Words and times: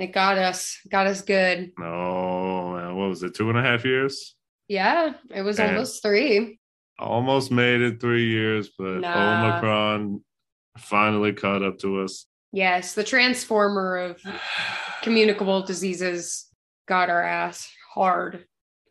It 0.00 0.12
got 0.12 0.38
us, 0.38 0.78
got 0.90 1.06
us 1.06 1.22
good. 1.22 1.72
No, 1.78 2.94
what 2.96 3.08
was 3.10 3.22
it? 3.22 3.34
Two 3.34 3.50
and 3.50 3.58
a 3.58 3.62
half 3.62 3.84
years. 3.84 4.34
Yeah, 4.66 5.12
it 5.34 5.42
was 5.42 5.58
Man. 5.58 5.74
almost 5.74 6.02
three. 6.02 6.58
Almost 6.98 7.50
made 7.50 7.80
it 7.80 8.00
three 8.00 8.28
years, 8.28 8.70
but 8.78 9.00
Nah. 9.00 9.44
Omicron 9.52 10.24
finally 10.78 11.32
caught 11.32 11.62
up 11.62 11.78
to 11.80 12.00
us. 12.00 12.26
Yes, 12.52 12.94
the 12.94 13.04
transformer 13.04 13.96
of 13.96 14.20
communicable 15.02 15.62
diseases 15.62 16.46
got 16.88 17.10
our 17.10 17.22
ass 17.22 17.70
hard. 17.94 18.44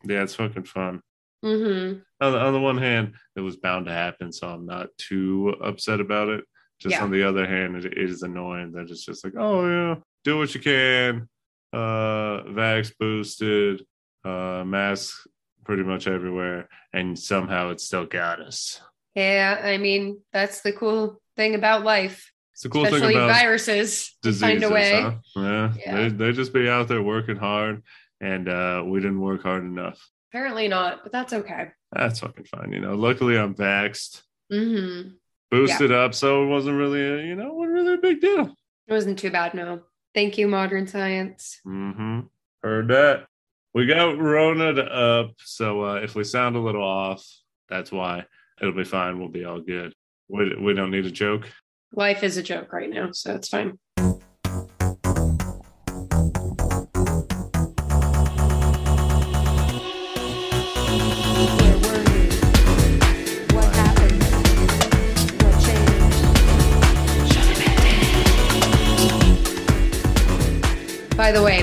Yeah, 0.07 0.23
it's 0.23 0.35
fucking 0.35 0.63
fun. 0.65 1.01
Mm-hmm. 1.43 1.99
On 2.21 2.31
the, 2.33 2.39
on 2.39 2.53
the 2.53 2.59
one 2.59 2.77
hand, 2.77 3.15
it 3.35 3.41
was 3.41 3.57
bound 3.57 3.85
to 3.87 3.91
happen, 3.91 4.31
so 4.31 4.47
I'm 4.47 4.65
not 4.65 4.89
too 4.97 5.55
upset 5.63 5.99
about 5.99 6.29
it. 6.29 6.43
Just 6.79 6.95
Yeah. 6.95 7.03
on 7.03 7.11
the 7.11 7.23
other 7.27 7.45
hand, 7.47 7.77
it, 7.77 7.85
it 7.85 8.09
is 8.09 8.21
annoying 8.23 8.71
that 8.73 8.89
it's 8.89 9.05
just 9.05 9.23
like, 9.23 9.33
oh 9.37 9.67
yeah, 9.67 9.95
do 10.23 10.37
what 10.37 10.53
you 10.53 10.61
can. 10.61 11.27
Uh, 11.71 12.43
vax 12.49 12.91
boosted, 12.99 13.85
uh, 14.25 14.63
masks 14.65 15.27
pretty 15.63 15.83
much 15.83 16.07
everywhere, 16.07 16.67
and 16.93 17.17
somehow 17.17 17.69
it 17.69 17.79
still 17.79 18.05
got 18.05 18.39
us. 18.41 18.81
Yeah, 19.15 19.59
I 19.63 19.77
mean 19.77 20.19
that's 20.33 20.61
the 20.61 20.71
cool 20.73 21.21
thing 21.35 21.53
about 21.55 21.83
life, 21.83 22.31
It's 22.53 22.63
the 22.63 22.69
cool 22.69 22.85
especially 22.85 23.13
thing 23.13 23.17
about 23.17 23.35
viruses. 23.39 24.17
Diseases, 24.23 24.41
Find 24.41 24.63
a 24.63 24.69
way. 24.73 25.01
huh? 25.01 25.13
Yeah, 25.35 25.73
Yeah. 25.77 25.95
They, 25.95 26.09
they 26.09 26.31
just 26.31 26.53
be 26.53 26.67
out 26.67 26.87
there 26.87 27.03
working 27.03 27.35
hard, 27.37 27.83
and 28.19 28.49
uh, 28.49 28.83
we 28.85 28.99
didn't 28.99 29.21
work 29.21 29.43
hard 29.43 29.63
enough. 29.63 29.99
Apparently 30.31 30.67
not, 30.67 31.03
but 31.03 31.11
that's 31.11 31.33
okay. 31.33 31.67
That's 31.91 32.19
fucking 32.19 32.45
fine, 32.45 32.71
you 32.71 32.79
know. 32.81 32.95
Luckily, 32.95 33.37
I'm 33.37 33.53
vaxxed, 33.53 34.21
Mm-hmm. 34.51 35.09
boosted 35.51 35.91
up, 35.91 36.15
so 36.15 36.43
it 36.43 36.47
wasn't 36.47 36.77
really, 36.77 37.01
a, 37.01 37.17
you 37.27 37.35
know, 37.35 37.53
wasn't 37.53 37.73
really 37.73 37.93
a 37.93 37.97
big 37.97 38.21
deal. 38.21 38.55
It 38.87 38.93
wasn't 38.93 39.19
too 39.19 39.29
bad. 39.29 39.53
No, 39.53 39.81
thank 40.13 40.37
you, 40.37 40.47
modern 40.47 40.87
science. 40.87 41.59
Mm-hmm. 41.65 42.21
Heard 42.63 42.87
that. 42.89 43.25
We 43.73 43.85
got 43.85 44.17
Rona 44.19 44.81
up, 44.81 45.31
so 45.37 45.85
uh, 45.85 45.95
if 45.95 46.15
we 46.15 46.23
sound 46.23 46.55
a 46.55 46.59
little 46.59 46.83
off, 46.83 47.25
that's 47.69 47.91
why. 47.91 48.25
It'll 48.59 48.73
be 48.73 48.83
fine. 48.83 49.19
We'll 49.19 49.29
be 49.29 49.45
all 49.45 49.61
good. 49.61 49.93
We, 50.27 50.55
we 50.55 50.73
don't 50.73 50.91
need 50.91 51.05
a 51.05 51.11
joke. 51.11 51.47
Life 51.93 52.23
is 52.23 52.37
a 52.37 52.43
joke 52.43 52.73
right 52.73 52.89
now, 52.89 53.11
so 53.11 53.35
it's 53.35 53.49
fine. 53.49 53.79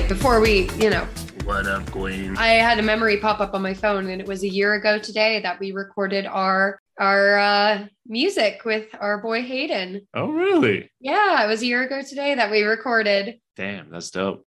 Before 0.07 0.39
we, 0.39 0.69
you 0.77 0.89
know, 0.89 1.05
What 1.43 1.67
up, 1.67 1.89
Queen? 1.91 2.37
I 2.37 2.47
had 2.47 2.79
a 2.79 2.81
memory 2.81 3.17
pop 3.17 3.39
up 3.41 3.53
on 3.53 3.61
my 3.61 3.73
phone, 3.73 4.09
and 4.09 4.21
it 4.21 4.27
was 4.27 4.43
a 4.43 4.47
year 4.47 4.73
ago 4.75 4.99
today 4.99 5.41
that 5.41 5.59
we 5.59 5.71
recorded 5.71 6.25
our 6.25 6.79
our 6.99 7.37
uh, 7.37 7.85
music 8.07 8.61
with 8.65 8.87
our 8.99 9.19
boy 9.21 9.41
Hayden. 9.43 10.07
oh, 10.13 10.31
really? 10.31 10.89
Yeah, 10.99 11.43
it 11.43 11.47
was 11.47 11.61
a 11.61 11.65
year 11.65 11.83
ago 11.83 12.01
today 12.01 12.35
that 12.35 12.49
we 12.49 12.63
recorded. 12.63 13.39
Damn, 13.55 13.91
that's 13.91 14.09
dope. 14.09 14.45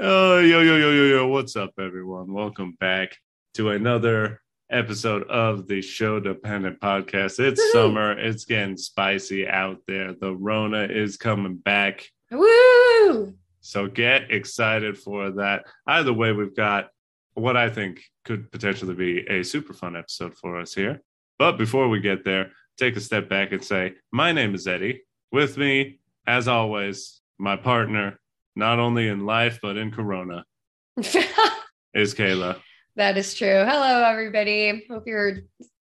Oh, 0.00 0.38
yo, 0.38 0.60
yo, 0.60 0.76
yo, 0.76 0.90
yo, 0.90 1.04
yo. 1.04 1.26
What's 1.28 1.54
up, 1.56 1.72
everyone? 1.78 2.32
Welcome 2.32 2.76
back 2.80 3.16
to 3.54 3.70
another 3.70 4.40
episode 4.70 5.22
of 5.28 5.68
the 5.68 5.82
Show 5.82 6.18
Dependent 6.20 6.80
Podcast. 6.80 7.38
It's 7.38 7.60
Woohoo. 7.60 7.72
summer. 7.72 8.18
It's 8.18 8.44
getting 8.44 8.76
spicy 8.76 9.46
out 9.46 9.78
there. 9.86 10.14
The 10.14 10.34
Rona 10.34 10.82
is 10.84 11.16
coming 11.16 11.56
back. 11.56 12.06
Woo! 12.30 13.34
So 13.64 13.86
get 13.86 14.30
excited 14.30 14.98
for 14.98 15.30
that. 15.30 15.64
Either 15.86 16.12
way, 16.12 16.32
we've 16.32 16.54
got 16.54 16.88
what 17.32 17.56
I 17.56 17.70
think 17.70 18.02
could 18.26 18.52
potentially 18.52 18.94
be 18.94 19.26
a 19.26 19.42
super 19.42 19.72
fun 19.72 19.96
episode 19.96 20.36
for 20.36 20.60
us 20.60 20.74
here. 20.74 21.00
But 21.38 21.56
before 21.56 21.88
we 21.88 22.00
get 22.00 22.26
there, 22.26 22.50
take 22.76 22.94
a 22.94 23.00
step 23.00 23.30
back 23.30 23.52
and 23.52 23.64
say, 23.64 23.94
My 24.12 24.32
name 24.32 24.54
is 24.54 24.66
Eddie. 24.66 25.04
With 25.32 25.56
me, 25.56 25.98
as 26.26 26.46
always, 26.46 27.22
my 27.38 27.56
partner, 27.56 28.18
not 28.54 28.80
only 28.80 29.08
in 29.08 29.24
life, 29.24 29.60
but 29.62 29.78
in 29.78 29.90
Corona, 29.90 30.44
is 30.98 32.14
Kayla. 32.14 32.60
that 32.96 33.16
is 33.16 33.34
true. 33.34 33.64
Hello, 33.64 34.04
everybody. 34.04 34.84
Hope 34.90 35.04
you're 35.06 35.38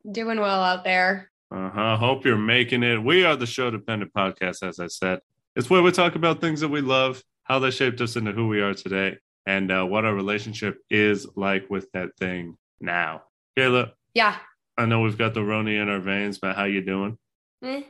doing 0.10 0.40
well 0.40 0.64
out 0.64 0.86
there. 0.86 1.30
Uh 1.54 1.70
huh. 1.70 1.98
Hope 1.98 2.24
you're 2.24 2.38
making 2.38 2.82
it. 2.84 3.04
We 3.04 3.26
are 3.26 3.36
the 3.36 3.46
Show 3.46 3.72
Dependent 3.72 4.14
Podcast, 4.14 4.66
as 4.66 4.80
I 4.80 4.88
said. 4.88 5.20
It's 5.58 5.70
where 5.70 5.84
we 5.84 5.92
talk 5.92 6.16
about 6.16 6.40
things 6.40 6.62
that 6.62 6.70
we 6.70 6.80
love, 6.80 7.22
how 7.44 7.60
they 7.60 7.72
shaped 7.72 8.02
us 8.02 8.16
into 8.16 8.32
who 8.32 8.48
we 8.48 8.62
are 8.62 8.74
today, 8.74 9.18
and 9.46 9.72
uh, 9.72 9.84
what 9.86 10.06
our 10.06 10.14
relationship 10.14 10.78
is 10.90 11.28
like 11.36 11.70
with 11.70 11.92
that 11.94 12.10
thing 12.18 12.58
now. 12.80 13.24
Kayla, 13.58 13.92
Yeah. 14.14 14.38
I 14.78 14.86
know 14.86 15.02
we've 15.02 15.18
got 15.18 15.34
the 15.36 15.42
Roni 15.42 15.80
in 15.82 15.88
our 15.90 16.00
veins, 16.00 16.40
but 16.40 16.56
how 16.56 16.64
you 16.64 16.82
doing? 16.82 17.18
Eh. 17.64 17.84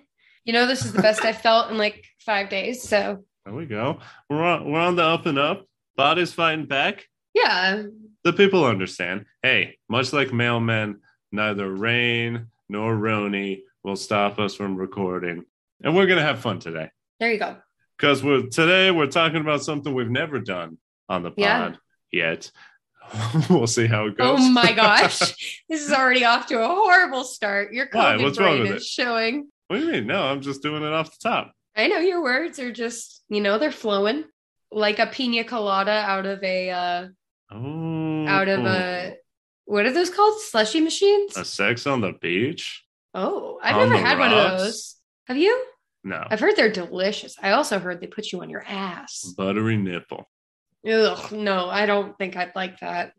You 0.46 0.52
know, 0.54 0.68
this 0.68 0.84
is 0.84 0.92
the 0.92 1.02
best 1.02 1.24
I've 1.24 1.40
felt 1.42 1.72
in 1.72 1.78
like 1.78 2.04
five 2.20 2.50
days. 2.50 2.84
So, 2.84 3.24
There 3.46 3.54
we 3.54 3.66
go. 3.66 4.00
We're 4.30 4.44
on, 4.44 4.70
we're 4.70 4.80
on 4.82 4.96
the 4.98 5.04
up 5.04 5.26
and 5.26 5.40
up. 5.40 5.66
Body's 5.96 6.34
fighting 6.34 6.66
back. 6.66 7.06
yeah. 7.34 7.84
The 8.26 8.34
people 8.34 8.64
understand. 8.66 9.26
Hey, 9.42 9.78
much 9.90 10.14
like 10.14 10.30
mailmen, 10.30 10.96
neither 11.34 11.70
rain 11.74 12.48
nor 12.70 12.96
Roni 12.96 13.60
will 13.84 13.98
stop 13.98 14.40
us 14.40 14.56
from 14.56 14.76
recording, 14.78 15.44
and 15.84 15.94
we're 15.96 16.06
gonna 16.08 16.22
have 16.22 16.40
fun 16.40 16.60
today. 16.60 16.90
There 17.20 17.32
you 17.34 17.38
go. 17.40 17.58
Because 17.98 18.24
we're 18.24 18.44
today 18.48 18.92
we're 18.92 19.08
talking 19.08 19.42
about 19.42 19.64
something 19.64 19.94
we've 19.94 20.10
never 20.10 20.40
done 20.40 20.78
on 21.10 21.24
the 21.24 21.30
pod 21.32 21.38
Yeah. 21.38 21.74
yet. 22.12 22.52
we'll 23.50 23.68
see 23.68 23.86
how 23.88 24.08
it 24.08 24.18
goes. 24.18 24.40
Oh 24.40 24.50
my 24.50 24.72
gosh. 24.76 25.60
this 25.70 25.82
is 25.86 25.92
already 25.92 26.24
off 26.26 26.48
to 26.48 26.62
a 26.64 26.68
horrible 26.68 27.24
start. 27.24 27.74
Your 27.74 27.88
Why? 27.92 28.14
COVID 28.16 28.24
What's 28.24 28.40
wrong 28.40 28.60
with 28.62 28.72
is 28.72 28.84
it? 28.84 28.86
showing. 28.86 29.50
what 29.68 29.80
do 29.80 29.86
you 29.86 29.92
mean? 29.92 30.08
No, 30.08 30.24
I'm 30.24 30.42
just 30.42 30.62
doing 30.62 30.84
it 30.84 30.94
off 30.94 31.12
the 31.12 31.18
top. 31.30 31.54
I 31.76 31.88
know 31.88 31.98
your 32.00 32.22
words 32.24 32.60
are 32.60 32.72
just, 32.72 33.24
you 33.30 33.42
know, 33.42 33.58
they're 33.58 33.72
flowing 33.72 34.26
like 34.72 35.00
a 35.00 35.08
pina 35.08 35.44
colada 35.44 35.92
out 35.92 36.26
of 36.26 36.42
a, 36.44 36.70
uh, 36.70 37.08
Oh, 37.52 38.26
out 38.28 38.48
of 38.48 38.66
a, 38.66 39.16
what 39.66 39.86
are 39.86 39.92
those 39.94 40.10
called? 40.10 40.40
Slushy 40.42 40.80
machines? 40.80 41.38
a 41.38 41.46
sex 41.46 41.86
on 41.86 42.02
the 42.02 42.14
beach. 42.14 42.84
Oh, 43.14 43.60
I've 43.62 43.76
On 43.76 43.90
never 43.90 44.04
had 44.04 44.18
one 44.18 44.34
of 44.34 44.60
those. 44.60 44.96
Have 45.28 45.38
you? 45.38 45.64
No, 46.04 46.26
I've 46.30 46.40
heard 46.40 46.56
they're 46.56 46.72
delicious. 46.72 47.36
I 47.42 47.52
also 47.52 47.80
heard 47.80 48.02
they 48.02 48.08
put 48.08 48.32
you 48.32 48.42
on 48.42 48.50
your 48.50 48.64
ass. 48.68 49.34
buttery 49.38 49.78
nipple. 49.78 50.30
Ugh, 50.90 51.32
no, 51.32 51.70
I 51.70 51.86
don't 51.86 52.18
think 52.18 52.36
I'd 52.36 52.56
like 52.56 52.80
that. 52.80 53.14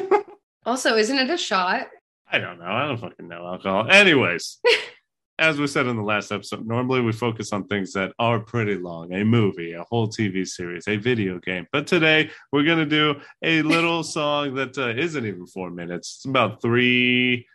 also, 0.66 0.96
isn't 0.96 1.18
it 1.18 1.30
a 1.30 1.38
shot? 1.38 1.88
I 2.30 2.38
don't 2.38 2.58
know. 2.58 2.66
I 2.66 2.86
don't 2.86 2.98
fucking 2.98 3.26
know 3.26 3.46
alcohol. 3.46 3.90
Anyways, 3.90 4.58
as 5.38 5.58
we 5.58 5.66
said 5.66 5.86
in 5.86 5.96
the 5.96 6.02
last 6.02 6.30
episode, 6.30 6.66
normally 6.66 7.00
we 7.00 7.12
focus 7.12 7.52
on 7.52 7.66
things 7.66 7.94
that 7.94 8.12
are 8.18 8.38
pretty 8.38 8.74
long 8.74 9.14
a 9.14 9.24
movie, 9.24 9.72
a 9.72 9.84
whole 9.84 10.06
TV 10.06 10.46
series, 10.46 10.86
a 10.86 10.96
video 10.96 11.38
game. 11.38 11.66
But 11.72 11.86
today 11.86 12.30
we're 12.52 12.64
going 12.64 12.78
to 12.78 12.86
do 12.86 13.18
a 13.42 13.62
little 13.62 14.02
song 14.04 14.54
that 14.56 14.76
uh, 14.76 14.92
not 14.92 15.24
even 15.26 15.46
four 15.46 15.70
minutes. 15.70 16.16
It's 16.16 16.24
about 16.26 16.60
three 16.60 17.46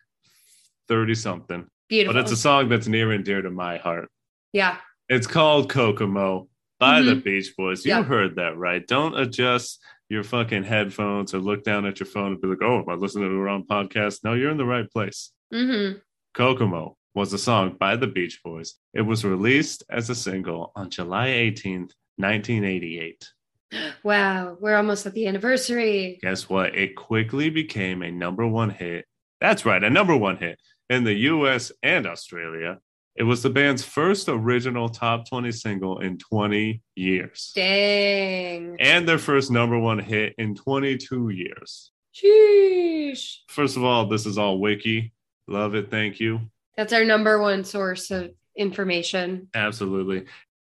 thirty 0.87 1.13
something. 1.13 1.67
Beautiful. 1.87 2.15
But 2.15 2.21
it's 2.21 2.31
a 2.31 2.37
song 2.37 2.67
that's 2.67 2.87
near 2.87 3.11
and 3.11 3.23
dear 3.23 3.43
to 3.43 3.51
my 3.51 3.77
heart. 3.77 4.09
Yeah. 4.55 4.77
It's 5.09 5.27
called 5.27 5.69
Kokomo 5.69 6.47
by 6.79 7.01
the 7.01 7.13
Mhm. 7.16 7.23
Beach 7.23 7.53
Boys. 7.57 7.85
You 7.85 7.91
Yeah. 7.91 8.03
heard 8.03 8.35
that 8.38 8.57
right. 8.57 8.85
Don't 8.88 9.16
adjust 9.17 9.83
your 10.09 10.23
fucking 10.23 10.63
headphones 10.63 11.33
or 11.33 11.39
look 11.39 11.63
down 11.63 11.85
at 11.85 11.99
your 11.99 12.07
phone 12.07 12.31
and 12.33 12.41
be 12.41 12.47
like, 12.47 12.61
oh, 12.61 12.79
am 12.79 12.89
I 12.89 12.94
listening 12.94 13.25
to 13.29 13.33
the 13.35 13.39
wrong 13.41 13.65
podcast? 13.69 14.23
No, 14.23 14.33
you're 14.33 14.49
in 14.51 14.57
the 14.57 14.65
right 14.65 14.89
place. 14.89 15.31
Mm-hmm. 15.53 15.99
Kokomo 16.33 16.97
was 17.13 17.33
a 17.33 17.38
song 17.38 17.75
by 17.79 17.95
the 17.95 18.07
Beach 18.07 18.41
Boys. 18.44 18.75
It 18.94 19.01
was 19.01 19.23
released 19.25 19.83
as 19.89 20.09
a 20.09 20.15
single 20.15 20.71
on 20.75 20.89
July 20.89 21.27
18th, 21.29 21.91
1988. 22.17 23.29
Wow, 24.03 24.57
we're 24.62 24.75
almost 24.77 25.06
at 25.06 25.13
the 25.13 25.27
anniversary. 25.27 26.18
Guess 26.21 26.47
what? 26.50 26.75
It 26.75 26.95
quickly 26.95 27.50
became 27.50 28.01
a 28.03 28.12
number 28.12 28.47
one 28.47 28.69
hit. 28.69 29.06
That's 29.41 29.65
right, 29.65 29.83
a 29.83 29.89
number 29.89 30.15
one 30.15 30.38
hit 30.38 30.59
in 30.89 31.03
the 31.03 31.13
US 31.33 31.71
and 31.83 32.06
Australia. 32.06 32.80
It 33.15 33.23
was 33.23 33.41
the 33.41 33.50
band's 33.50 33.83
first 33.83 34.27
original 34.27 34.89
top 34.89 35.29
20 35.29 35.51
single 35.53 36.00
in 36.00 36.17
20 36.17 36.81
years. 36.95 37.53
Dang. 37.56 38.75
And 38.79 39.07
their 39.07 39.17
first 39.17 39.50
number 39.50 39.79
one 39.79 40.00
hit 40.00 40.35
in 40.38 40.53
22 40.53 41.29
years. 41.29 41.91
Sheesh. 42.13 43.38
First 43.47 43.77
of 43.77 43.85
all, 43.85 44.07
this 44.07 44.25
is 44.25 44.38
all 44.38 44.59
wiki. 44.59 45.13
Love 45.47 45.75
it. 45.75 45.89
Thank 45.89 46.19
you. 46.19 46.41
That's 46.75 46.91
our 46.91 47.06
number 47.06 47.41
one 47.41 47.63
source 47.63 48.12
of 48.12 48.31
information. 48.57 49.47
Absolutely. 49.56 50.25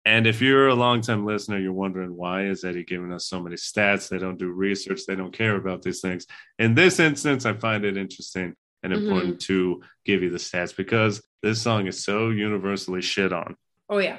And 0.05 0.27
if 0.27 0.41
you're 0.41 0.67
a 0.67 0.75
longtime 0.75 1.25
listener, 1.25 1.59
you're 1.59 1.71
wondering 1.71 2.13
why 2.13 2.47
is 2.47 2.65
Eddie 2.65 2.83
giving 2.83 3.13
us 3.13 3.25
so 3.25 3.39
many 3.41 3.55
stats? 3.55 4.09
They 4.09 4.17
don't 4.17 4.37
do 4.37 4.51
research. 4.51 5.05
They 5.07 5.15
don't 5.15 5.31
care 5.31 5.55
about 5.55 5.81
these 5.81 6.01
things. 6.01 6.27
In 6.59 6.75
this 6.75 6.99
instance, 6.99 7.45
I 7.45 7.53
find 7.53 7.85
it 7.85 7.95
interesting 7.95 8.53
and 8.83 8.93
Mhm. 8.93 8.97
important 9.03 9.41
to 9.41 9.81
give 10.05 10.21
you 10.23 10.29
the 10.29 10.37
stats 10.37 10.75
because 10.75 11.25
this 11.41 11.61
song 11.61 11.87
is 11.87 12.03
so 12.03 12.29
universally 12.29 13.01
shit 13.01 13.31
on. 13.33 13.55
Oh, 13.89 13.97
yeah. 13.99 14.17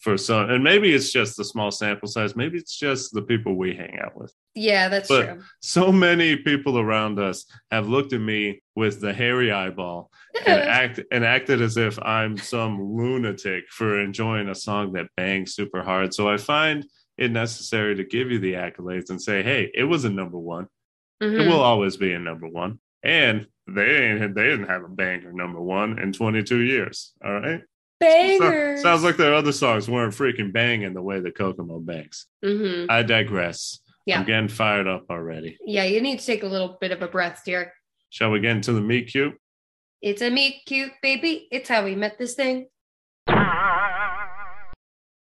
for 0.00 0.16
some, 0.16 0.48
and 0.48 0.62
maybe 0.62 0.92
it's 0.94 1.10
just 1.10 1.36
the 1.36 1.42
small 1.44 1.72
sample 1.72 2.06
size. 2.06 2.36
Maybe 2.36 2.56
it's 2.56 2.78
just 2.78 3.12
the 3.12 3.20
people 3.20 3.56
we 3.56 3.74
hang 3.74 3.98
out 3.98 4.16
with. 4.16 4.32
Yeah, 4.54 4.88
that's 4.88 5.08
But- 5.08 5.24
true. 5.26 5.42
So 5.60 5.90
many 5.90 6.36
people 6.36 6.78
around 6.78 7.18
us 7.18 7.44
have 7.72 7.88
looked 7.88 8.12
at 8.12 8.20
me 8.20 8.62
with 8.76 9.00
the 9.00 9.12
hairy 9.12 9.50
eyeball 9.50 10.12
and 10.46 10.60
act 10.80 11.00
and 11.10 11.24
acted 11.24 11.60
as 11.60 11.76
if 11.76 11.98
I'm 12.00 12.36
some 12.36 12.80
lunatic 12.80 13.64
for 13.70 13.98
enjoying 14.00 14.48
a 14.48 14.54
song 14.54 14.92
that 14.92 15.08
bangs 15.16 15.56
super 15.56 15.82
hard. 15.82 16.14
So 16.14 16.28
I 16.28 16.36
find 16.36 16.86
it 17.16 17.32
necessary 17.32 17.96
to 17.96 18.04
give 18.04 18.30
you 18.30 18.38
the 18.38 18.52
accolades 18.52 19.10
and 19.10 19.20
say, 19.20 19.42
"Hey, 19.42 19.68
it 19.74 19.82
was 19.84 20.04
a 20.04 20.10
number 20.10 20.38
one. 20.38 20.68
Mhm. 21.20 21.40
It 21.40 21.48
will 21.48 21.60
always 21.60 21.96
be 21.96 22.12
a 22.12 22.20
number 22.20 22.46
one." 22.46 22.78
And 23.02 23.48
they 23.74 24.06
ain't 24.10 24.34
they 24.34 24.44
didn't 24.44 24.68
have 24.68 24.84
a 24.84 24.88
banger 24.88 25.32
number 25.32 25.60
one 25.60 25.98
in 25.98 26.12
22 26.12 26.58
years. 26.60 27.12
All 27.24 27.40
right. 27.40 27.60
So- 28.02 28.76
sounds 28.76 29.02
like 29.02 29.16
their 29.16 29.34
other 29.34 29.50
songs 29.52 29.88
weren't 29.90 30.14
freaking 30.14 30.52
banging 30.52 30.94
the 30.94 31.02
way 31.02 31.18
the 31.20 31.32
Kokomo 31.32 31.80
bangs. 31.80 32.26
Mhm. 32.44 32.86
I 32.88 33.02
digress. 33.02 33.80
Yeah. 34.06 34.20
I'm 34.20 34.26
getting 34.26 34.48
fired 34.48 34.86
up 34.86 35.06
already. 35.10 35.58
Yeah, 35.64 35.84
you 35.84 36.00
need 36.00 36.20
to 36.20 36.24
take 36.26 36.42
a 36.42 36.46
little 36.46 36.78
bit 36.80 36.92
of 36.92 37.02
a 37.02 37.08
breath, 37.08 37.42
dear. 37.44 37.72
Shall 38.10 38.30
we 38.30 38.40
get 38.40 38.52
into 38.56 38.72
the 38.72 38.80
meet 38.80 39.08
cute? 39.08 39.36
It's 40.00 40.22
a 40.22 40.30
meet 40.30 40.62
cute 40.64 40.92
baby. 41.02 41.48
It's 41.50 41.68
how 41.68 41.84
we 41.84 41.94
met 41.96 42.18
this 42.18 42.34
thing. 42.34 42.68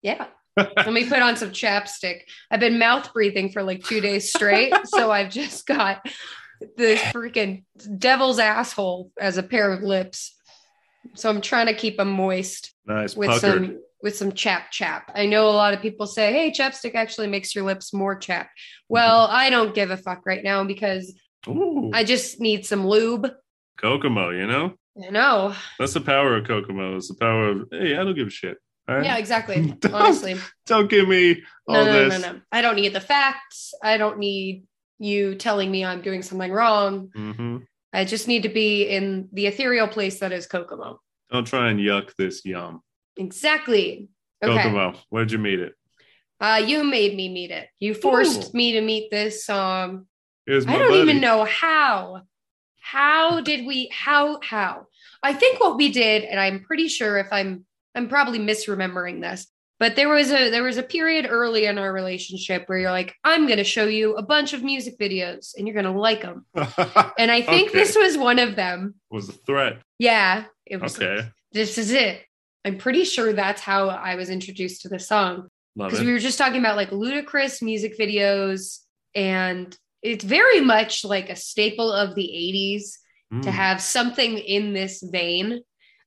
Yeah. 0.02 0.26
Let 0.58 0.92
me 0.92 1.08
put 1.08 1.20
on 1.22 1.38
some 1.38 1.52
chapstick. 1.52 2.22
I've 2.50 2.60
been 2.60 2.80
mouth 2.80 3.14
breathing 3.14 3.50
for 3.52 3.64
like 3.64 3.84
two 3.84 4.02
days 4.02 4.30
straight. 4.34 4.74
so 4.86 5.12
I've 5.12 5.30
just 5.30 5.66
got 5.68 6.06
this 6.78 7.00
freaking 7.14 7.64
devil's 7.98 8.40
asshole 8.40 9.12
as 9.20 9.38
a 9.38 9.44
pair 9.44 9.72
of 9.72 9.82
lips. 9.84 10.36
So 11.16 11.30
I'm 11.30 11.42
trying 11.42 11.66
to 11.68 11.74
keep 11.74 11.98
them 11.98 12.12
moist 12.12 12.74
Nice 12.86 13.16
with 13.16 13.30
puckered. 13.30 13.42
some 13.66 13.80
with 14.04 14.16
some 14.16 14.32
chap 14.32 14.72
chap. 14.72 15.12
I 15.16 15.26
know 15.26 15.48
a 15.48 15.52
lot 15.52 15.74
of 15.74 15.82
people 15.82 16.08
say, 16.08 16.32
"Hey, 16.32 16.52
chapstick 16.52 16.96
actually 16.96 17.28
makes 17.28 17.56
your 17.56 17.66
lips 17.66 17.94
more 17.94 18.16
chap." 18.16 18.48
Mm-hmm. 18.48 18.94
Well, 18.94 19.28
I 19.30 19.50
don't 19.50 19.74
give 19.76 19.92
a 19.92 19.98
fuck 19.98 20.26
right 20.26 20.44
now 20.44 20.64
because 20.64 21.14
Ooh, 21.48 21.92
I 21.94 22.04
just 22.04 22.40
need 22.40 22.66
some 22.66 22.86
lube. 22.86 23.32
Kokomo, 23.78 24.30
you 24.30 24.46
know? 24.48 24.74
I 25.04 25.10
know. 25.10 25.56
That's 25.80 25.94
the 25.94 26.02
power 26.02 26.36
of 26.38 26.46
Kokomo. 26.46 26.98
It's 26.98 27.08
the 27.08 27.16
power 27.16 27.50
of, 27.50 27.68
hey, 27.72 27.96
I 27.96 28.04
don't 28.04 28.14
give 28.14 28.28
a 28.28 28.32
shit. 28.32 28.58
All 28.88 28.96
right? 28.96 29.06
Yeah, 29.06 29.18
exactly. 29.18 29.72
Don't- 29.80 29.94
Honestly, 29.94 30.36
Don't 30.68 30.90
give 30.90 31.08
me 31.08 31.42
all 31.68 31.76
no, 31.76 31.86
no, 31.86 32.08
no, 32.10 32.18
no, 32.18 32.32
no. 32.34 32.42
I 32.52 32.62
don't 32.62 32.76
need 32.76 32.94
the 32.94 33.00
facts. 33.00 33.74
I 33.82 33.98
don't 33.98 34.20
need 34.20 34.66
you 35.02 35.36
telling 35.36 35.72
me 35.72 35.84
I'm 35.84 36.02
doing 36.02 36.22
something 36.22 36.52
wrong. 36.52 37.10
hmm 37.14 37.58
I 37.94 38.06
just 38.06 38.30
need 38.30 38.44
to 38.44 38.50
be 38.50 38.84
in 38.84 39.28
the 39.34 39.48
ethereal 39.48 39.88
place 39.88 40.20
that 40.20 40.32
is 40.32 40.48
Kokomo. 40.48 41.02
Don't 41.30 41.46
try 41.46 41.70
and 41.70 41.80
yuck 41.80 42.16
this 42.18 42.46
yum. 42.46 42.82
Exactly. 43.18 44.08
Okay. 44.42 44.64
Kokomo, 44.64 44.98
where'd 45.10 45.32
you 45.32 45.40
meet 45.40 45.60
it? 45.60 45.74
Uh, 46.40 46.62
you 46.66 46.86
made 46.86 47.16
me 47.16 47.28
meet 47.28 47.52
it. 47.52 47.68
You 47.80 47.94
forced 47.94 48.50
Ooh. 48.50 48.58
me 48.58 48.72
to 48.74 48.82
meet 48.82 49.12
this. 49.12 49.46
Here's 49.48 50.66
I 50.66 50.78
don't 50.78 50.90
buddy. 50.90 51.02
even 51.02 51.20
know 51.20 51.44
how. 51.44 52.22
How 52.80 53.42
did 53.50 53.66
we 53.66 53.90
how 53.94 54.40
how? 54.42 54.88
I 55.22 55.34
think 55.34 55.60
what 55.60 55.76
we 55.78 55.92
did 55.92 56.24
and 56.24 56.40
I'm 56.40 56.64
pretty 56.64 56.88
sure 56.88 57.18
if 57.18 57.28
I'm 57.32 57.66
I'm 57.94 58.08
probably 58.08 58.40
misremembering 58.40 59.22
this. 59.22 59.48
But 59.82 59.96
there 59.96 60.10
was 60.10 60.32
a 60.32 60.52
there 60.52 60.62
was 60.64 60.78
a 60.78 60.84
period 60.84 61.26
early 61.28 61.66
in 61.66 61.80
our 61.80 61.92
relationship 61.92 62.64
where 62.68 62.78
you're 62.78 62.92
like 62.92 63.16
I'm 63.24 63.48
going 63.48 63.58
to 63.58 63.64
show 63.64 63.86
you 63.86 64.16
a 64.16 64.22
bunch 64.22 64.54
of 64.54 64.62
music 64.64 65.00
videos 65.00 65.56
and 65.58 65.68
you're 65.68 65.74
going 65.82 65.92
to 65.92 66.00
like 66.00 66.22
them. 66.22 66.46
And 67.18 67.30
I 67.32 67.42
think 67.42 67.70
Okay. 67.72 67.80
this 67.80 67.96
was 67.96 68.16
one 68.18 68.38
of 68.40 68.56
them. 68.56 68.94
was 69.10 69.28
a 69.28 69.34
threat. 69.34 69.82
Yeah, 69.98 70.46
it 70.68 70.80
was 70.80 70.96
Okay. 71.02 71.28
this 71.52 71.78
is 71.80 71.92
it. 71.92 72.22
I'm 72.64 72.78
pretty 72.78 73.06
sure 73.06 73.34
that's 73.34 73.62
how 73.62 73.90
I 73.90 74.14
was 74.16 74.30
introduced 74.30 74.84
to 74.84 74.90
the 74.90 75.00
song 75.00 75.48
because 75.76 76.02
we 76.02 76.12
were 76.12 76.20
just 76.20 76.38
talking 76.38 76.60
about 76.60 76.76
like 76.78 76.92
ludicrous 76.92 77.60
music 77.64 77.98
videos 77.98 78.80
and 79.16 79.76
it's 80.04 80.24
very 80.24 80.62
much 80.62 81.04
like 81.04 81.30
a 81.32 81.36
staple 81.36 81.92
of 81.92 82.14
the 82.16 82.22
80s 82.24 82.84
to 83.44 83.50
Mm. 83.50 83.54
have 83.54 83.82
something 83.82 84.38
in 84.38 84.74
this 84.74 85.02
vein 85.02 85.62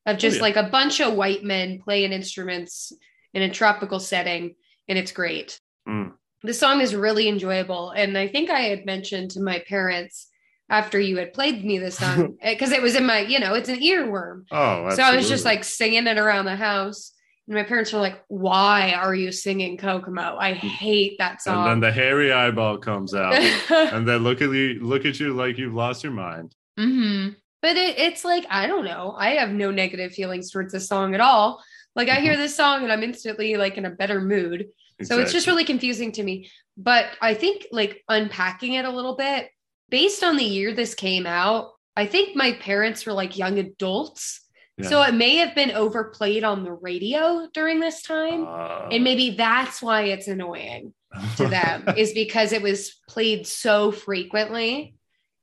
of 0.06 0.19
just 0.19 0.37
yeah. 0.37 0.43
like 0.43 0.56
a 0.56 0.69
bunch 0.71 1.00
of 1.00 1.15
white 1.15 1.43
men 1.43 1.81
playing 1.82 2.12
instruments 2.12 2.93
in 3.34 3.42
a 3.42 3.50
tropical 3.50 4.00
setting 4.00 4.54
and 4.88 4.98
it's 4.98 5.12
great 5.12 5.60
Mm. 5.86 6.12
the 6.42 6.54
song 6.54 6.81
is 6.81 6.94
really 6.94 7.28
enjoyable 7.28 7.90
and 7.90 8.16
i 8.16 8.26
think 8.26 8.48
i 8.48 8.60
had 8.60 8.86
mentioned 8.86 9.32
to 9.32 9.42
my 9.42 9.58
parents 9.69 10.28
after 10.70 10.98
you 10.98 11.19
had 11.19 11.34
played 11.34 11.62
me 11.62 11.78
this 11.78 11.98
song 11.98 12.38
because 12.42 12.72
it 12.72 12.81
was 12.81 12.94
in 12.96 13.04
my 13.04 13.19
you 13.19 13.38
know 13.38 13.52
it's 13.52 13.69
an 13.69 13.81
earworm 13.81 14.44
Oh, 14.50 14.88
so 14.96 15.02
I 15.02 15.14
was 15.14 15.28
just 15.28 15.44
like 15.44 15.62
singing 15.64 16.06
it 16.06 16.16
around 16.16 16.46
the 16.46 16.56
house. 16.56 17.12
And 17.46 17.54
my 17.56 17.62
parents 17.64 17.92
were 17.92 18.00
like, 18.00 18.22
Why 18.28 18.92
are 18.92 19.14
you 19.14 19.31
singing 19.31 19.76
Kokomo? 19.76 20.38
I 20.38 20.54
hate 20.54 21.19
that 21.19 21.42
song. 21.42 21.58
and 21.58 21.66
then 21.66 21.80
the 21.80 21.92
hairy 21.92 22.32
eyeball 22.32 22.78
comes 22.78 23.14
out, 23.14 23.34
and 23.70 24.08
then 24.08 24.20
look 24.25 24.40
at 24.40 24.50
you, 24.50 24.78
look 24.80 25.04
at 25.04 25.20
you 25.20 25.34
like 25.34 25.58
you've 25.58 25.75
lost 25.75 26.02
your 26.02 26.12
mind. 26.14 26.54
hmm 26.78 27.28
But 27.60 27.76
it, 27.76 27.98
it's 27.98 28.25
like, 28.25 28.46
I 28.48 28.66
don't 28.66 28.87
know. 28.87 29.14
I 29.19 29.32
have 29.32 29.50
no 29.50 29.70
negative 29.70 30.12
feelings 30.14 30.50
towards 30.50 30.72
this 30.72 30.88
song 30.88 31.14
at 31.14 31.20
all. 31.20 31.62
Like, 31.96 32.08
I 32.08 32.17
Mm-hmm. 32.17 32.23
hear 32.25 32.37
this 32.37 32.56
song 32.56 32.82
and 32.82 32.93
I'm 32.93 33.02
instantly 33.02 33.56
like 33.56 33.76
in 33.79 33.85
a 33.87 33.91
better 33.91 34.20
mood. 34.20 34.67
So 35.02 35.19
it's 35.20 35.32
just 35.32 35.46
really 35.46 35.64
confusing 35.64 36.12
to 36.12 36.23
me. 36.23 36.50
But 36.76 37.06
I 37.20 37.35
think 37.35 37.67
like 37.73 38.02
unpacking 38.08 38.75
it 38.75 38.85
a 38.85 38.91
little 38.91 39.17
bit, 39.17 39.49
based 39.91 40.23
on 40.25 40.37
the 40.37 40.44
year 40.44 40.73
this 40.73 40.94
came 40.94 41.26
out, 41.26 41.73
I 41.96 42.06
think 42.06 42.37
my 42.37 42.52
parents 42.55 43.05
were 43.05 43.12
like 43.12 43.37
young 43.37 43.58
adults. 43.58 44.41
Yeah. 44.79 44.88
So 44.88 45.02
it 45.02 45.14
may 45.14 45.37
have 45.37 45.55
been 45.55 45.70
overplayed 45.73 46.43
on 46.44 46.64
the 46.64 46.73
radio 46.73 47.49
during 47.52 47.81
this 47.81 48.02
time. 48.02 48.44
Uh, 48.47 48.88
and 48.90 49.05
maybe 49.05 49.31
that's 49.37 49.82
why 49.82 50.02
it's 50.02 50.26
annoying 50.29 50.94
to 51.37 51.47
them 51.49 51.85
is 51.97 52.12
because 52.12 52.52
it 52.52 52.62
was 52.62 53.00
played 53.08 53.47
so 53.47 53.93
frequently 53.93 54.94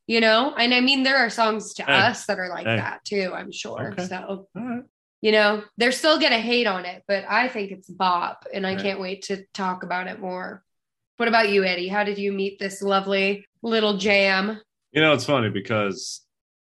you 0.08 0.20
know 0.20 0.54
and 0.58 0.74
i 0.74 0.82
mean 0.82 1.04
there 1.04 1.16
are 1.18 1.30
songs 1.30 1.74
to 1.76 1.84
Hey. 1.84 1.94
us 1.94 2.26
that 2.26 2.40
are 2.40 2.50
like 2.50 2.66
Hey. 2.66 2.76
that 2.76 3.06
too 3.06 3.32
i'm 3.34 3.52
sure 3.54 3.94
Okay. 3.94 4.06
so 4.08 4.48
right. 4.56 4.82
You 5.22 5.32
know 5.32 5.64
they're 5.78 5.92
still 5.92 6.20
gonna 6.20 6.40
hate 6.40 6.68
on 6.68 6.86
it 6.86 7.04
but 7.08 7.24
i 7.30 7.48
think 7.48 7.72
it's 7.72 7.90
bop 7.90 8.46
and 8.54 8.66
i 8.66 8.74
Right. 8.74 8.82
can't 8.84 9.00
wait 9.00 9.24
to 9.24 9.44
talk 9.54 9.84
about 9.84 10.08
it 10.08 10.20
more 10.20 10.64
what 11.18 11.28
about 11.30 11.50
you 11.50 11.64
eddie 11.64 11.88
how 11.88 12.04
did 12.04 12.18
you 12.18 12.32
meet 12.32 12.60
this 12.60 12.82
lovely 12.82 13.46
little 13.62 13.98
jam 13.98 14.60
You 14.94 15.02
know, 15.02 15.14
it's 15.14 15.26
funny 15.26 15.50
because 15.50 16.22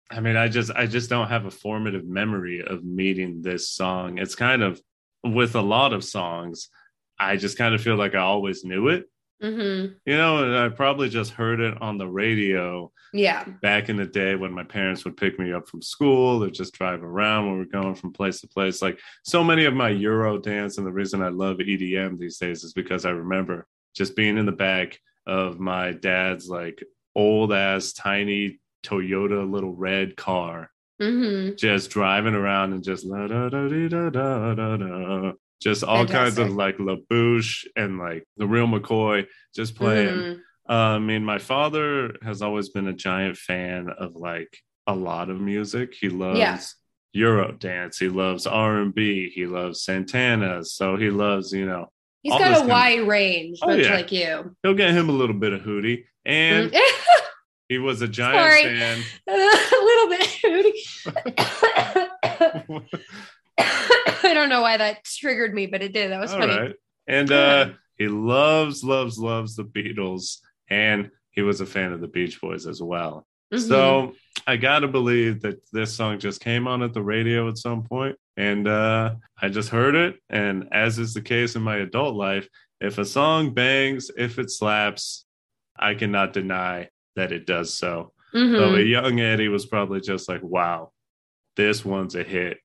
I 0.09 0.19
mean, 0.21 0.35
I 0.37 0.47
just 0.47 0.71
I 0.71 0.85
just 0.87 1.09
don't 1.09 1.27
have 1.29 1.45
a 1.45 1.51
formative 1.51 2.05
memory 2.05 2.61
of 2.65 2.83
meeting 2.83 3.41
this 3.41 3.69
song. 3.69 4.17
It's 4.19 4.35
kind 4.35 4.63
of 4.63 4.81
with 5.23 5.55
a 5.55 5.61
lot 5.61 5.91
of 5.93 6.03
songs, 6.03 6.69
I 7.19 7.35
just 7.37 7.57
kind 7.57 7.75
of 7.75 7.81
feel 7.81 7.95
like 7.97 8.15
I 8.15 8.19
always 8.19 8.63
knew 8.63 8.87
it. 8.87 9.03
mm-hmm. 9.43 9.93
You 10.05 10.17
know, 10.17 10.43
and 10.43 10.55
I 10.57 10.69
probably 10.69 11.09
just 11.09 11.31
heard 11.33 11.59
it 11.59 11.81
on 11.81 11.97
the 11.97 12.07
radio 12.07 12.91
yeah 13.13 13.43
back 13.61 13.89
in 13.89 13.95
the 13.95 14.05
day 14.05 14.35
when 14.35 14.51
my 14.51 14.63
parents 14.63 15.05
would 15.05 15.17
pick 15.17 15.39
me 15.39 15.53
up 15.53 15.67
from 15.67 15.81
school 15.81 16.43
or 16.43 16.49
just 16.49 16.73
drive 16.73 17.03
around 17.03 17.45
when 17.45 17.53
we 17.53 17.59
we're 17.59 17.81
going 17.81 17.95
from 17.95 18.11
place 18.11 18.41
to 18.41 18.47
place. 18.47 18.81
Like 18.81 18.99
so 19.23 19.43
many 19.43 19.65
of 19.65 19.73
my 19.73 19.89
Euro 19.89 20.37
dance, 20.37 20.77
and 20.77 20.85
the 20.85 20.91
reason 20.91 21.21
I 21.21 21.29
love 21.29 21.57
EDM 21.57 22.17
these 22.17 22.37
days 22.37 22.63
is 22.63 22.73
because 22.73 23.05
I 23.05 23.11
remember 23.11 23.65
just 23.95 24.15
being 24.15 24.37
in 24.37 24.45
the 24.45 24.51
back 24.51 24.99
of 25.25 25.59
my 25.59 25.91
dad's 25.91 26.47
like 26.47 26.83
old 27.15 27.53
ass 27.53 27.93
tiny 27.93 28.59
Toyota 28.85 29.49
little 29.49 29.73
red 29.73 30.15
car, 30.15 30.69
mm-hmm. 31.01 31.55
just 31.55 31.89
driving 31.89 32.35
around 32.35 32.73
and 32.73 32.83
just 32.83 33.05
la 33.05 33.27
da 33.27 33.49
da 33.49 33.67
da 33.67 34.09
da 34.09 34.55
da 34.55 34.77
da. 34.77 35.31
Just 35.59 35.83
all 35.83 36.05
kinds 36.05 36.37
of 36.37 36.49
Fantastic. 36.49 36.57
like 36.57 36.75
La 36.79 36.95
Bouche 37.09 37.65
and 37.75 37.97
like 37.97 38.23
the 38.37 38.45
real 38.45 38.67
McCoy 38.67 39.25
just 39.55 39.75
playing. 39.75 40.15
Mhm. 40.15 40.39
Uh, 40.69 40.73
I 40.73 40.99
mean, 40.99 41.23
my 41.23 41.37
father 41.37 42.15
has 42.23 42.41
always 42.41 42.67
been 42.69 42.87
a 42.87 42.93
giant 42.93 43.37
fan 43.37 43.89
of 43.89 44.15
like 44.15 44.57
a 44.85 44.93
lot 44.95 45.29
of 45.29 45.39
music. 45.39 45.93
He 45.99 46.09
loves 46.09 46.39
Yeah. 46.39 46.59
Euro 47.13 47.51
dance. 47.53 47.97
He 47.97 48.09
loves 48.09 48.45
R 48.45 48.79
and 48.81 48.93
B. 48.93 49.29
He 49.29 49.45
loves 49.45 49.81
Santana. 49.83 50.63
So 50.65 50.97
he 50.97 51.09
loves, 51.09 51.53
you 51.53 51.65
know, 51.65 51.89
he's 52.21 52.33
got 52.33 52.41
a 52.41 52.43
kind 52.45 52.57
of- 52.63 52.67
wide 52.67 53.07
range 53.07 53.59
Oh, 53.61 53.67
much 53.67 53.85
yeah. 53.85 53.93
like 53.95 54.11
you 54.11 54.55
he'll 54.63 54.73
get 54.73 54.91
him 54.91 55.07
a 55.09 55.13
little 55.13 55.35
bit 55.35 55.53
of 55.53 55.61
Hootie. 55.61 56.03
And 56.25 56.75
he 57.69 57.77
was 57.77 58.01
a 58.01 58.07
giant 58.07 58.37
Sorry. 58.39 58.63
fan. 58.63 59.01
a 59.27 59.31
little 59.31 60.09
bit 60.09 60.21
Hootie. 60.43 60.83
I 63.59 64.31
don't 64.33 64.49
know 64.49 64.61
why 64.61 64.77
that 64.77 65.03
triggered 65.05 65.53
me, 65.53 65.67
but 65.67 65.81
it 65.81 65.93
did. 65.93 66.11
That 66.11 66.19
was 66.19 66.33
All 66.33 66.39
funny. 66.39 66.57
right. 66.57 66.75
And 67.07 67.31
uh, 67.31 67.69
he 67.97 68.07
loves, 68.07 68.83
loves, 68.83 69.17
loves 69.17 69.55
the 69.55 69.63
Beatles. 69.63 70.37
And 70.69 71.11
he 71.31 71.41
was 71.41 71.61
a 71.61 71.65
fan 71.65 71.93
of 71.93 72.01
the 72.01 72.07
Beach 72.07 72.39
Boys 72.41 72.65
as 72.67 72.81
well. 72.81 73.25
Mhm. 73.53 73.67
So 73.67 74.13
I 74.45 74.57
gotta 74.57 74.87
believe 74.87 75.41
that 75.41 75.59
this 75.71 75.93
song 75.93 76.19
just 76.19 76.41
came 76.41 76.67
on 76.67 76.83
at 76.83 76.93
the 76.93 77.01
radio 77.01 77.47
at 77.47 77.57
some 77.57 77.83
point, 77.83 78.17
and 78.35 78.67
uh, 78.67 79.15
I 79.41 79.49
just 79.49 79.69
heard 79.69 79.95
it. 79.95 80.19
And 80.29 80.67
as 80.71 80.99
is 80.99 81.13
the 81.13 81.21
case 81.21 81.55
in 81.55 81.61
my 81.61 81.77
adult 81.77 82.15
life, 82.15 82.47
if 82.81 82.97
a 82.97 83.05
song 83.05 83.53
bangs, 83.53 84.11
if 84.17 84.37
it 84.39 84.51
slaps, 84.51 85.25
I 85.77 85.93
cannot 85.95 86.33
deny 86.33 86.89
that 87.15 87.31
it 87.31 87.45
does 87.45 87.73
so. 87.73 88.13
Mhm. 88.33 88.57
So 88.57 88.75
a 88.75 88.81
young 88.81 89.19
Eddie 89.19 89.47
was 89.47 89.65
probably 89.65 90.01
just 90.01 90.27
like, 90.27 90.43
"Wow, 90.43 90.91
this 91.55 91.85
one's 91.85 92.15
a 92.15 92.23
hit. 92.23 92.59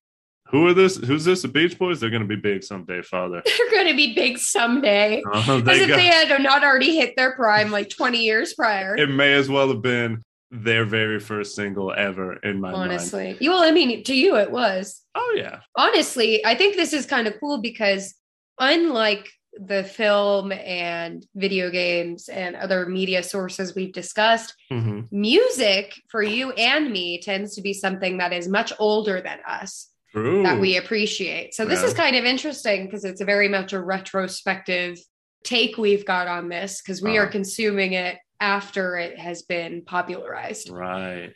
Who 0.53 0.67
are 0.67 0.73
this? 0.73 0.95
Who's 0.97 1.25
this? 1.25 1.41
The 1.41 1.47
Beach 1.49 1.77
Boys? 1.77 1.99
They're 1.99 2.09
gonna 2.11 2.23
be 2.25 2.37
big 2.37 2.63
someday, 2.63 3.01
Father. 3.01 3.41
They're 3.45 3.71
going 3.71 3.87
to 3.87 3.95
be 3.95 4.13
big 4.13 4.37
someday. 4.37 5.21
Uh, 5.33 5.61
As 5.67 5.79
if 5.81 5.87
got- 5.89 5.95
they 5.97 6.05
had 6.05 6.41
not 6.41 6.63
already 6.63 6.95
hit 6.95 7.15
their 7.17 7.35
prime 7.35 7.71
like 7.71 7.89
20 7.89 8.19
years 8.23 8.53
prior. 8.53 8.95
it 8.95 9.09
may 9.09 9.33
as 9.33 9.49
well 9.49 9.67
have 9.69 9.81
been 9.81 10.21
their 10.51 10.85
very 10.85 11.19
first 11.19 11.55
single 11.55 11.91
ever 11.91 12.33
in 12.37 12.61
my 12.61 12.71
mind. 12.71 12.91
honestly. 12.91 13.35
You 13.41 13.49
well, 13.49 13.63
I 13.63 13.71
mean, 13.71 14.03
to 14.03 14.15
you 14.15 14.37
it 14.37 14.51
was. 14.51 15.01
Oh 15.15 15.33
yeah. 15.35 15.59
Honestly, 15.75 16.45
I 16.45 16.53
think 16.55 16.75
this 16.75 16.93
is 16.93 17.05
kind 17.07 17.27
of 17.27 17.33
cool 17.39 17.59
because 17.59 18.13
unlike 18.59 19.27
the 19.55 19.83
film 19.83 20.51
and 20.51 21.25
video 21.35 21.69
games 21.71 22.29
and 22.29 22.55
other 22.55 22.85
media 22.87 23.21
sources 23.23 23.73
we've 23.75 23.93
discussed, 23.93 24.53
Mhm. 24.71 25.07
music 25.11 25.99
for 26.09 26.21
you 26.23 26.51
and 26.51 26.91
me 26.91 27.19
tends 27.21 27.55
to 27.55 27.61
be 27.61 27.73
something 27.73 28.17
that 28.19 28.33
is 28.33 28.47
much 28.47 28.71
older 28.79 29.19
than 29.21 29.39
us 29.47 29.89
True. 30.13 30.43
that 30.43 30.59
we 30.59 30.77
appreciate. 30.77 31.53
So 31.55 31.65
this 31.65 31.81
Yeah. 31.81 31.87
is 31.87 31.93
kind 31.95 32.15
of 32.15 32.23
interesting 32.23 32.85
because 32.85 33.03
it's 33.03 33.21
a 33.21 33.25
very 33.25 33.47
much 33.47 33.73
a 33.73 33.81
retrospective 33.81 34.97
take 35.43 35.77
we've 35.77 36.05
got 36.05 36.27
on 36.27 36.49
this 36.49 36.81
because 36.81 37.01
we 37.01 37.17
are 37.17 37.23
Uh-huh. 37.23 37.31
consuming 37.31 37.93
it 37.93 38.17
after 38.39 38.95
it 38.97 39.17
has 39.17 39.41
been 39.41 39.83
popularized 39.85 40.69
right. 40.69 41.33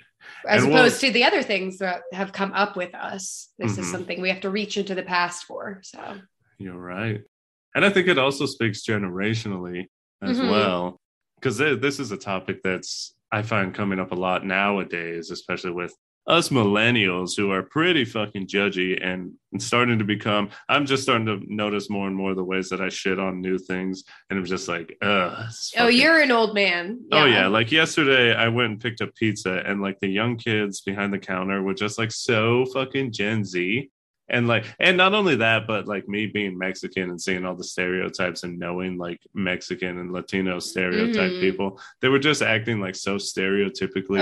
as 0.48 0.64
And 0.64 0.72
we'll- 0.74 0.84
opposed 0.84 1.02
to 1.02 1.12
the 1.12 1.24
other 1.24 1.42
things 1.42 1.78
that 1.80 2.02
have 2.14 2.34
come 2.34 2.52
up 2.54 2.76
with 2.76 2.94
us. 2.94 3.50
This 3.58 3.78
is 3.78 3.88
Mhm. 3.88 3.92
something 3.92 4.22
we 4.22 4.30
have 4.30 4.42
to 4.42 4.50
reach 4.50 4.78
into 4.78 4.94
the 4.96 5.04
past 5.04 5.46
for. 5.46 5.80
So 5.84 6.20
You're 6.60 6.78
right. 6.78 7.22
And 7.76 7.86
I 7.86 7.90
think 7.92 8.08
it 8.08 8.18
also 8.18 8.46
speaks 8.48 8.84
generationally 8.86 9.86
as 10.22 10.40
Mhm. 10.40 10.50
well. 10.50 11.00
Because 11.40 11.58
this 11.60 12.00
is 12.00 12.12
a 12.12 12.18
topic 12.18 12.62
that's, 12.64 13.14
I 13.32 13.42
find 13.44 13.74
coming 13.76 14.00
up 14.00 14.12
a 14.12 14.16
lot 14.16 14.44
nowadays, 14.46 15.30
especially 15.32 15.72
with 15.72 15.96
us 16.28 16.50
millennials 16.50 17.38
who 17.38 17.52
are 17.52 17.64
pretty 17.64 18.04
fucking 18.04 18.48
judgy 18.48 19.00
and 19.02 19.32
starting 19.60 19.98
to 19.98 20.04
become. 20.04 20.50
I'm 20.68 20.86
just 20.86 21.04
starting 21.04 21.26
to 21.28 21.40
notice 21.48 21.90
more 21.90 22.06
and 22.08 22.16
more 22.16 22.34
the 22.36 22.44
ways 22.44 22.68
that 22.70 22.82
I 22.82 22.90
shit 22.90 23.18
on 23.18 23.40
new 23.42 23.58
things. 23.58 24.04
And 24.30 24.38
I'm 24.38 24.46
just 24.46 24.68
like, 24.68 24.98
Oh, 25.02 25.48
fucking- 25.74 25.98
you're 25.98 26.20
an 26.22 26.32
old 26.32 26.54
man. 26.54 27.00
Oh 27.14 27.26
yeah, 27.26 27.48
like 27.48 27.72
yesterday 27.72 28.34
I 28.36 28.50
went 28.50 28.72
and 28.72 28.80
picked 28.82 29.02
up 29.02 29.16
pizza 29.16 29.64
and 29.66 29.82
like 29.82 30.00
the 30.02 30.10
young 30.10 30.36
kids 30.38 30.82
behind 30.82 31.14
the 31.14 31.20
counter 31.20 31.62
were 31.64 31.74
just 31.74 31.98
like 31.98 32.12
so 32.12 32.66
fucking 32.74 33.14
Gen 33.14 33.46
Z. 33.46 33.90
And 34.30 34.46
like 34.46 34.66
and 34.82 34.98
not 34.98 35.14
only 35.14 35.38
that, 35.38 35.68
but 35.68 35.88
like 35.88 36.10
me 36.10 36.28
being 36.28 36.58
Mexican 36.58 37.10
and 37.12 37.22
seeing 37.22 37.46
all 37.46 37.56
the 37.56 37.64
stereotypes 37.64 38.44
and 38.44 38.60
knowing 38.60 38.98
like 38.98 39.22
Mexican 39.34 39.98
and 40.00 40.12
Latino 40.12 40.60
stereotype 40.60 41.32
Mhm. 41.32 41.40
people, 41.40 41.80
they 42.02 42.10
were 42.10 42.20
just 42.20 42.42
acting 42.42 42.82
like 42.82 42.96
so 42.96 43.16
stereotypically. 43.16 44.20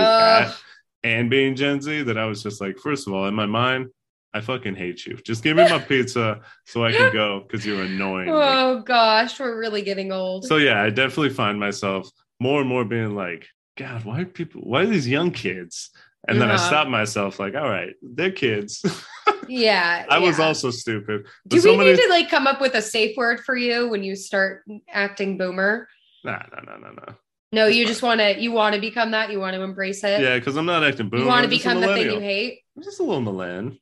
And 1.02 1.30
being 1.30 1.54
Gen 1.56 1.80
Z 1.80 2.02
that 2.02 2.18
I 2.18 2.24
was 2.26 2.42
just 2.42 2.60
like, 2.60 2.78
first 2.78 3.06
of 3.06 3.12
all, 3.14 3.26
in 3.26 3.34
my 3.34 3.46
mind, 3.46 3.88
I 4.34 4.40
fucking 4.40 4.74
hate 4.74 5.06
you. 5.06 5.16
Just 5.16 5.42
give 5.42 5.56
me 5.56 5.68
my 5.68 5.78
pizza 5.88 6.40
so 6.66 6.84
I 6.84 6.92
can 6.92 7.12
go 7.12 7.40
because 7.40 7.64
you're 7.64 7.82
annoying. 7.82 8.28
oh 8.30 8.82
gosh, 8.84 9.38
we're 9.40 9.58
really 9.58 9.82
getting 9.82 10.12
old. 10.12 10.44
So 10.44 10.56
yeah, 10.56 10.82
I 10.82 10.90
definitely 10.90 11.30
find 11.30 11.58
myself 11.58 12.08
more 12.40 12.60
and 12.60 12.68
more 12.68 12.84
being 12.84 13.14
like, 13.14 13.46
God, 13.78 14.04
why 14.04 14.20
are 14.22 14.24
people? 14.26 14.60
Why 14.62 14.82
are 14.82 14.86
these 14.86 15.08
young 15.08 15.30
kids? 15.30 15.90
And 16.28 16.40
then 16.40 16.50
I 16.50 16.54
Uh-huh. 16.54 16.66
stop 16.66 16.88
myself, 16.88 17.38
like, 17.38 17.54
all 17.54 17.68
right, 17.68 17.94
they're 18.02 18.32
kids. 18.32 18.84
yeah. 19.48 20.04
I 20.10 20.18
was 20.18 20.40
also 20.40 20.70
stupid. 20.70 21.26
Do 21.46 21.56
we 21.56 21.60
somebody- 21.60 21.90
need 21.92 22.00
to 22.02 22.08
like 22.08 22.28
come 22.28 22.46
up 22.46 22.60
with 22.60 22.74
a 22.74 22.82
safe 22.82 23.16
word 23.16 23.40
for 23.40 23.56
you 23.56 23.88
when 23.88 24.02
you 24.02 24.16
start 24.16 24.64
acting 24.90 25.38
boomer? 25.38 25.88
Nah, 26.24 26.42
nah, 26.52 26.62
nah, 26.62 26.76
nah, 26.78 26.90
nah. 26.92 27.12
No, 27.52 27.66
you 27.66 27.86
just 27.86 28.02
want 28.02 28.20
to 28.20 28.38
you 28.38 28.52
want 28.52 28.74
to 28.74 28.80
become 28.80 29.12
that. 29.12 29.30
You 29.30 29.38
want 29.40 29.54
to 29.54 29.62
embrace 29.62 30.02
it. 30.04 30.20
Yeah, 30.20 30.38
because 30.38 30.56
I'm 30.56 30.66
not 30.66 30.84
acting 30.84 31.08
boomer. 31.08 31.22
you 31.22 31.28
want 31.28 31.44
to 31.44 31.44
I'm 31.44 31.50
just 31.50 31.64
a 31.64 31.68
become 31.68 31.80
the 31.80 31.94
thing 31.94 32.10
you 32.12 32.20
hate. 32.20 32.60
I'm 32.76 32.82
just 32.82 33.00
a 33.00 33.02
little 33.02 33.20
millennial. 33.20 33.76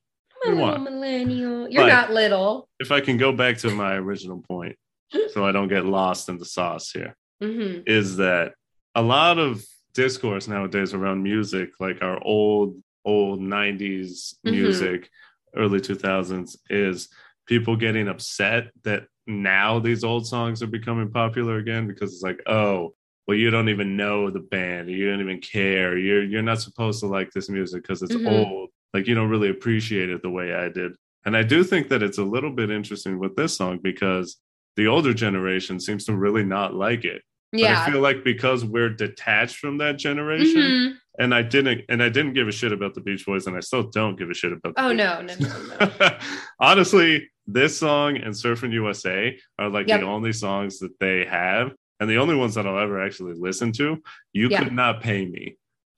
I'm 0.47 0.59
a 0.59 0.63
little 0.65 0.79
millennial. 0.81 1.69
You're 1.69 1.83
But- 1.85 1.89
not 1.89 2.11
little. 2.13 2.69
If 2.79 2.93
I 2.93 3.01
can 3.01 3.17
go 3.17 3.33
back 3.33 3.59
to 3.59 3.71
my 3.71 3.95
original 3.95 4.43
point, 4.47 4.77
so 5.33 5.45
I 5.47 5.53
don't 5.53 5.69
get 5.69 5.85
lost 5.87 6.29
in 6.29 6.39
the 6.39 6.45
sauce 6.45 6.91
here, 6.91 7.17
hmm 7.41 7.81
is 7.87 8.17
that 8.19 8.53
a 8.95 9.03
lot 9.03 9.39
of 9.39 9.65
discourse 9.95 10.47
nowadays 10.49 10.93
around 10.93 11.23
music, 11.23 11.71
like 11.81 12.03
our 12.03 12.23
old, 12.23 12.77
old 13.05 13.41
90s 13.41 14.35
Mhm. 14.45 14.51
music, 14.51 15.09
early 15.57 15.81
2000s, 15.81 16.57
is 16.69 17.09
people 17.47 17.77
getting 17.77 18.09
upset 18.09 18.71
that 18.83 19.07
now 19.27 19.79
these 19.79 20.05
old 20.05 20.27
songs 20.27 20.63
are 20.63 20.67
becoming 20.67 21.11
popular 21.11 21.57
again 21.59 21.87
because 21.87 22.13
it's 22.13 22.23
like, 22.23 22.41
oh, 22.47 22.95
well, 23.27 23.37
you 23.37 23.51
don't 23.51 23.69
even 23.69 23.97
know 23.97 24.31
the 24.31 24.41
band, 24.41 24.91
you 24.91 25.09
don't 25.11 25.21
even 25.21 25.41
care. 25.41 25.97
You're 25.97 26.25
you're 26.25 26.43
not 26.43 26.61
supposed 26.61 27.01
to 27.01 27.07
like 27.07 27.31
this 27.33 27.49
music 27.49 27.83
because 27.83 28.03
it's 28.03 28.15
Mhm. 28.15 28.27
old. 28.29 28.71
Like 28.93 29.07
you 29.07 29.15
don't 29.15 29.31
really 29.31 29.49
appreciate 29.51 30.11
it 30.11 30.23
the 30.23 30.31
way 30.31 30.55
I 30.55 30.69
did. 30.69 30.93
And 31.25 31.37
I 31.37 31.43
do 31.43 31.65
think 31.65 31.89
that 31.89 32.03
it's 32.03 32.19
a 32.19 32.25
little 32.25 32.51
bit 32.51 32.71
interesting 32.71 33.19
with 33.19 33.35
this 33.35 33.57
song 33.57 33.81
because 33.83 34.37
the 34.77 34.87
older 34.89 35.15
generation 35.15 35.81
seems 35.81 36.05
to 36.05 36.15
really 36.15 36.45
not 36.45 36.75
like 36.75 37.05
it. 37.05 37.23
But 37.53 37.63
I 37.65 37.91
feel 37.91 38.01
like 38.01 38.25
because 38.25 38.65
we're 38.65 38.91
detached 38.91 39.57
from 39.59 39.79
that 39.79 39.97
generation, 39.97 40.61
Mhm. 40.61 40.95
and 41.21 41.33
I 41.33 41.43
didn't, 41.43 41.83
and 41.89 42.03
I 42.03 42.09
didn't 42.09 42.33
give 42.35 42.49
a 42.49 42.53
shit 42.53 42.73
about 42.73 42.95
the 42.95 43.01
Beach 43.01 43.25
Boys, 43.25 43.47
and 43.47 43.57
I 43.57 43.61
still 43.61 43.85
don't 43.85 44.17
give 44.19 44.29
a 44.29 44.35
shit 44.35 44.53
about. 44.53 44.75
The 44.75 44.83
Oh 44.85 44.89
Beach 44.89 44.99
no, 44.99 45.21
no, 45.23 45.35
no, 45.39 45.77
no. 46.01 46.19
Honestly, 46.61 47.31
this 47.47 47.79
song 47.79 48.17
and 48.17 48.35
Surfing 48.35 48.73
USA 48.73 49.39
are 49.59 49.69
like 49.69 49.87
Yep. 49.89 50.01
the 50.01 50.07
only 50.07 50.33
songs 50.33 50.79
that 50.81 50.99
they 50.99 51.25
have, 51.25 51.73
and 52.05 52.11
the 52.11 52.19
only 52.19 52.37
ones 52.37 52.55
that 52.55 52.67
I'll 52.67 52.79
ever 52.79 53.03
actually 53.03 53.35
listen 53.35 53.73
to. 53.73 53.97
You 54.33 54.49
Yeah. 54.49 54.63
could 54.63 54.73
not 54.73 55.01
pay 55.03 55.25
me 55.27 55.57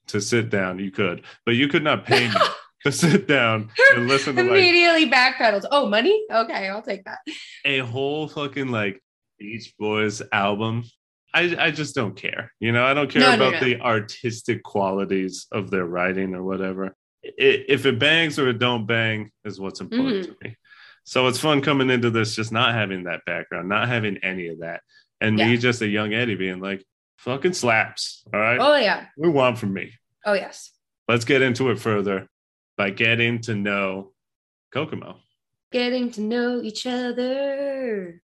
to 0.08 0.20
sit 0.20 0.48
down. 0.50 0.78
You 0.78 0.90
could, 0.92 1.22
but 1.44 1.56
you 1.56 1.66
could 1.68 1.82
not 1.84 2.06
pay 2.06 2.28
me 2.28 2.34
to 2.84 2.92
sit 2.92 3.26
down 3.26 3.70
and 3.94 4.06
listen 4.08 4.36
to 4.36 4.42
like 4.42 4.50
Immediately 4.52 5.10
backpedals. 5.10 5.64
Oh, 5.70 5.88
money? 5.88 6.24
Okay, 6.32 6.68
I'll 6.68 6.82
take 6.82 7.04
that. 7.04 7.18
a 7.64 7.78
whole 7.80 8.28
fucking 8.28 8.68
like 8.68 9.02
Beach 9.38 9.74
Boys 9.78 10.22
album. 10.32 10.84
I, 11.34 11.54
I 11.58 11.70
just 11.72 11.94
don't 11.94 12.16
care. 12.16 12.52
You 12.60 12.72
know, 12.72 12.84
I 12.84 12.94
don't 12.94 13.10
care 13.10 13.20
No, 13.22 13.34
no, 13.36 13.48
about 13.48 13.60
no. 13.60 13.68
the 13.68 13.80
artistic 13.80 14.62
qualities 14.62 15.46
of 15.52 15.70
their 15.70 15.84
writing 15.84 16.34
or 16.34 16.42
whatever. 16.44 16.86
I 16.86 17.30
if 17.36 17.84
it 17.86 17.98
bangs 17.98 18.38
or 18.38 18.48
it 18.48 18.58
don't 18.60 18.86
bang 18.86 19.30
is 19.44 19.58
what's 19.60 19.80
important 19.80 20.22
Mm-hmm. 20.26 20.32
to 20.32 20.48
me. 20.48 20.56
So 21.02 21.26
it's 21.28 21.38
fun 21.40 21.60
coming 21.60 21.90
into 21.90 22.10
this 22.10 22.34
just 22.36 22.52
not 22.52 22.74
having 22.74 23.04
that 23.04 23.20
background, 23.26 23.68
not 23.68 23.88
having 23.88 24.16
any 24.18 24.48
of 24.48 24.60
that. 24.60 24.80
And 25.20 25.36
me 25.36 25.56
just 25.56 25.80
a 25.82 25.88
young 25.88 26.12
Eddie 26.12 26.34
being 26.34 26.60
like, 26.60 26.84
fucking 27.18 27.54
slaps. 27.54 28.22
All 28.32 28.40
right. 28.40 28.58
Oh 28.60 28.76
yeah. 28.76 29.06
We 29.16 29.28
want 29.28 29.58
from 29.58 29.72
me. 29.72 29.92
Oh 30.24 30.34
yes. 30.34 30.72
Let's 31.08 31.24
get 31.24 31.42
into 31.42 31.70
it 31.70 31.78
further 31.78 32.26
by 32.76 32.90
getting 32.90 33.40
to 33.42 33.54
know 33.54 34.12
Kokomo. 34.72 35.18
Getting 35.72 36.10
to 36.12 36.20
know 36.20 36.60
each 36.62 36.86
other. 36.86 38.22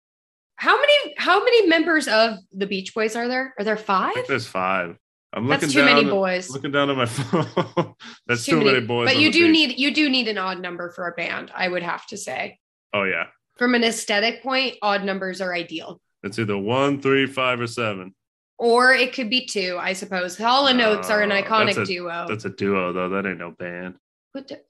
How 0.58 0.80
many 0.80 1.14
how 1.18 1.44
many 1.44 1.68
members 1.68 2.08
of 2.08 2.38
the 2.54 2.68
Beach 2.68 2.94
Boys 2.94 3.16
are 3.16 3.28
there? 3.28 3.54
Are 3.60 3.66
there 3.66 3.78
five? 3.78 4.16
there's 4.28 4.48
five. 4.48 4.98
I'm 5.34 5.48
looking 5.48 5.62
That's 5.62 5.74
too 5.74 5.86
down 5.86 5.96
many 5.96 6.10
boys. 6.10 6.50
Looking 6.50 6.72
down 6.72 6.90
at 6.90 6.96
my 6.96 7.06
phone. 7.08 7.94
That's 8.26 8.46
too, 8.46 8.64
many, 8.64 8.80
boys. 8.80 9.10
But 9.10 9.18
you 9.18 9.34
do 9.34 9.52
need 9.52 9.78
you 9.78 9.94
do 9.94 10.10
need 10.10 10.30
an 10.30 10.38
odd 10.38 10.62
number 10.62 10.92
for 10.92 11.08
a 11.08 11.12
band, 11.12 11.52
I 11.54 11.68
would 11.68 11.84
have 11.84 12.06
to 12.08 12.18
say. 12.18 12.58
Oh 12.94 13.04
yeah, 13.04 13.26
From 13.58 13.76
an 13.76 13.84
aesthetic 13.84 14.42
point, 14.42 14.78
odd 14.82 15.04
numbers 15.04 15.42
are 15.42 15.54
ideal. 15.54 16.00
It's 16.26 16.40
either 16.40 16.58
one, 16.58 17.02
three, 17.02 17.26
five, 17.28 17.60
or 17.62 17.68
seven. 17.68 18.14
Or 18.58 18.94
it 18.94 19.14
could 19.14 19.30
be 19.30 19.46
two, 19.46 19.78
I 19.80 19.94
suppose. 19.94 20.38
Hall 20.38 20.68
and 20.68 20.80
Oates 20.82 21.10
are 21.10 21.22
an 21.22 21.30
iconic 21.30 21.76
that's 21.76 21.90
a- 21.90 21.94
duo. 21.94 22.26
That's 22.28 22.46
a 22.46 22.50
duo 22.50 22.94
though. 22.94 23.10
That 23.10 23.26
ain't 23.26 23.38
no 23.40 23.52
band. 23.52 23.96
What 24.32 24.48
the- 24.48 24.62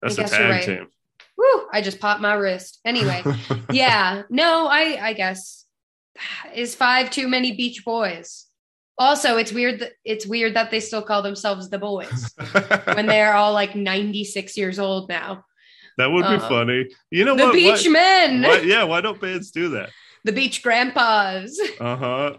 That's 0.00 0.18
a 0.18 0.24
tag 0.24 0.50
right. 0.50 0.62
team. 0.64 0.88
Whew, 1.36 1.68
I 1.72 1.80
just 1.80 2.00
popped 2.00 2.20
my 2.20 2.34
wrist. 2.34 2.80
Anyway, 2.84 3.22
yeah, 3.72 4.22
no, 4.30 4.66
I 4.66 4.98
I 5.08 5.12
guess 5.14 5.64
is 6.54 6.74
five 6.74 7.10
too 7.10 7.28
many 7.28 7.52
Beach 7.52 7.82
Boys. 7.84 8.46
Also, 8.98 9.38
it's 9.38 9.52
weird 9.52 9.80
that 9.80 9.92
it's 10.04 10.26
weird 10.26 10.54
that 10.54 10.70
they 10.70 10.78
still 10.80 11.00
call 11.02 11.22
themselves 11.22 11.70
the 11.70 11.78
boys 11.78 12.30
when 12.94 13.06
they're 13.06 13.32
all 13.32 13.54
like 13.54 13.74
96 13.74 14.56
years 14.58 14.78
old 14.78 15.08
now. 15.08 15.44
that 15.96 16.10
would 16.10 16.22
be 16.24 16.34
uh, 16.44 16.48
funny. 16.48 16.88
You 17.10 17.24
know 17.24 17.34
the 17.34 17.44
what? 17.44 17.54
beach 17.54 17.86
Why- 17.86 17.92
men, 17.92 18.42
why- 18.42 18.60
yeah, 18.60 18.84
why 18.84 19.00
don't 19.00 19.18
bands 19.18 19.50
do 19.50 19.70
that? 19.70 19.88
The 20.24 20.32
beach 20.32 20.62
grandpas. 20.62 21.58
Uh 21.80 21.96
huh. 21.96 22.36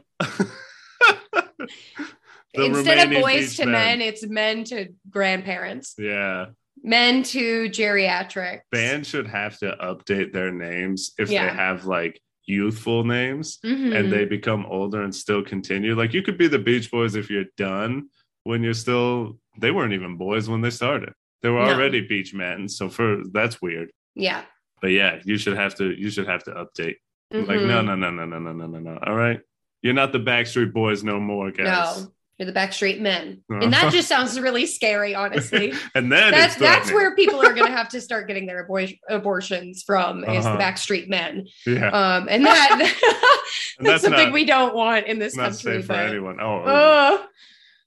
Instead 2.56 3.08
of 3.12 3.22
boys 3.22 3.56
to 3.58 3.66
men, 3.66 4.00
it's 4.00 4.26
men 4.28 4.64
to 4.66 4.90
grandparents, 5.10 5.96
Yeah, 5.98 6.48
men 6.84 7.24
to 7.24 7.68
geriatrics. 7.70 8.62
bands 8.72 9.08
should 9.10 9.26
have 9.28 9.58
to 9.60 9.76
update 9.82 10.34
their 10.34 10.52
names 10.52 11.14
if 11.18 11.30
Yeah. 11.32 11.50
they 11.50 11.56
have 11.56 11.86
like 11.86 12.22
youthful 12.46 13.04
names. 13.06 13.58
Mhm. 13.66 13.96
and 13.98 14.12
they 14.14 14.26
become 14.26 14.66
older 14.68 15.02
and 15.02 15.16
still 15.16 15.44
continue. 15.44 15.96
Like 15.96 16.14
you 16.14 16.22
could 16.22 16.38
be 16.38 16.48
the 16.48 16.60
Beach 16.60 16.92
Boys 16.92 17.16
if 17.16 17.30
you're 17.30 17.46
done 17.58 18.10
when 18.44 18.62
you're 18.64 18.74
still. 18.76 19.40
They 19.60 19.72
weren't 19.72 19.94
even 19.94 20.18
boys 20.18 20.48
when 20.50 20.62
they 20.62 20.70
started. 20.72 21.14
They 21.42 21.50
were 21.50 21.64
No. 21.66 21.74
already 21.74 22.02
beach 22.02 22.34
men. 22.34 22.68
So 22.68 22.88
for 22.90 23.24
that's 23.32 23.62
weird. 23.62 23.92
yeah. 24.16 24.44
But 24.82 24.92
yeah, 24.92 25.22
you 25.24 25.38
should 25.38 25.56
have 25.56 25.74
to. 25.76 25.92
You 25.92 26.10
should 26.12 26.28
have 26.28 26.44
to 26.44 26.52
update. 26.52 26.98
Like 27.32 27.46
Mhm. 27.60 27.68
no, 27.68 27.82
no, 27.82 27.96
no, 27.96 28.10
no, 28.12 28.26
no, 28.26 28.40
no, 28.40 28.52
no, 28.54 28.66
no, 28.68 28.80
no. 28.80 29.00
All 29.06 29.16
right, 29.16 29.40
you're 29.82 29.94
not 29.94 30.12
the 30.12 30.20
Backstreet 30.20 30.72
Boys 30.74 31.04
no 31.04 31.20
more, 31.20 31.52
guys. 31.52 31.66
No. 32.02 32.12
You're 32.40 32.48
the 32.52 32.60
Backstreet 32.60 33.00
Men, 33.00 33.44
and 33.50 33.72
that 33.74 33.92
just 33.94 34.08
sounds 34.08 34.40
really 34.40 34.66
scary. 34.66 35.14
Honestly, 35.14 35.72
and 35.96 36.12
then 36.12 36.32
that's 36.32 36.56
that's 36.56 36.92
where 36.92 37.16
people 37.16 37.40
are 37.40 37.54
going 37.54 37.68
to 37.68 37.72
have 37.78 37.90
to 37.90 38.02
start 38.02 38.28
getting 38.28 38.48
their 38.48 38.68
abor- 38.68 38.98
abortions 39.08 39.84
from 39.84 40.24
is 40.24 40.44
Uh-huh. 40.46 40.58
the 40.58 40.64
Backstreet 40.64 41.08
Men, 41.10 41.46
yeah, 41.68 41.90
um, 41.90 42.28
and 42.30 42.44
that 42.46 42.70
that's, 43.80 43.80
that's 43.80 44.02
something 44.04 44.26
not- 44.26 44.34
we 44.34 44.46
don't 44.46 44.74
want 44.76 45.06
in 45.06 45.20
this 45.20 45.36
country. 45.36 45.84
for 45.84 45.94
anyone. 45.94 46.40
Oh, 46.42 46.58
uh, 46.62 47.24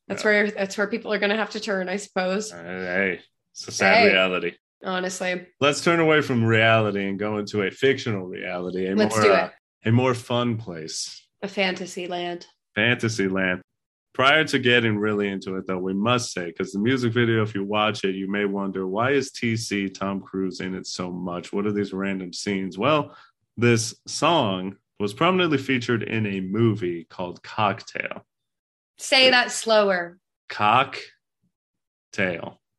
that's 0.07 0.23
Yeah. 0.23 0.31
where 0.31 0.50
that's 0.52 0.78
where 0.78 0.87
people 0.87 1.12
are 1.12 1.19
going 1.19 1.31
to 1.31 1.37
have 1.37 1.50
to 1.50 1.61
turn, 1.61 1.88
I 1.88 1.97
suppose. 1.97 2.52
hey, 2.52 3.19
it's 3.52 3.66
a 3.66 3.73
sad 3.73 3.97
Hey. 3.99 4.12
reality. 4.12 4.52
Honestly, 4.87 5.45
Let's 5.61 5.83
turn 5.83 5.99
away 6.00 6.21
from 6.23 6.45
reality 6.45 7.09
and 7.09 7.19
go 7.19 7.38
into 7.38 7.62
a 7.62 7.71
fictional 7.71 8.26
reality. 8.26 8.87
A 8.87 8.95
Let's 8.95 9.16
more, 9.16 9.25
do 9.25 9.33
uh, 9.33 9.50
a 9.85 9.90
more 9.93 10.14
fun 10.14 10.57
place. 10.57 11.26
a 11.43 11.49
fantasy 11.49 12.07
land. 12.07 12.47
Fantasy 12.76 13.26
land. 13.28 13.62
Prior 14.14 14.45
to 14.45 14.59
getting 14.59 14.97
really 14.97 15.28
into 15.28 15.57
it, 15.57 15.66
though, 15.66 15.78
we 15.78 15.93
must 15.93 16.33
say, 16.33 16.47
because 16.47 16.73
the 16.73 16.78
music 16.78 17.12
video, 17.12 17.43
if 17.43 17.55
you 17.55 17.64
watch 17.64 18.05
it, 18.05 18.14
you 18.14 18.31
may 18.31 18.45
wonder 18.47 18.87
why 18.87 19.11
is 19.11 19.31
TC 19.31 19.93
Tom 19.93 20.21
Cruise 20.21 20.61
in 20.61 20.75
it 20.75 20.87
so 20.87 21.11
much? 21.11 21.52
What 21.52 21.66
are 21.66 21.73
these 21.73 21.93
random 21.93 22.33
scenes? 22.33 22.78
Well, 22.78 23.14
this 23.57 23.95
song 24.07 24.76
was 25.00 25.12
prominently 25.12 25.59
featured 25.59 26.02
in 26.05 26.26
a 26.26 26.40
movie 26.40 27.05
called 27.11 27.43
Cocktail. 27.43 28.25
Say 28.99 29.31
that 29.31 29.50
slower. 29.50 30.19
Cocktail, 30.49 31.02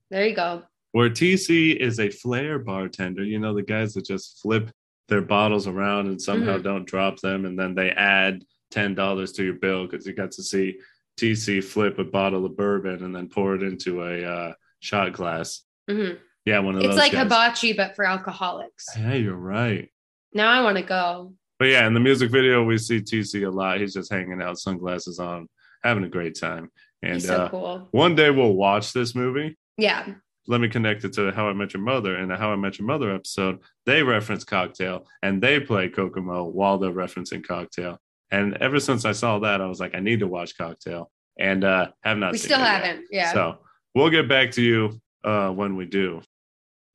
There 0.09 0.25
you 0.25 0.35
go. 0.35 0.63
Where 0.97 1.11
TC 1.11 1.75
is 1.79 1.99
a 1.99 2.09
flair 2.09 2.57
bartender. 2.57 3.23
You 3.23 3.37
know, 3.37 3.53
the 3.53 3.61
guys 3.61 3.93
that 3.93 4.05
just 4.07 4.41
flip 4.41 4.71
their 5.09 5.21
bottles 5.21 5.67
around 5.67 6.07
and 6.07 6.19
somehow 6.19 6.57
Mhm. 6.57 6.63
don't 6.63 6.87
drop 6.87 7.19
them, 7.19 7.45
and 7.45 7.57
then 7.57 7.75
they 7.75 7.91
add 7.91 8.43
ten 8.71 8.95
dollars 8.95 9.31
to 9.33 9.43
your 9.43 9.53
bill 9.53 9.85
because 9.85 10.07
you 10.07 10.13
got 10.13 10.31
to 10.31 10.41
see 10.41 10.79
TC 11.17 11.61
flip 11.61 11.99
a 11.99 12.03
bottle 12.03 12.45
of 12.47 12.57
bourbon 12.57 13.03
and 13.03 13.15
then 13.15 13.29
pour 13.29 13.53
it 13.53 13.61
into 13.61 14.01
a 14.03 14.23
uh, 14.23 14.53
shot 14.79 15.13
glass. 15.13 15.63
Mhm. 15.87 16.17
Yeah, 16.45 16.59
one 16.59 16.73
of 16.75 16.79
It's 16.81 16.87
those. 16.87 16.95
It's 16.95 16.99
like 17.03 17.11
guys. 17.11 17.23
hibachi, 17.23 17.73
but 17.73 17.95
for 17.95 18.03
alcoholics. 18.05 18.85
Yeah, 18.97 19.13
you're 19.13 19.35
right. 19.35 19.89
Now 20.33 20.49
I 20.49 20.61
want 20.63 20.77
to 20.77 20.83
go. 20.83 21.33
But 21.59 21.65
yeah, 21.65 21.85
in 21.85 21.93
the 21.93 21.99
music 21.99 22.31
video, 22.31 22.63
we 22.63 22.77
see 22.79 23.01
TC 23.01 23.43
a 23.43 23.51
lot. 23.51 23.79
He's 23.79 23.93
just 23.93 24.11
hanging 24.11 24.41
out, 24.41 24.57
sunglasses 24.57 25.19
on, 25.19 25.47
having 25.83 26.03
a 26.05 26.09
great 26.09 26.35
time. 26.39 26.71
And 27.03 27.21
so 27.21 27.35
uh, 27.43 27.49
cool. 27.49 27.87
one 27.91 28.15
day 28.15 28.31
we'll 28.31 28.53
watch 28.55 28.93
this 28.93 29.13
movie. 29.13 29.57
Yeah. 29.77 30.15
Let 30.47 30.61
me 30.61 30.69
connect 30.69 31.03
it 31.03 31.13
to 31.13 31.31
How 31.31 31.49
I 31.49 31.53
Met 31.53 31.73
Your 31.73 31.83
Mother. 31.83 32.15
and 32.15 32.31
the 32.31 32.37
How 32.37 32.51
I 32.51 32.55
Met 32.55 32.79
Your 32.79 32.87
Mother 32.87 33.13
episode, 33.13 33.59
they 33.85 34.01
reference 34.01 34.43
Cocktail 34.43 35.05
and 35.21 35.41
they 35.41 35.59
play 35.59 35.89
Kokomo 35.89 36.45
while 36.45 36.77
they're 36.77 36.91
referencing 36.91 37.45
Cocktail. 37.45 37.99
And 38.31 38.55
ever 38.57 38.79
since 38.79 39.05
I 39.05 39.11
saw 39.11 39.39
that, 39.39 39.61
I 39.61 39.65
was 39.67 39.79
like, 39.79 39.95
I 39.95 39.99
need 39.99 40.19
to 40.19 40.27
watch 40.27 40.57
Cocktail, 40.57 41.09
and 41.39 41.63
uh, 41.63 41.87
have 42.03 42.17
not. 42.17 42.33
we 42.33 42.37
seen 42.37 42.49
still 42.49 42.59
it 42.59 42.63
yet. 42.63 42.83
haven't. 42.83 43.05
Yeah. 43.11 43.33
So 43.33 43.57
we'll 43.95 44.09
get 44.09 44.27
back 44.27 44.51
to 44.51 44.61
you 44.61 44.99
uh, 45.23 45.49
when 45.49 45.75
we 45.75 45.85
do. 45.85 46.21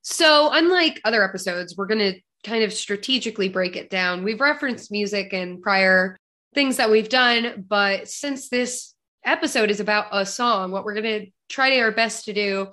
So, 0.02 0.50
unlike 0.52 1.00
other 1.04 1.24
episodes, 1.24 1.76
we're 1.76 1.86
going 1.86 2.12
to 2.12 2.20
kind 2.44 2.64
of 2.64 2.72
strategically 2.72 3.48
break 3.48 3.76
it 3.76 3.88
down. 3.88 4.24
We've 4.24 4.40
referenced 4.40 4.90
music 4.90 5.32
and 5.32 5.62
prior 5.62 6.16
things 6.54 6.76
that 6.76 6.90
we've 6.90 7.08
done, 7.08 7.64
but 7.68 8.08
since 8.08 8.48
this 8.48 8.94
episode 9.24 9.70
is 9.70 9.80
about 9.80 10.06
a 10.10 10.26
song, 10.26 10.70
what 10.70 10.84
we're 10.84 11.00
going 11.00 11.24
to 11.24 11.26
try 11.48 11.78
our 11.78 11.92
best 11.92 12.24
to 12.24 12.32
do 12.32 12.68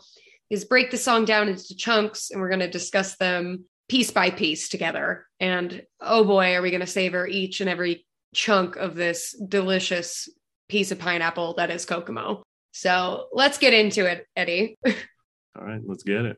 is 0.49 0.65
break 0.65 0.91
the 0.91 0.97
song 0.97 1.25
down 1.25 1.47
into 1.47 1.75
chunks 1.75 2.31
and 2.31 2.41
we're 2.41 2.49
going 2.49 2.59
to 2.59 2.69
discuss 2.69 3.15
them 3.17 3.65
piece 3.87 4.11
by 4.11 4.29
piece 4.29 4.69
together. 4.69 5.27
And 5.39 5.83
oh 5.99 6.23
boy, 6.23 6.55
are 6.55 6.61
we 6.61 6.71
going 6.71 6.81
to 6.81 6.87
savor 6.87 7.27
each 7.27 7.61
and 7.61 7.69
every 7.69 8.05
chunk 8.33 8.75
of 8.75 8.95
this 8.95 9.35
delicious 9.47 10.29
piece 10.67 10.91
of 10.91 10.99
pineapple 10.99 11.55
that 11.55 11.71
is 11.71 11.85
Kokomo. 11.85 12.43
So, 12.71 13.27
let's 13.33 13.57
get 13.57 13.73
into 13.73 14.05
it, 14.05 14.27
Eddie. 14.35 14.77
All 14.85 15.65
right, 15.65 15.81
let's 15.83 16.03
get 16.03 16.25
it. 16.25 16.37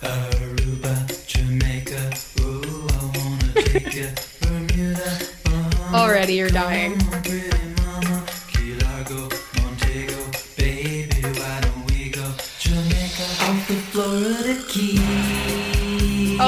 Aruba, 0.00 1.26
Jamaica, 1.26 2.42
ooh, 2.42 2.88
I 2.90 3.04
wanna 3.16 3.52
take 3.54 3.94
you. 3.94 4.08
Bermuda, 4.40 5.18
Bahamas, 5.44 5.94
Already 5.94 6.34
you're 6.34 6.50
dying. 6.50 6.98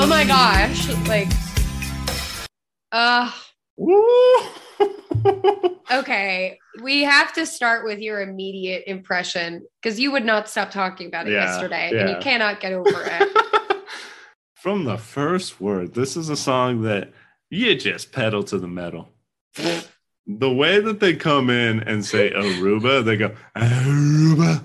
Oh 0.03 0.07
my 0.07 0.25
gosh. 0.25 0.89
Like, 1.09 1.29
uh, 2.91 3.31
okay. 5.93 6.59
We 6.83 7.03
have 7.03 7.35
to 7.35 7.45
start 7.45 7.85
with 7.85 7.99
your 7.99 8.23
immediate 8.23 8.85
impression 8.87 9.67
because 9.81 10.01
you 10.01 10.11
would 10.13 10.25
not 10.25 10.49
stop 10.49 10.71
talking 10.71 11.09
about 11.09 11.29
it 11.29 11.33
Yeah, 11.33 11.45
yesterday 11.45 11.93
and 11.95 12.09
you 12.09 12.17
cannot 12.17 12.61
get 12.61 12.73
over 12.73 12.89
it. 12.89 13.83
From 14.55 14.85
the 14.85 14.97
first 14.97 15.61
word, 15.61 15.93
this 15.93 16.17
is 16.17 16.31
a 16.31 16.37
song 16.37 16.81
that 16.85 17.13
you 17.51 17.75
just 17.75 18.11
pedal 18.11 18.43
to 18.45 18.57
the 18.57 18.69
metal. 18.69 19.11
the 20.27 20.51
way 20.51 20.81
that 20.81 21.01
they 21.01 21.15
come 21.15 21.51
in 21.51 21.83
and 21.83 22.07
say 22.07 22.31
Aruba, 22.31 23.05
they 23.05 23.19
go 23.19 23.37
Aruba. 23.55 24.65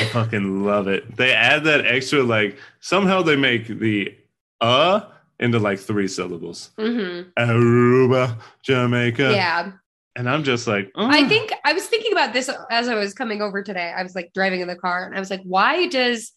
I 0.00 0.04
fucking 0.04 0.64
love 0.64 0.86
it. 0.86 1.16
They 1.16 1.32
add 1.32 1.64
that 1.64 1.84
extra, 1.84 2.22
like 2.22 2.56
somehow 2.78 3.22
they 3.22 3.34
make 3.34 3.66
the 3.66 4.16
uh 4.60 5.00
into 5.38 5.58
like 5.58 5.78
three 5.78 6.08
syllables. 6.08 6.70
hmm 6.78 7.22
Aruba, 7.38 8.38
Jamaica. 8.62 9.32
Yeah. 9.32 9.72
And 10.16 10.28
I'm 10.28 10.44
just 10.44 10.66
like, 10.66 10.90
I 10.96 11.22
"Mm." 11.22 11.28
think 11.28 11.52
I 11.64 11.72
was 11.72 11.86
thinking 11.86 12.12
about 12.12 12.32
this 12.32 12.50
as 12.70 12.88
I 12.88 12.94
was 12.96 13.14
coming 13.14 13.40
over 13.40 13.62
today. 13.62 13.92
I 13.96 14.02
was 14.02 14.14
like 14.14 14.32
driving 14.34 14.60
in 14.60 14.68
the 14.68 14.76
car 14.76 15.04
and 15.06 15.14
I 15.16 15.20
was 15.20 15.30
like, 15.30 15.40
why 15.44 15.86
does 15.86 16.32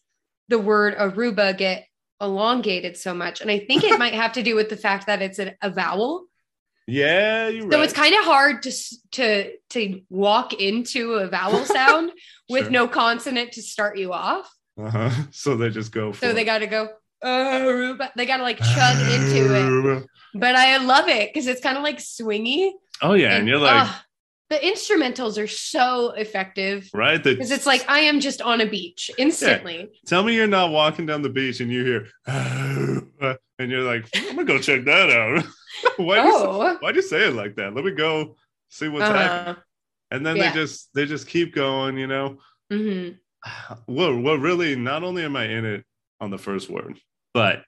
the 0.47 0.59
word 0.59 0.95
Aruba 0.95 1.57
get 1.57 1.85
elongated 2.21 2.95
so 2.95 3.13
much? 3.13 3.41
And 3.41 3.49
I 3.51 3.59
think 3.59 3.83
it 3.83 3.97
might 3.99 4.13
have 4.13 4.33
to 4.33 4.43
do 4.43 4.55
with 4.55 4.69
the 4.69 4.77
fact 4.77 5.07
that 5.07 5.21
it's 5.21 5.39
an, 5.39 5.51
a 5.61 5.69
vowel. 5.69 6.25
yeah, 6.87 7.47
you're 7.49 7.69
So 7.69 7.77
right. 7.77 7.83
it's 7.83 7.93
kind 7.93 8.13
of 8.15 8.23
hard 8.23 8.61
to 8.63 8.71
to 9.13 9.51
to 9.71 10.01
walk 10.09 10.53
into 10.53 11.13
a 11.15 11.27
vowel 11.27 11.65
sound 11.77 12.11
with 12.49 12.63
Sure. 12.65 12.71
no 12.71 12.87
consonant 12.87 13.53
to 13.53 13.61
start 13.61 13.97
you 13.97 14.13
off. 14.13 14.49
uh-huh. 14.79 15.09
So 15.31 15.57
they 15.57 15.69
just 15.69 15.91
go 15.91 16.13
for 16.13 16.19
So 16.27 16.33
they 16.33 16.45
got 16.45 16.59
to 16.59 16.67
go 16.67 16.89
Aruba. 17.23 18.09
They 18.15 18.25
got 18.25 18.37
to 18.37 18.43
like 18.43 18.57
chug 18.59 18.97
into 19.11 19.99
it. 19.99 20.07
But 20.35 20.55
I 20.55 20.77
love 20.77 21.07
it 21.09 21.29
because 21.33 21.47
it's 21.47 21.61
kind 21.61 21.77
of 21.77 21.83
like 21.83 21.97
swingy. 21.99 22.71
Oh 23.01 23.13
yeah, 23.13 23.35
and, 23.35 23.47
you're 23.47 23.57
like, 23.59 23.87
ugh, 23.87 23.95
the 24.49 24.55
instrumentals 24.57 25.41
are 25.41 25.47
so 25.47 26.11
effective 26.11 26.89
right? 26.93 27.21
because 27.23 27.51
it's 27.51 27.65
like 27.65 27.83
I 27.89 27.99
am 28.01 28.19
just 28.19 28.41
on 28.41 28.61
a 28.61 28.65
beach 28.65 29.09
instantly. 29.17 29.89
Tell 30.05 30.23
me 30.23 30.35
you're 30.35 30.47
not 30.47 30.71
walking 30.71 31.05
down 31.05 31.21
the 31.21 31.29
beach 31.29 31.59
and 31.59 31.71
you 31.71 31.83
hear, 31.83 32.07
"Aruba," 32.27 33.37
and 33.59 33.71
you're 33.71 33.83
like, 33.83 34.07
I'm 34.15 34.35
gonna 34.35 34.45
go 34.45 34.59
check 34.59 34.85
that 34.85 35.09
out. 35.09 35.43
why 35.97 36.21
do 36.21 36.27
you 36.27 36.33
Oh, 36.35 36.89
you 36.93 37.01
say 37.01 37.27
it 37.27 37.33
like 37.33 37.55
that? 37.55 37.73
Let 37.73 37.85
me 37.85 37.91
go 37.91 38.35
see 38.69 38.87
what's 38.87 39.05
happening. 39.05 39.55
uh, 39.55 39.59
And 40.11 40.25
then 40.25 40.35
yeah. 40.37 40.51
they 40.51 40.55
just 40.55 40.89
they 40.93 41.05
just 41.05 41.27
keep 41.27 41.53
going. 41.53 41.97
You 41.97 42.07
know, 42.07 42.37
mhm. 42.71 43.17
well, 43.87 44.17
well, 44.19 44.37
really, 44.37 44.75
not 44.75 45.03
only 45.03 45.23
am 45.23 45.35
I 45.35 45.45
in 45.45 45.65
it 45.65 45.85
on 46.21 46.29
the 46.29 46.37
first 46.37 46.69
word, 46.69 46.99
but 47.33 47.63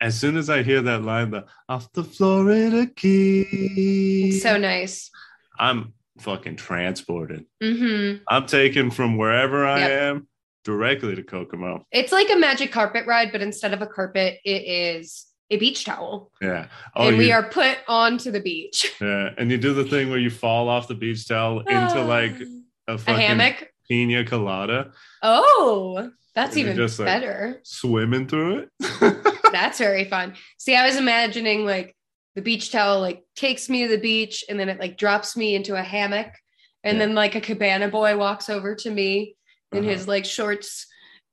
as 0.00 0.18
soon 0.18 0.36
as 0.36 0.48
I 0.48 0.62
hear 0.62 0.80
that 0.82 1.02
line, 1.02 1.30
the 1.30 1.44
off 1.68 1.92
the 1.92 2.04
Florida 2.04 2.86
Keys, 2.86 4.42
so 4.42 4.56
nice. 4.56 5.10
I'm 5.58 5.92
fucking 6.20 6.56
transported. 6.56 7.44
hmm 7.62 8.14
I'm 8.28 8.46
taken 8.46 8.90
from 8.90 9.16
wherever 9.18 9.66
I 9.66 9.80
Yep. 9.80 9.90
am 9.90 10.28
directly 10.64 11.14
to 11.16 11.22
Kokomo. 11.22 11.84
It's 11.92 12.12
like 12.12 12.30
a 12.30 12.36
magic 12.36 12.72
carpet 12.72 13.06
ride, 13.06 13.32
but 13.32 13.40
instead 13.42 13.72
of 13.74 13.82
a 13.82 13.86
carpet, 13.86 14.38
it 14.44 14.62
is 14.66 15.26
a 15.50 15.56
beach 15.58 15.84
towel. 15.84 16.30
Yeah. 16.40 16.66
Oh, 16.94 17.08
and 17.08 17.18
we 17.18 17.32
are 17.32 17.42
put 17.48 17.78
onto 17.88 18.30
the 18.30 18.40
beach. 18.40 18.92
Yeah, 19.00 19.30
and 19.38 19.50
you 19.50 19.56
do 19.56 19.72
the 19.72 19.84
thing 19.84 20.10
where 20.10 20.18
you 20.18 20.28
fall 20.30 20.68
off 20.68 20.86
the 20.86 20.94
beach 20.94 21.26
towel 21.26 21.60
into 21.60 22.02
like 22.02 22.36
a 22.88 22.94
a 22.94 22.98
hammock. 23.20 23.68
pina 23.88 24.24
colada, 24.24 24.92
Oh, 25.22 26.10
that's 26.34 26.56
even 26.56 26.76
just 26.76 26.98
like- 26.98 27.06
better. 27.06 27.60
swimming 27.64 28.26
through 28.28 28.68
it. 28.80 29.16
That's 29.52 29.78
very 29.78 30.04
fun. 30.04 30.34
See, 30.58 30.76
I 30.76 30.86
was 30.86 30.96
imagining 30.96 31.64
like 31.64 31.96
the 32.36 32.42
beach 32.42 32.70
towel 32.70 33.00
like 33.00 33.24
takes 33.34 33.68
me 33.68 33.82
to 33.82 33.88
the 33.88 33.98
beach 34.00 34.44
and 34.48 34.58
then 34.60 34.68
it 34.68 34.78
like 34.78 34.96
drops 34.96 35.36
me 35.36 35.56
into 35.56 35.74
a 35.74 35.82
hammock. 35.82 36.28
And 36.84 36.96
Yeah. 36.98 37.06
then 37.06 37.14
like 37.16 37.34
a 37.34 37.40
cabana 37.40 37.88
boy 37.88 38.16
walks 38.16 38.48
over 38.48 38.76
to 38.76 38.90
me 38.90 39.34
in 39.72 39.80
Uh-huh. 39.80 39.88
his 39.90 40.06
like 40.06 40.24
shorts 40.24 40.86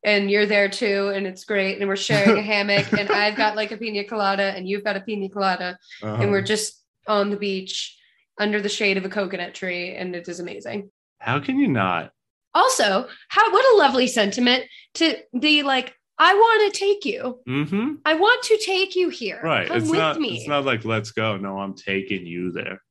and 0.03 0.31
you're 0.31 0.47
there 0.47 0.67
too. 0.67 1.12
And 1.13 1.27
it's 1.27 1.45
great. 1.45 1.77
And 1.79 1.88
we're 1.88 1.95
sharing 1.95 2.38
a 2.39 2.41
hammock 2.41 2.91
and 2.99 3.07
I've 3.12 3.36
got 3.36 3.55
like 3.55 3.71
a 3.71 3.77
pina 3.77 4.03
colada 4.03 4.51
and 4.55 4.67
you've 4.67 4.83
got 4.83 4.97
a 4.97 5.01
pina 5.01 5.29
colada 5.29 5.77
Uh-huh. 6.01 6.17
and 6.21 6.31
we're 6.31 6.41
just 6.41 6.83
on 7.07 7.29
the 7.29 7.38
beach 7.38 7.95
under 8.39 8.60
the 8.62 8.69
shade 8.69 8.97
of 8.97 9.05
a 9.05 9.10
coconut 9.10 9.53
tree. 9.53 9.93
And 9.95 10.15
it 10.15 10.27
is 10.27 10.39
amazing. 10.39 10.89
How 11.19 11.39
can 11.39 11.60
you 11.60 11.67
not? 11.67 12.12
Also, 12.58 13.08
how 13.30 13.52
what 13.52 13.74
a 13.74 13.78
lovely 13.78 14.08
sentiment 14.08 14.63
to 14.96 15.15
be 15.39 15.62
like, 15.62 15.93
I 16.17 16.34
want 16.34 16.74
to 16.74 16.80
take 16.80 17.06
you. 17.06 17.39
Mm-hmm. 17.48 17.96
I 18.04 18.15
want 18.15 18.43
to 18.46 18.58
take 18.65 18.96
you 18.96 19.10
here. 19.10 19.39
Right. 19.43 19.67
Come 19.67 19.78
it's 19.78 19.89
with 19.89 20.00
not. 20.00 20.20
me. 20.20 20.38
It's 20.38 20.48
not 20.48 20.65
like 20.65 20.84
let's 20.84 21.12
go. 21.12 21.38
No, 21.38 21.60
I'm 21.60 21.76
taking 21.76 22.26
you 22.26 22.52
there. 22.52 22.82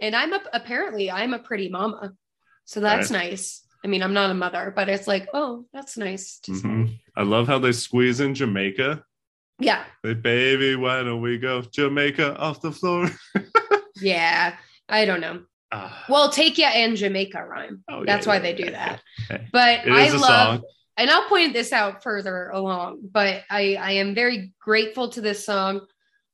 And 0.00 0.16
I'm 0.16 0.32
a, 0.32 0.40
apparently 0.52 1.12
I'm 1.12 1.32
a 1.32 1.38
pretty 1.38 1.68
mama. 1.68 2.12
So 2.64 2.80
that's 2.80 3.10
nice. 3.10 3.62
I 3.84 3.86
mean, 3.86 4.02
I'm 4.02 4.14
not 4.14 4.30
a 4.30 4.34
mother, 4.34 4.72
but 4.74 4.88
it's 4.88 5.06
like, 5.06 5.28
oh, 5.32 5.66
that's 5.72 5.96
nice. 5.96 6.40
Mhm. 6.48 6.98
I 7.16 7.22
love 7.22 7.46
how 7.46 7.60
they 7.60 7.70
squeeze 7.72 8.18
in 8.18 8.34
Jamaica. 8.34 9.04
Yeah. 9.60 9.84
They, 10.02 10.14
baby, 10.14 10.74
why 10.74 11.04
don't 11.04 11.20
we 11.20 11.38
go 11.38 11.62
Jamaica 11.62 12.36
off 12.36 12.60
the 12.60 12.72
floor? 12.72 13.10
Yeah. 14.00 14.56
I 14.88 15.04
don't 15.04 15.20
know. 15.20 15.42
Ah, 15.74 16.04
Well, 16.08 16.30
take 16.30 16.56
ya 16.56 16.68
and 16.68 16.96
Jamaica 16.96 17.44
rhyme. 17.44 17.82
oh, 17.90 17.98
yeah, 18.00 18.04
That's 18.06 18.26
why 18.26 18.34
yeah, 18.36 18.40
they 18.42 18.54
do 18.54 18.64
yeah, 18.64 18.70
that. 18.70 19.02
yeah. 19.30 19.36
Hey, 19.38 19.46
But 19.52 19.80
I 19.90 20.08
love, 20.10 20.20
song. 20.60 20.62
and 20.96 21.10
I'll 21.10 21.28
point 21.28 21.52
this 21.52 21.72
out 21.72 22.02
further 22.02 22.50
along, 22.50 23.00
but 23.10 23.42
I, 23.50 23.74
I 23.74 23.92
am 23.92 24.14
very 24.14 24.52
grateful 24.60 25.08
to 25.10 25.20
this 25.20 25.44
song 25.44 25.80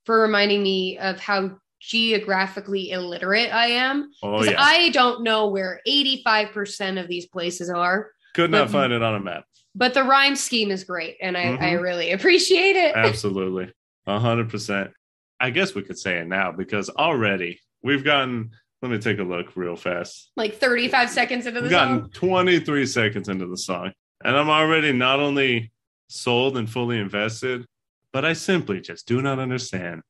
for 0.04 0.20
reminding 0.20 0.62
me 0.62 0.98
of 0.98 1.18
how 1.20 1.56
geographically 1.80 2.90
illiterate 2.90 3.52
I 3.54 3.66
am. 3.68 4.10
Oh, 4.22 4.42
yeah. 4.44 4.56
I 4.58 4.90
don't 4.90 5.22
know 5.22 5.48
where 5.48 5.80
85% 5.88 7.00
of 7.00 7.08
these 7.08 7.26
places 7.26 7.70
are, 7.70 8.10
Could 8.34 8.50
not 8.50 8.66
but- 8.66 8.72
find 8.72 8.92
it 8.92 9.02
on 9.02 9.14
a 9.14 9.20
map. 9.20 9.44
but 9.74 9.94
the 9.94 10.02
rhyme 10.04 10.36
scheme 10.36 10.70
is 10.70 10.84
great. 10.84 11.16
And 11.22 11.36
I, 11.38 11.42
I 11.54 11.56
Mhm. 11.74 11.80
really 11.82 12.10
appreciate 12.16 12.76
it. 12.76 12.94
Absolutely. 12.96 13.72
A 14.06 14.18
hundred 14.18 14.50
percent. 14.50 14.90
I 15.38 15.50
guess 15.50 15.74
we 15.74 15.82
could 15.82 15.98
say 15.98 16.18
it 16.18 16.26
now 16.26 16.50
because 16.52 16.90
already 16.90 17.60
we've 17.82 18.02
gotten 18.04 18.50
let 18.82 18.90
me 18.90 18.98
take 18.98 19.18
a 19.18 19.22
look 19.22 19.56
real 19.56 19.76
fast. 19.76 20.30
like 20.36 20.56
35 20.56 21.10
seconds 21.10 21.46
into 21.46 21.60
the 21.60 21.64
We've 21.64 21.70
gotten 21.70 22.00
song. 22.02 22.10
23 22.12 22.86
seconds 22.86 23.28
into 23.28 23.46
the 23.46 23.56
song. 23.56 23.92
And 24.24 24.36
I'm 24.36 24.48
already 24.50 24.92
not 24.92 25.20
only 25.20 25.72
sold 26.08 26.56
and 26.56 26.68
fully 26.68 26.98
invested, 26.98 27.66
but 28.12 28.24
I 28.24 28.32
simply 28.32 28.80
just 28.80 29.06
do 29.06 29.22
not 29.22 29.38
understand 29.38 30.02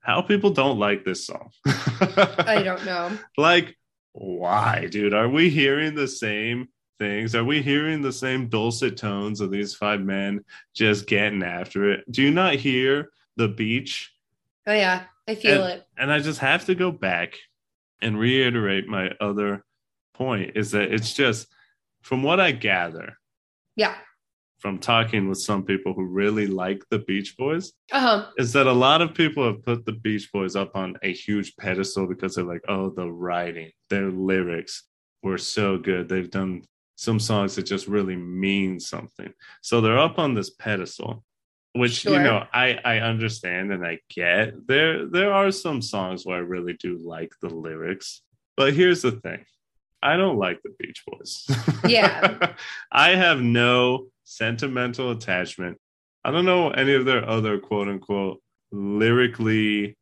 how 0.00 0.20
people 0.22 0.50
don't 0.50 0.78
like 0.78 1.04
this 1.04 1.26
song. 1.26 1.50
I 1.66 2.60
don't 2.64 2.84
know. 2.84 3.16
like 3.36 3.76
why 4.14 4.86
dude 4.90 5.14
are 5.14 5.28
we 5.28 5.48
hearing 5.48 5.94
the 5.94 6.06
same 6.06 6.68
things 6.98 7.34
are 7.34 7.44
we 7.44 7.62
hearing 7.62 8.02
the 8.02 8.12
same 8.12 8.46
dulcet 8.46 8.94
tones 8.98 9.40
of 9.40 9.50
these 9.50 9.74
five 9.74 10.00
men 10.02 10.44
just 10.74 11.06
getting 11.06 11.42
after 11.42 11.90
it 11.90 12.04
do 12.12 12.20
you 12.20 12.30
not 12.30 12.54
hear 12.56 13.08
the 13.36 13.48
beach 13.48 14.12
Oh, 14.66 14.72
yeah. 14.74 15.04
I 15.26 15.34
feel 15.34 15.64
it. 15.64 15.86
and 15.96 16.12
i 16.12 16.18
just 16.18 16.40
have 16.40 16.66
to 16.66 16.74
go 16.74 16.90
back 16.92 17.38
and 18.02 18.18
reiterate 18.18 18.86
my 18.88 19.10
other 19.20 19.64
point 20.14 20.52
is 20.56 20.70
that 20.72 20.92
it's 20.92 21.12
just 21.14 21.46
from 22.02 22.22
what 22.22 22.38
i 22.40 22.50
gather 22.52 23.16
Yeah. 23.76 23.94
from 24.58 24.78
talking 24.78 25.28
with 25.28 25.38
some 25.38 25.62
people 25.64 25.92
who 25.94 26.04
really 26.04 26.46
like 26.46 26.82
the 26.90 26.98
beach 26.98 27.36
boys 27.36 27.72
Uh 27.92 28.00
huh. 28.00 28.26
is 28.38 28.52
that 28.52 28.66
a 28.66 28.72
lot 28.72 29.00
of 29.02 29.14
people 29.14 29.44
have 29.44 29.62
put 29.64 29.84
the 29.86 29.92
Beach 29.92 30.30
Boys 30.32 30.54
up 30.56 30.76
on 30.76 30.96
a 31.02 31.12
huge 31.12 31.54
pedestal 31.56 32.06
because 32.06 32.34
they're 32.34 32.44
like, 32.54 32.64
oh, 32.68 32.90
the 32.90 33.08
writing, 33.10 33.70
their 33.90 34.10
lyrics 34.10 34.84
were 35.22 35.38
so 35.38 35.78
good. 35.78 36.08
They've 36.08 36.30
done 36.30 36.62
some 36.96 37.18
songs 37.20 37.54
that 37.56 37.66
just 37.66 37.86
really 37.88 38.16
mean 38.16 38.78
something. 38.80 39.32
So 39.62 39.80
they're 39.80 39.98
up 40.08 40.18
on 40.18 40.34
this 40.34 40.50
pedestal, 40.50 41.24
which 41.74 42.04
you 42.04 42.18
know 42.18 42.44
I 42.52 42.78
I 42.84 42.98
understand 42.98 43.72
and 43.72 43.86
I 43.86 43.98
get. 44.08 44.66
There 44.66 45.06
there 45.06 45.32
are 45.32 45.50
some 45.50 45.82
songs 45.82 46.24
where 46.24 46.36
I 46.36 46.40
really 46.40 46.74
do 46.74 46.98
like 46.98 47.32
the 47.40 47.48
lyrics, 47.48 48.22
but 48.56 48.74
here's 48.74 49.02
the 49.02 49.12
thing. 49.12 49.44
I 50.02 50.16
don't 50.16 50.36
like 50.36 50.60
the 50.62 50.74
Beach 50.78 51.04
Boys. 51.06 51.46
Yeah. 51.86 52.54
I 52.92 53.10
have 53.10 53.40
no 53.40 54.08
sentimental 54.24 55.12
attachment 55.12 55.78
I 56.24 56.30
don't 56.30 56.44
know 56.44 56.70
any 56.70 56.94
of 56.94 57.04
their 57.04 57.28
other 57.28 57.58
quote 57.58 57.88
unquote 57.88 58.40
lyrically 58.70 59.96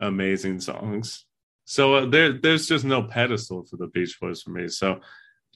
amazing 0.00 0.60
songs. 0.60 1.24
So 1.64 1.94
uh, 1.94 2.06
there, 2.06 2.32
there's 2.32 2.68
just 2.68 2.84
no 2.84 3.02
pedestal 3.02 3.64
for 3.64 3.76
the 3.76 3.86
Beach 3.86 4.18
Boys 4.20 4.42
for 4.42 4.50
me. 4.50 4.68
So 4.68 5.00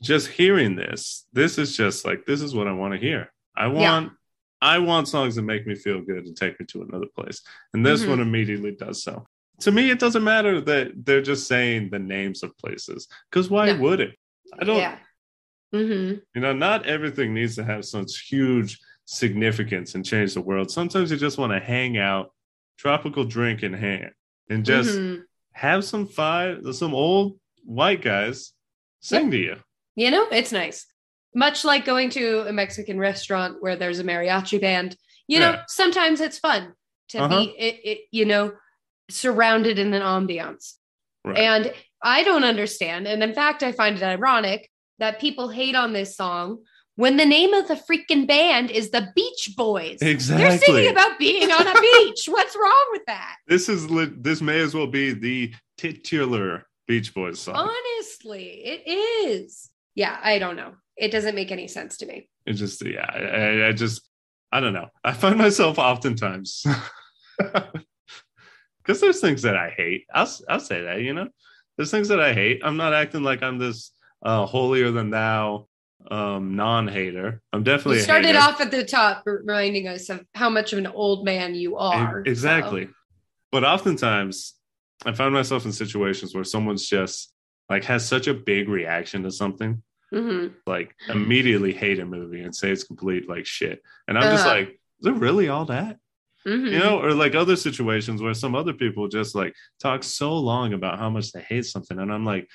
just 0.02 0.28
hearing 0.28 0.74
this, 0.74 1.26
this 1.32 1.58
is 1.58 1.76
just 1.76 2.04
like 2.04 2.24
this 2.26 2.42
is 2.42 2.54
what 2.54 2.66
I 2.66 2.72
want 2.72 2.94
to 2.94 3.00
hear. 3.00 3.32
I 3.56 3.68
want, 3.68 4.12
I 4.60 4.78
want 4.78 5.08
songs 5.08 5.36
that 5.36 5.42
make 5.42 5.66
me 5.66 5.74
feel 5.74 6.00
good 6.00 6.26
and 6.26 6.36
take 6.36 6.58
me 6.58 6.66
to 6.66 6.82
another 6.82 7.06
place, 7.16 7.42
and 7.74 7.84
this 7.84 8.02
Mhm. 8.04 8.08
one 8.08 8.20
immediately 8.20 8.72
does 8.72 9.02
so. 9.02 9.26
To 9.60 9.72
me, 9.72 9.90
it 9.90 9.98
doesn't 9.98 10.22
matter 10.24 10.60
that 10.60 11.04
they're 11.04 11.22
just 11.22 11.46
saying 11.48 11.90
the 11.90 11.98
names 11.98 12.42
of 12.42 12.56
places 12.58 13.08
because 13.30 13.50
why 13.50 13.66
No. 13.72 13.78
would 13.78 14.00
it? 14.00 14.16
I 14.58 14.64
don't. 14.64 14.78
Yeah. 14.78 14.98
hmm 15.72 16.14
You 16.34 16.40
know, 16.40 16.52
not 16.52 16.86
everything 16.86 17.34
needs 17.34 17.54
to 17.56 17.64
have 17.64 17.84
such 17.84 18.26
huge 18.28 18.78
significance 19.04 19.94
and 19.94 20.04
change 20.04 20.34
the 20.34 20.40
world. 20.40 20.70
Sometimes 20.70 21.10
you 21.10 21.16
just 21.16 21.38
want 21.38 21.52
to 21.52 21.60
hang 21.60 21.98
out, 21.98 22.32
tropical 22.78 23.24
drink 23.24 23.62
in 23.62 23.72
hand, 23.74 24.12
and 24.48 24.64
just 24.64 24.98
Mhm. 24.98 25.24
have 25.52 25.84
some 25.84 26.06
five, 26.06 26.62
some 26.74 26.94
old 26.94 27.38
white 27.64 28.00
guys 28.02 28.52
sing 29.00 29.30
to 29.30 29.36
you. 29.36 29.56
You 29.96 30.10
know, 30.10 30.28
it's 30.30 30.52
nice. 30.52 30.86
Much 31.34 31.64
like 31.64 31.84
going 31.84 32.10
to 32.10 32.40
a 32.48 32.52
Mexican 32.52 32.98
restaurant 32.98 33.56
where 33.60 33.76
there's 33.76 33.98
a 33.98 34.04
mariachi 34.04 34.60
band. 34.60 34.96
You 35.26 35.40
know, 35.40 35.50
Yeah. 35.52 35.62
sometimes 35.68 36.20
it's 36.20 36.38
fun 36.38 36.72
to 37.10 37.18
Uh-huh. 37.18 37.40
be, 37.44 37.44
it, 37.58 37.80
it, 37.84 37.98
you 38.10 38.24
know, 38.24 38.52
surrounded 39.10 39.78
in 39.78 39.92
an 39.94 40.02
ambiance. 40.02 40.74
Right. 41.24 41.38
And 41.38 41.72
I 42.02 42.22
don't 42.22 42.44
understand. 42.44 43.06
And 43.06 43.22
in 43.22 43.34
fact, 43.34 43.62
I 43.62 43.72
find 43.72 43.96
it 43.96 44.02
ironic 44.02 44.70
that 44.98 45.20
people 45.20 45.48
hate 45.48 45.74
on 45.74 45.92
this 45.92 46.16
song 46.16 46.64
when 46.96 47.16
the 47.16 47.26
name 47.26 47.54
of 47.54 47.68
the 47.68 47.74
freaking 47.76 48.26
band 48.26 48.70
is 48.70 48.90
the 48.90 49.12
Beach 49.14 49.50
Boys. 49.56 49.98
Exactly. 50.00 50.44
They're 50.48 50.58
singing 50.58 50.90
about 50.90 51.18
being 51.18 51.50
on 51.50 51.66
a 51.66 51.80
beach. 51.80 52.24
What's 52.28 52.56
wrong 52.56 52.86
with 52.92 53.02
that? 53.06 53.36
this 53.46 53.68
is 53.68 53.86
this 54.16 54.40
may 54.40 54.60
as 54.60 54.74
well 54.74 54.86
be 54.86 55.12
the 55.12 55.52
titular 55.76 56.66
Beach 56.86 57.14
Boys 57.14 57.38
song. 57.40 57.54
Honestly, 57.56 58.46
it 58.64 58.82
is. 59.28 59.70
Yeah, 59.94 60.18
I 60.22 60.38
don't 60.38 60.56
know. 60.56 60.74
It 60.98 61.10
doesn't 61.10 61.34
make 61.34 61.50
any 61.52 61.68
sense 61.68 61.96
to 61.98 62.06
me. 62.06 62.28
It 62.46 62.54
just, 62.54 62.84
yeah, 62.84 63.06
I, 63.08 63.68
I- 63.68 63.72
just, 63.72 64.08
I 64.50 64.60
don't 64.60 64.72
know. 64.72 64.88
I 65.04 65.12
find 65.12 65.36
myself 65.36 65.78
oftentimes 65.78 66.64
because 67.38 69.00
there's 69.00 69.20
things 69.20 69.42
that 69.42 69.56
I 69.56 69.70
hate. 69.70 70.06
I'll, 70.12 70.30
I'll 70.48 70.60
say 70.60 70.82
that, 70.82 71.02
you 71.02 71.12
know, 71.12 71.28
there's 71.76 71.90
things 71.90 72.08
that 72.08 72.20
I 72.20 72.32
hate. 72.32 72.62
I'm 72.64 72.76
not 72.76 72.94
acting 72.94 73.22
like 73.22 73.42
I'm 73.42 73.58
this 73.58 73.92
uh, 74.22 74.46
holier 74.46 74.90
than 74.90 75.10
thou 75.10 75.68
um, 76.10 76.56
non-hater. 76.56 77.42
I'm 77.52 77.62
definitely 77.62 77.98
You 77.98 78.02
started 78.04 78.36
off 78.36 78.60
at 78.60 78.70
the 78.70 78.84
top, 78.84 79.22
reminding 79.26 79.86
us 79.88 80.08
of 80.08 80.24
how 80.34 80.48
much 80.48 80.72
of 80.72 80.78
an 80.78 80.86
old 80.86 81.24
man 81.24 81.54
you 81.54 81.76
are. 81.76 82.22
Exactly. 82.24 82.88
But 83.52 83.64
oftentimes 83.64 84.54
I 85.04 85.12
find 85.12 85.32
myself 85.32 85.64
in 85.64 85.72
situations 85.72 86.34
where 86.34 86.44
someone's 86.44 86.88
just 86.88 87.32
like 87.68 87.84
has 87.84 88.06
such 88.06 88.26
a 88.26 88.34
big 88.34 88.68
reaction 88.68 89.22
to 89.24 89.30
something, 89.30 89.82
Mhm. 90.12 90.54
like 90.66 90.94
immediately 91.08 91.72
hate 91.72 91.98
a 91.98 92.06
movie 92.06 92.40
and 92.40 92.54
say 92.54 92.70
it's 92.70 92.84
complete 92.84 93.28
like 93.28 93.44
shit. 93.46 93.82
And 94.06 94.16
I'm 94.16 94.24
just 94.32 94.46
Uh-huh. 94.46 94.54
like, 94.56 94.80
is 95.00 95.06
it 95.06 95.12
really 95.14 95.48
all 95.48 95.66
that? 95.66 95.98
Mhm. 96.46 96.70
You 96.72 96.78
know, 96.78 96.98
or 97.02 97.12
like 97.12 97.34
other 97.34 97.56
situations 97.56 98.22
where 98.22 98.32
some 98.34 98.54
other 98.54 98.72
people 98.72 99.08
just 99.08 99.34
like 99.34 99.54
talk 99.80 100.02
so 100.02 100.34
long 100.36 100.72
about 100.72 100.98
how 100.98 101.10
much 101.10 101.32
they 101.32 101.42
hate 101.42 101.66
something. 101.66 101.98
And 101.98 102.10
I'm 102.12 102.24
like, 102.24 102.48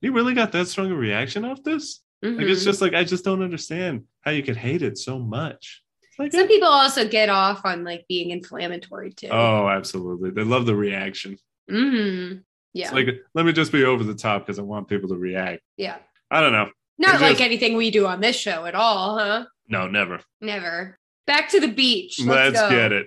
you 0.00 0.12
really 0.12 0.34
got 0.34 0.50
that 0.52 0.66
strong 0.66 0.90
a 0.90 0.96
reaction 0.96 1.44
off 1.44 1.62
this? 1.62 2.02
Like 2.22 2.46
it's 2.46 2.62
Mhm. 2.62 2.64
just 2.64 2.80
like 2.82 2.94
I 2.94 3.04
just 3.04 3.24
don't 3.24 3.42
understand 3.42 4.04
how 4.22 4.30
you 4.32 4.42
could 4.42 4.56
hate 4.56 4.82
it 4.82 4.98
so 4.98 5.18
much. 5.18 5.82
Like 6.18 6.32
Some 6.32 6.48
people 6.48 6.68
also 6.68 7.06
get 7.08 7.28
off 7.30 7.64
on 7.64 7.84
like 7.84 8.04
being 8.08 8.30
inflammatory 8.30 9.12
too. 9.12 9.28
Oh, 9.30 9.68
absolutely. 9.68 10.30
They 10.30 10.42
love 10.44 10.66
the 10.66 10.74
reaction. 10.74 11.38
Mm-hmm. 11.70 12.38
Yeah. 12.74 12.84
It's 12.86 12.92
like, 12.94 13.08
let 13.34 13.46
me 13.46 13.52
just 13.52 13.72
be 13.72 13.84
over 13.84 14.04
the 14.04 14.14
top 14.14 14.42
because 14.44 14.58
I 14.58 14.62
want 14.62 14.88
people 14.88 15.08
to 15.10 15.16
react. 15.16 15.62
yeah. 15.76 15.98
I 16.32 16.40
don't 16.40 16.52
know. 16.52 16.70
Not 17.00 17.14
It 17.16 17.20
like 17.22 17.30
just- 17.38 17.40
anything 17.40 17.76
we 17.76 17.90
do 17.90 18.06
on 18.06 18.20
this 18.20 18.36
show 18.36 18.66
at 18.66 18.74
all, 18.74 19.18
huh? 19.18 19.46
No, 19.68 19.88
never. 19.88 20.20
Never. 20.40 20.98
Back 21.26 21.48
to 21.50 21.58
the 21.60 21.68
beach. 21.68 22.20
Let's, 22.20 22.54
Let's, 22.56 22.60
go. 22.60 22.70
get 22.70 22.92
it. 22.92 23.06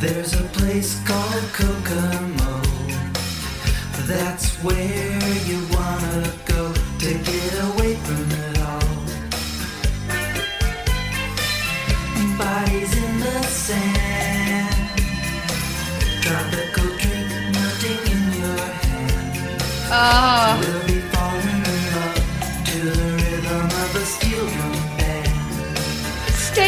There's 0.00 0.34
a 0.34 0.42
place 0.58 1.02
called 1.08 1.42
Kokomo. 1.54 2.60
That's 4.06 4.54
where 4.62 5.18
you 5.46 5.58
wanna 5.72 6.30
go 6.44 6.72
to 6.74 7.14
get 7.14 7.52
away 7.72 7.94
from 7.96 8.30
it 8.30 8.58
all. 8.60 8.82
Bodies 12.38 12.92
in 13.02 13.20
the 13.20 13.42
sand. 13.44 15.00
Tropical 16.20 16.88
drink 16.98 17.30
melting 17.54 18.12
in 18.12 18.22
your 18.40 18.58
hand. 18.58 19.62
Ah, 19.90 20.60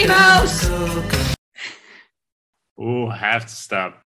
mouse. 0.06 0.68
Oh, 2.78 3.08
have 3.08 3.46
to 3.46 3.54
stop. 3.54 4.02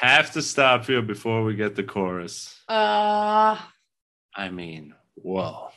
Have 0.00 0.32
to 0.32 0.42
stop 0.42 0.86
here 0.86 1.02
before 1.02 1.42
we 1.44 1.54
get 1.54 1.74
the 1.76 1.82
chorus. 1.82 2.58
Uh, 2.68 3.58
I 4.34 4.48
mean, 4.50 4.94
whoa. 5.14 5.68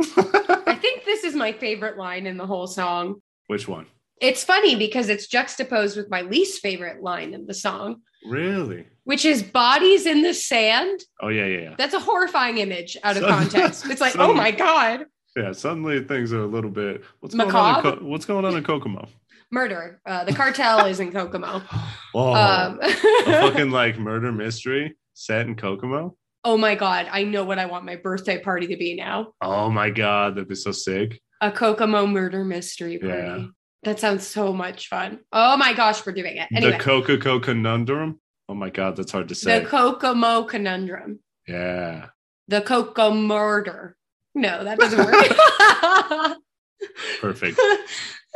I 0.00 0.78
think 0.80 1.04
this 1.04 1.24
is 1.24 1.34
my 1.34 1.52
favorite 1.52 1.96
line 1.96 2.26
in 2.26 2.36
the 2.36 2.46
whole 2.46 2.66
song. 2.66 3.22
Which 3.46 3.68
one? 3.68 3.86
It's 4.20 4.44
funny 4.44 4.76
because 4.76 5.08
it's 5.08 5.26
juxtaposed 5.26 5.96
with 5.96 6.08
my 6.10 6.22
least 6.22 6.62
favorite 6.62 7.02
line 7.02 7.34
in 7.34 7.46
the 7.46 7.54
song, 7.54 8.02
Really? 8.26 8.86
which 9.04 9.24
is 9.24 9.42
bodies 9.42 10.06
in 10.06 10.22
the 10.22 10.32
sand. 10.32 11.00
Oh 11.20 11.28
yeah, 11.28 11.46
yeah, 11.46 11.60
yeah. 11.60 11.74
That's 11.76 11.94
a 11.94 12.00
horrifying 12.00 12.58
image 12.58 12.96
out 13.02 13.16
of 13.16 13.24
context. 13.24 13.86
It's 13.86 14.00
like, 14.00 14.16
oh 14.18 14.32
my 14.32 14.50
God, 14.50 15.06
Yeah. 15.36 15.52
Suddenly 15.52 16.04
things 16.04 16.32
are 16.32 16.42
a 16.42 16.46
little 16.46 16.70
bit. 16.70 17.02
What's 17.20 17.34
going 17.34 17.50
on? 17.50 17.76
In 17.76 17.82
Co- 17.98 18.04
what's 18.04 18.24
going 18.24 18.44
on 18.44 18.56
in 18.56 18.64
Kokomo? 18.64 19.08
murder. 19.50 20.00
Uh, 20.04 20.24
the 20.24 20.32
cartel 20.32 20.86
is 20.86 20.98
in 21.00 21.12
Kokomo. 21.12 21.62
Oh, 22.14 22.32
Um, 22.34 22.78
a 22.82 22.88
fucking 23.24 23.70
like 23.70 23.98
murder 23.98 24.32
mystery 24.32 24.96
set 25.14 25.46
in 25.46 25.54
Kokomo. 25.56 26.16
oh 26.44 26.56
my 26.56 26.74
God, 26.74 27.08
I 27.10 27.22
know 27.24 27.44
what 27.44 27.58
I 27.58 27.66
want 27.66 27.84
my 27.84 27.96
birthday 27.96 28.38
party 28.40 28.66
to 28.68 28.76
be 28.76 28.94
now. 28.96 29.32
Oh 29.40 29.70
my 29.70 29.90
god, 29.90 30.34
that'd 30.34 30.48
be 30.48 30.54
so 30.54 30.72
sick. 30.72 31.20
A 31.40 31.50
Kokomo 31.52 32.06
murder 32.06 32.44
mystery 32.44 32.98
party. 32.98 33.14
Yeah. 33.14 33.44
That 33.84 34.00
sounds 34.00 34.26
so 34.26 34.52
much 34.52 34.88
fun. 34.88 35.20
Oh 35.32 35.56
my 35.56 35.72
gosh, 35.74 36.04
we're 36.06 36.12
doing 36.12 36.36
it. 36.36 36.48
Anyway, 36.54 36.72
The 36.72 36.78
Coca 36.78 37.18
conundrum. 37.40 38.20
Oh 38.48 38.54
my 38.54 38.70
god, 38.70 38.96
that's 38.96 39.12
hard 39.12 39.28
to 39.28 39.34
say. 39.34 39.60
the 39.60 39.66
Kokomo 39.66 40.44
conundrum. 40.44 41.20
yeah. 41.46 42.06
The 42.48 42.60
Coco 42.60 43.12
murder. 43.14 43.96
No, 44.34 44.64
that 44.64 44.78
doesn't 44.78 44.98
work. 44.98 46.36
Perfect. 47.20 47.56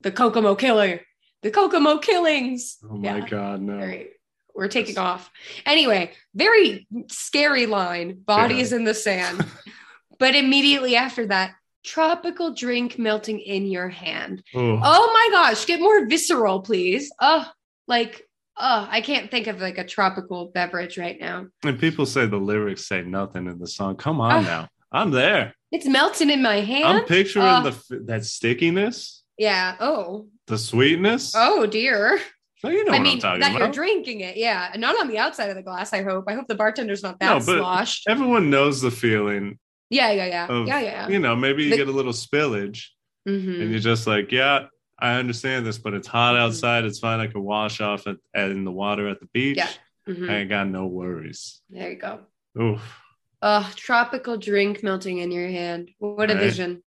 the 0.00 0.12
Kokomo 0.12 0.54
killer. 0.54 1.00
The 1.42 1.50
Kokomo 1.50 1.98
killings. 1.98 2.78
Oh 2.88 2.96
my 2.96 3.18
Yeah. 3.18 3.26
god, 3.28 3.62
no. 3.62 3.74
All 3.74 3.86
right. 3.86 4.10
We're 4.54 4.68
taking 4.68 4.98
off. 4.98 5.30
Anyway, 5.64 6.12
very 6.34 6.86
scary 7.08 7.66
line. 7.66 8.20
Bodies 8.20 8.72
in 8.72 8.84
the 8.84 8.94
sand. 8.94 9.44
but 10.18 10.34
immediately 10.34 10.96
after 10.96 11.26
that, 11.28 11.52
tropical 11.84 12.52
drink 12.54 12.98
melting 12.98 13.40
in 13.40 13.66
your 13.66 13.88
hand. 13.88 14.42
Oh, 14.54 14.80
Oh 14.82 15.10
my 15.14 15.28
gosh, 15.30 15.64
get 15.66 15.80
more 15.80 16.06
visceral, 16.06 16.60
please. 16.60 17.10
Oh, 17.20 17.46
like, 17.86 18.22
oh, 18.58 18.88
I 18.90 19.00
can't 19.00 19.30
think 19.30 19.46
of 19.46 19.60
like 19.60 19.78
a 19.78 19.84
tropical 19.84 20.50
beverage 20.54 20.98
right 20.98 21.18
now. 21.20 21.46
and 21.64 21.78
people 21.78 22.06
say 22.06 22.26
the 22.26 22.36
lyrics 22.36 22.86
say 22.86 23.02
nothing 23.02 23.46
in 23.46 23.58
the 23.58 23.66
song. 23.66 23.96
Come 23.96 24.20
on 24.20 24.32
Ah. 24.32 24.40
now. 24.40 24.68
I'm 24.92 25.10
there. 25.10 25.54
It's 25.72 25.86
melting 25.86 26.30
in 26.30 26.42
my 26.42 26.56
hand. 26.60 26.84
I'm 26.84 27.04
picturing 27.04 27.44
Ah. 27.46 27.60
the 27.62 28.00
that 28.06 28.24
stickiness, 28.24 29.22
Yeah. 29.38 29.76
Oh. 29.80 30.26
the 30.48 30.58
sweetness. 30.58 31.32
Oh 31.36 31.66
dear. 31.66 32.20
So 32.58 32.68
you 32.68 32.84
know 32.84 32.92
I 32.92 32.96
what 32.96 33.02
mean, 33.04 33.12
I'm 33.14 33.18
talking 33.20 33.40
that 33.40 33.52
you're 33.52 33.62
about. 33.62 33.74
drinking 33.74 34.20
it. 34.20 34.36
Yeah. 34.36 34.70
Not 34.76 34.98
on 35.00 35.08
the 35.08 35.16
outside 35.18 35.48
of 35.48 35.56
the 35.56 35.62
glass, 35.62 35.92
I 35.94 36.02
hope. 36.02 36.24
I 36.28 36.34
hope 36.34 36.46
the 36.46 36.54
bartender's 36.56 37.02
not 37.02 37.18
that 37.20 37.26
No, 37.30 37.34
but- 37.38 37.58
sloshed. 37.58 38.04
Everyone 38.08 38.50
knows 38.50 38.82
the 38.82 38.90
feeling 38.90 39.58
Yeah, 39.88 40.10
yeah, 40.10 40.26
yeah. 40.26 40.46
of, 40.48 40.66
yeah, 40.68 40.80
yeah. 40.80 41.08
you 41.08 41.18
know, 41.20 41.34
maybe 41.34 41.64
you 41.64 41.70
The- 41.70 41.76
get 41.78 41.88
a 41.88 41.92
little 41.92 42.12
spillage 42.12 42.88
Mhm. 43.26 43.62
and 43.62 43.70
you're 43.70 43.80
just 43.80 44.06
like, 44.06 44.30
yeah, 44.32 44.66
I 45.00 45.14
understand 45.18 45.64
this, 45.66 45.78
but 45.78 45.94
it's 45.94 46.06
hot 46.08 46.34
Mhm. 46.34 46.40
outside. 46.40 46.84
It's 46.84 46.98
fine. 46.98 47.20
I 47.20 47.26
can 47.26 47.42
wash 47.42 47.80
off 47.80 48.06
at, 48.06 48.16
at 48.34 48.50
in 48.50 48.64
the 48.64 48.72
water 48.72 49.08
at 49.08 49.20
the 49.20 49.26
beach. 49.32 49.56
Yeah. 49.56 49.68
Mhm. 50.08 50.28
I 50.30 50.36
ain't 50.38 50.50
got 50.50 50.68
no 50.68 50.86
worries. 50.86 51.60
There 51.70 51.90
you 51.90 51.96
go. 51.96 52.20
Oof. 52.60 52.82
Oh, 53.42 53.72
tropical 53.76 54.36
drink 54.36 54.82
melting 54.82 55.18
in 55.18 55.30
your 55.30 55.48
hand. 55.48 55.90
What 55.98 56.30
a 56.30 56.34
Right. 56.34 56.42
vision. 56.42 56.82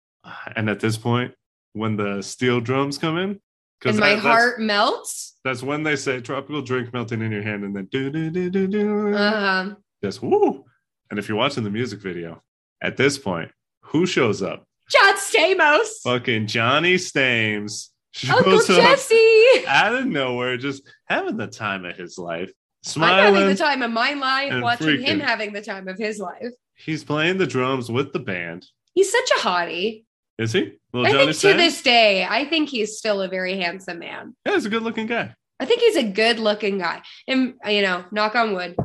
And 0.56 0.68
at 0.70 0.80
this 0.80 0.96
point, 0.96 1.34
when 1.72 1.96
the 1.96 2.22
steel 2.22 2.60
drums 2.60 2.96
come 2.98 3.18
in, 3.18 3.40
And 3.84 3.96
that- 3.96 4.00
my 4.00 4.14
that's- 4.14 4.22
heart 4.22 4.60
melts. 4.60 5.38
That's 5.44 5.62
when 5.62 5.82
they 5.84 5.94
say 5.96 6.20
tropical 6.20 6.62
drink 6.62 6.92
melting 6.92 7.20
in 7.22 7.30
your 7.30 7.42
hand, 7.42 7.64
and 7.64 7.76
then 7.76 7.86
do 7.86 8.10
do 8.10 8.30
do 8.30 8.50
do 8.50 8.66
do. 8.66 9.14
Uh-huh. 9.14 9.74
Just 10.02 10.22
woo. 10.22 10.64
And 11.10 11.18
if 11.18 11.28
you're 11.28 11.38
watching 11.38 11.64
the 11.64 11.70
music 11.70 12.00
video, 12.00 12.42
at 12.82 12.96
this 12.96 13.18
point, 13.18 13.50
who 13.82 14.04
shows 14.06 14.42
up? 14.42 14.64
John 14.90 15.14
Stamos. 15.16 15.88
Fucking 16.02 16.46
Johnny 16.46 16.98
Stames 16.98 17.90
Uncle 18.28 18.60
shows 18.60 18.70
up 18.70 18.82
Jesse. 18.82 19.64
out 19.66 19.94
of 19.94 20.06
nowhere, 20.06 20.56
just 20.56 20.82
having 21.06 21.36
the 21.36 21.46
time 21.46 21.84
of 21.84 21.96
his 21.96 22.18
life, 22.18 22.50
I'm 22.96 23.02
having 23.02 23.48
the 23.48 23.56
time 23.56 23.82
of 23.82 23.90
my 23.90 24.14
life 24.14 24.62
watching 24.62 25.00
him 25.00 25.20
having 25.20 25.52
the 25.52 25.62
time 25.62 25.88
of 25.88 25.98
his 25.98 26.18
life. 26.18 26.52
He's 26.74 27.04
playing 27.04 27.38
the 27.38 27.46
drums 27.46 27.90
with 27.90 28.12
the 28.12 28.18
band. 28.18 28.66
He's 28.94 29.10
such 29.10 29.30
a 29.36 29.40
hottie. 29.40 30.04
Is 30.38 30.52
he? 30.52 30.78
I 30.94 31.10
Johnny 31.10 31.32
think 31.32 31.38
to 31.38 31.54
this 31.54 31.82
day, 31.82 32.24
I 32.24 32.44
think 32.44 32.68
he's 32.68 32.96
still 32.96 33.20
a 33.20 33.28
very 33.28 33.58
handsome 33.60 33.98
man. 33.98 34.36
Yeah, 34.46 34.54
he's 34.54 34.66
a 34.66 34.70
good 34.70 34.82
looking 34.82 35.06
guy. 35.06 35.34
I 35.60 35.64
think 35.64 35.80
he's 35.80 35.96
a 35.96 36.04
good 36.04 36.38
looking 36.38 36.78
guy. 36.78 37.02
And, 37.26 37.54
you 37.66 37.82
know, 37.82 38.04
knock 38.12 38.36
on 38.36 38.54
wood, 38.54 38.76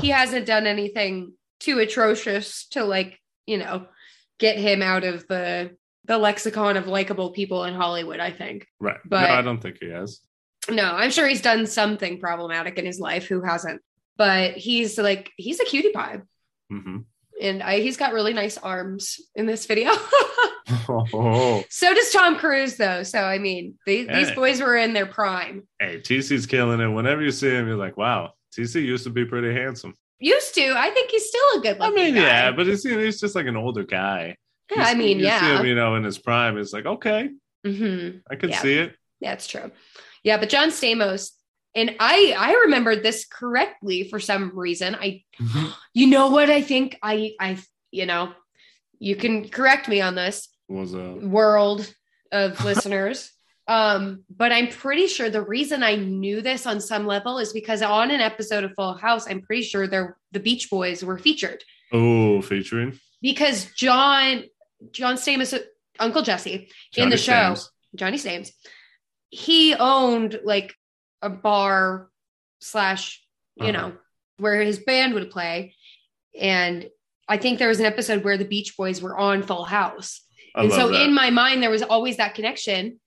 he 0.00 0.08
hasn't 0.08 0.46
done 0.46 0.66
anything 0.68 1.32
too 1.58 1.80
atrocious 1.80 2.68
to, 2.68 2.84
like, 2.84 3.18
you 3.46 3.58
know, 3.58 3.86
get 4.38 4.56
him 4.56 4.82
out 4.82 5.02
of 5.02 5.26
the 5.26 5.76
the 6.10 6.18
lexicon 6.18 6.76
of 6.76 6.88
likable 6.88 7.30
people 7.30 7.62
in 7.62 7.72
Hollywood, 7.72 8.18
I 8.18 8.32
think. 8.32 8.66
Right. 8.80 8.96
But- 9.04 9.28
no, 9.28 9.34
I 9.34 9.42
don't 9.42 9.60
think 9.62 9.76
he 9.80 9.90
has. 9.90 10.18
No, 10.68 10.82
I'm 10.82 11.12
sure 11.12 11.28
he's 11.28 11.40
done 11.40 11.68
something 11.68 12.18
problematic 12.18 12.78
in 12.78 12.84
his 12.84 12.98
life. 12.98 13.26
Who 13.28 13.42
hasn't? 13.42 13.80
But 14.16 14.54
he's 14.56 14.98
like, 14.98 15.30
he's 15.36 15.60
a 15.60 15.64
cutie 15.64 15.92
pie. 15.92 16.20
hmm 16.68 16.98
And 17.40 17.62
I, 17.62 17.78
he's 17.78 17.96
got 17.96 18.12
really 18.12 18.32
nice 18.32 18.58
arms 18.58 19.20
in 19.36 19.46
this 19.46 19.66
video. 19.66 19.92
Oh, 20.88 21.62
so 21.70 21.94
does 21.94 22.10
Tom 22.10 22.36
Cruise, 22.36 22.76
though. 22.76 23.04
So, 23.04 23.20
I 23.20 23.38
mean, 23.38 23.78
they, 23.86 24.02
these 24.02 24.32
boys 24.32 24.60
were 24.60 24.76
in 24.76 24.92
their 24.92 25.06
prime. 25.06 25.68
hey, 25.78 26.00
TC's 26.00 26.44
killing 26.44 26.80
it. 26.80 26.88
Whenever 26.88 27.22
you 27.22 27.30
see 27.30 27.50
him, 27.50 27.68
you're 27.68 27.76
like, 27.76 27.96
wow, 27.96 28.32
TC 28.58 28.84
used 28.84 29.04
to 29.04 29.10
be 29.10 29.24
pretty 29.24 29.54
handsome. 29.54 29.94
Used 30.18 30.56
to. 30.56 30.74
I 30.76 30.90
think 30.90 31.12
he's 31.12 31.28
still 31.28 31.58
a 31.58 31.62
good 31.62 31.78
looking. 31.78 31.98
I 31.98 32.04
mean, 32.04 32.14
guy. 32.16 32.20
yeah, 32.20 32.50
but 32.50 32.66
it's, 32.66 32.82
he's 32.82 33.20
just 33.20 33.36
like 33.36 33.46
an 33.46 33.56
older 33.56 33.84
guy. 33.84 34.36
Yeah, 34.70 34.84
I 34.84 34.94
mean, 34.94 35.18
yeah. 35.18 35.58
him, 35.58 35.66
you 35.66 35.74
know, 35.74 35.94
in 35.96 36.04
his 36.04 36.18
prime, 36.18 36.56
it's 36.58 36.72
like, 36.72 36.86
okay, 36.86 37.30
hmm 37.64 38.08
I 38.30 38.36
can 38.36 38.50
Yeah. 38.50 38.62
see 38.62 38.78
it. 38.78 38.94
That's 39.20 39.46
true. 39.46 39.70
Yeah, 40.22 40.38
but 40.38 40.48
John 40.48 40.68
Stamos, 40.70 41.30
and 41.74 41.96
I 42.00 42.34
I 42.38 42.52
remembered 42.64 43.02
this 43.02 43.26
correctly 43.26 44.08
for 44.08 44.20
some 44.20 44.56
reason. 44.58 44.94
I 44.94 45.22
you 45.94 46.06
know 46.06 46.28
what 46.30 46.50
I 46.50 46.62
think 46.62 46.96
I 47.02 47.32
I 47.40 47.58
you 47.90 48.06
know, 48.06 48.32
you 48.98 49.16
can 49.16 49.48
correct 49.48 49.88
me 49.88 50.00
on 50.00 50.14
this 50.14 50.48
Was 50.68 50.94
a 50.94 51.14
world 51.14 51.92
of 52.32 52.62
listeners. 52.64 53.30
Um, 53.68 54.24
but 54.34 54.50
I'm 54.52 54.66
pretty 54.68 55.06
sure 55.06 55.30
the 55.30 55.42
reason 55.42 55.82
I 55.84 55.94
knew 55.94 56.40
this 56.40 56.66
on 56.66 56.80
some 56.80 57.06
level 57.06 57.38
is 57.38 57.52
because 57.52 57.82
on 57.82 58.10
an 58.10 58.20
episode 58.20 58.64
of 58.64 58.72
Full 58.74 58.94
House, 58.94 59.28
I'm 59.28 59.42
pretty 59.42 59.62
sure 59.62 59.86
there 59.86 60.16
the 60.32 60.40
Beach 60.40 60.70
Boys 60.70 61.04
were 61.04 61.18
featured 61.18 61.62
oh 61.92 62.40
featuring 62.42 62.98
because 63.20 63.66
John 63.76 64.44
John 64.92 65.16
Stamos, 65.16 65.58
Uncle 65.98 66.22
Jesse, 66.22 66.68
in 66.96 67.10
the 67.10 67.16
show, 67.16 67.54
Stames. 67.54 67.70
Johnny 67.94 68.18
Stames, 68.18 68.52
he 69.30 69.74
owned 69.74 70.40
like 70.44 70.74
a 71.22 71.28
bar 71.30 72.08
slash, 72.60 73.22
you 73.56 73.64
Uh-huh. 73.68 73.72
know, 73.72 73.92
where 74.38 74.60
his 74.62 74.78
band 74.78 75.14
would 75.14 75.30
play. 75.30 75.74
And 76.38 76.88
I 77.28 77.36
think 77.36 77.58
there 77.58 77.68
was 77.68 77.80
an 77.80 77.86
episode 77.86 78.24
where 78.24 78.36
the 78.38 78.44
Beach 78.44 78.76
Boys 78.76 79.02
were 79.02 79.16
on 79.18 79.42
Full 79.42 79.64
House. 79.64 80.22
I 80.54 80.64
and 80.64 80.72
so 80.72 80.88
that. 80.88 81.02
in 81.02 81.14
my 81.14 81.30
mind, 81.30 81.62
there 81.62 81.70
was 81.70 81.82
always 81.82 82.16
that 82.16 82.34
connection. 82.34 82.98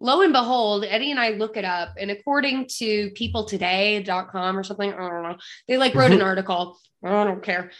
Lo 0.00 0.20
and 0.22 0.32
behold, 0.32 0.84
Eddie 0.84 1.10
and 1.10 1.20
I 1.20 1.30
look 1.30 1.56
it 1.56 1.64
up. 1.64 1.90
And 1.98 2.10
according 2.10 2.68
to 2.78 3.10
peopletoday.com 3.10 4.56
or 4.58 4.62
something, 4.62 4.92
I 4.92 4.96
don't 4.96 5.22
know, 5.24 5.36
they 5.66 5.76
like 5.76 5.94
wrote 5.94 6.12
an 6.12 6.22
article. 6.30 6.78
I 7.04 7.24
don't 7.24 7.42
care. 7.42 7.70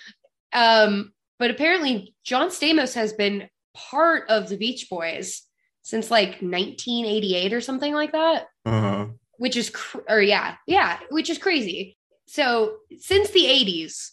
Um, 0.53 1.13
but 1.39 1.51
apparently, 1.51 2.15
John 2.25 2.49
Stamos 2.49 2.95
has 2.95 3.13
been 3.13 3.49
part 3.75 4.29
of 4.29 4.49
the 4.49 4.57
Beach 4.57 4.89
Boys 4.91 5.43
since 5.83 6.11
like 6.11 6.41
1988 6.43 7.53
or 7.53 7.61
something 7.61 7.95
like 7.95 8.13
that, 8.13 8.47
uh-huh. 8.65 9.07
which 9.37 9.57
is, 9.57 9.71
cr- 9.71 10.01
or 10.09 10.21
yeah, 10.21 10.57
yeah, 10.67 10.99
which 11.11 11.31
is 11.31 11.39
crazy. 11.39 11.97
So 12.27 12.77
since 12.99 13.31
the 13.31 13.45
80s, 13.45 14.11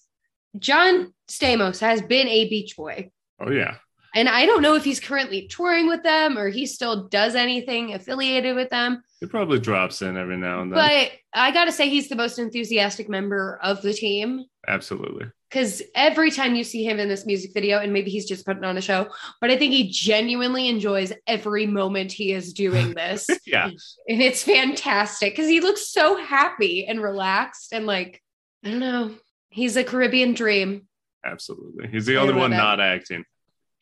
John 0.58 1.14
Stamos 1.30 1.80
has 1.80 2.02
been 2.02 2.28
a 2.28 2.48
Beach 2.48 2.76
Boy. 2.78 3.12
Oh 3.40 3.52
yeah. 3.52 3.76
And 4.15 4.30
I 4.30 4.45
don't 4.45 4.62
know 4.62 4.75
if 4.75 4.84
he's 4.86 5.01
currently 5.01 5.47
touring 5.47 5.88
with 5.88 6.01
them 6.01 6.38
or 6.38 6.47
he 6.47 6.65
still 6.65 7.08
does 7.10 7.36
anything 7.36 7.93
affiliated 7.93 8.56
with 8.56 8.69
them. 8.69 9.04
It 9.21 9.30
probably 9.30 9.60
drops 9.60 10.01
in 10.01 10.15
every 10.15 10.38
now 10.38 10.62
and 10.62 10.71
then. 10.71 10.78
But 10.78 11.12
I 11.34 11.51
got 11.51 11.65
to 11.65 11.71
say, 11.73 11.89
he's 11.89 12.08
the 12.08 12.15
most 12.15 12.39
enthusiastic 12.39 13.10
member 13.10 13.60
of 13.62 13.82
the 13.82 13.93
team 13.93 14.45
Absolutely. 14.67 15.25
because 15.49 15.82
every 15.95 16.32
time 16.32 16.56
you 16.56 16.63
see 16.63 16.86
him 16.86 16.97
in 16.97 17.10
this 17.10 17.25
music 17.25 17.51
video, 17.54 17.80
and 17.80 17.91
maybe 17.91 18.10
he's 18.10 18.25
just 18.25 18.45
putting 18.45 18.63
on 18.63 18.78
a 18.78 18.82
show, 18.82 19.08
but 19.41 19.51
I 19.51 19.58
think 19.58 19.73
he 19.73 19.89
genuinely 19.89 20.69
enjoys 20.69 21.12
every 21.28 21.65
moment 21.67 22.13
he 22.13 22.32
is 22.32 22.54
doing 22.54 22.93
this. 22.95 23.28
Yeah. 23.45 23.65
and 23.65 24.21
it's 24.21 24.43
fantastic 24.43 25.34
because 25.34 25.49
he 25.49 25.60
looks 25.60 25.89
so 25.89 26.15
happy 26.23 26.86
and 26.86 27.01
relaxed 27.01 27.73
and 27.73 27.86
like, 27.86 28.21
I 28.63 28.69
don't 28.71 28.80
know, 28.80 29.12
he's 29.49 29.75
a 29.75 29.84
Caribbean 29.84 30.34
dream. 30.36 30.88
Absolutely. 31.25 31.88
He's 31.89 32.06
the 32.06 32.15
I 32.17 32.21
only 32.21 32.34
one 32.36 32.54
it. 32.54 32.58
not 32.58 32.80
acting. 32.80 33.25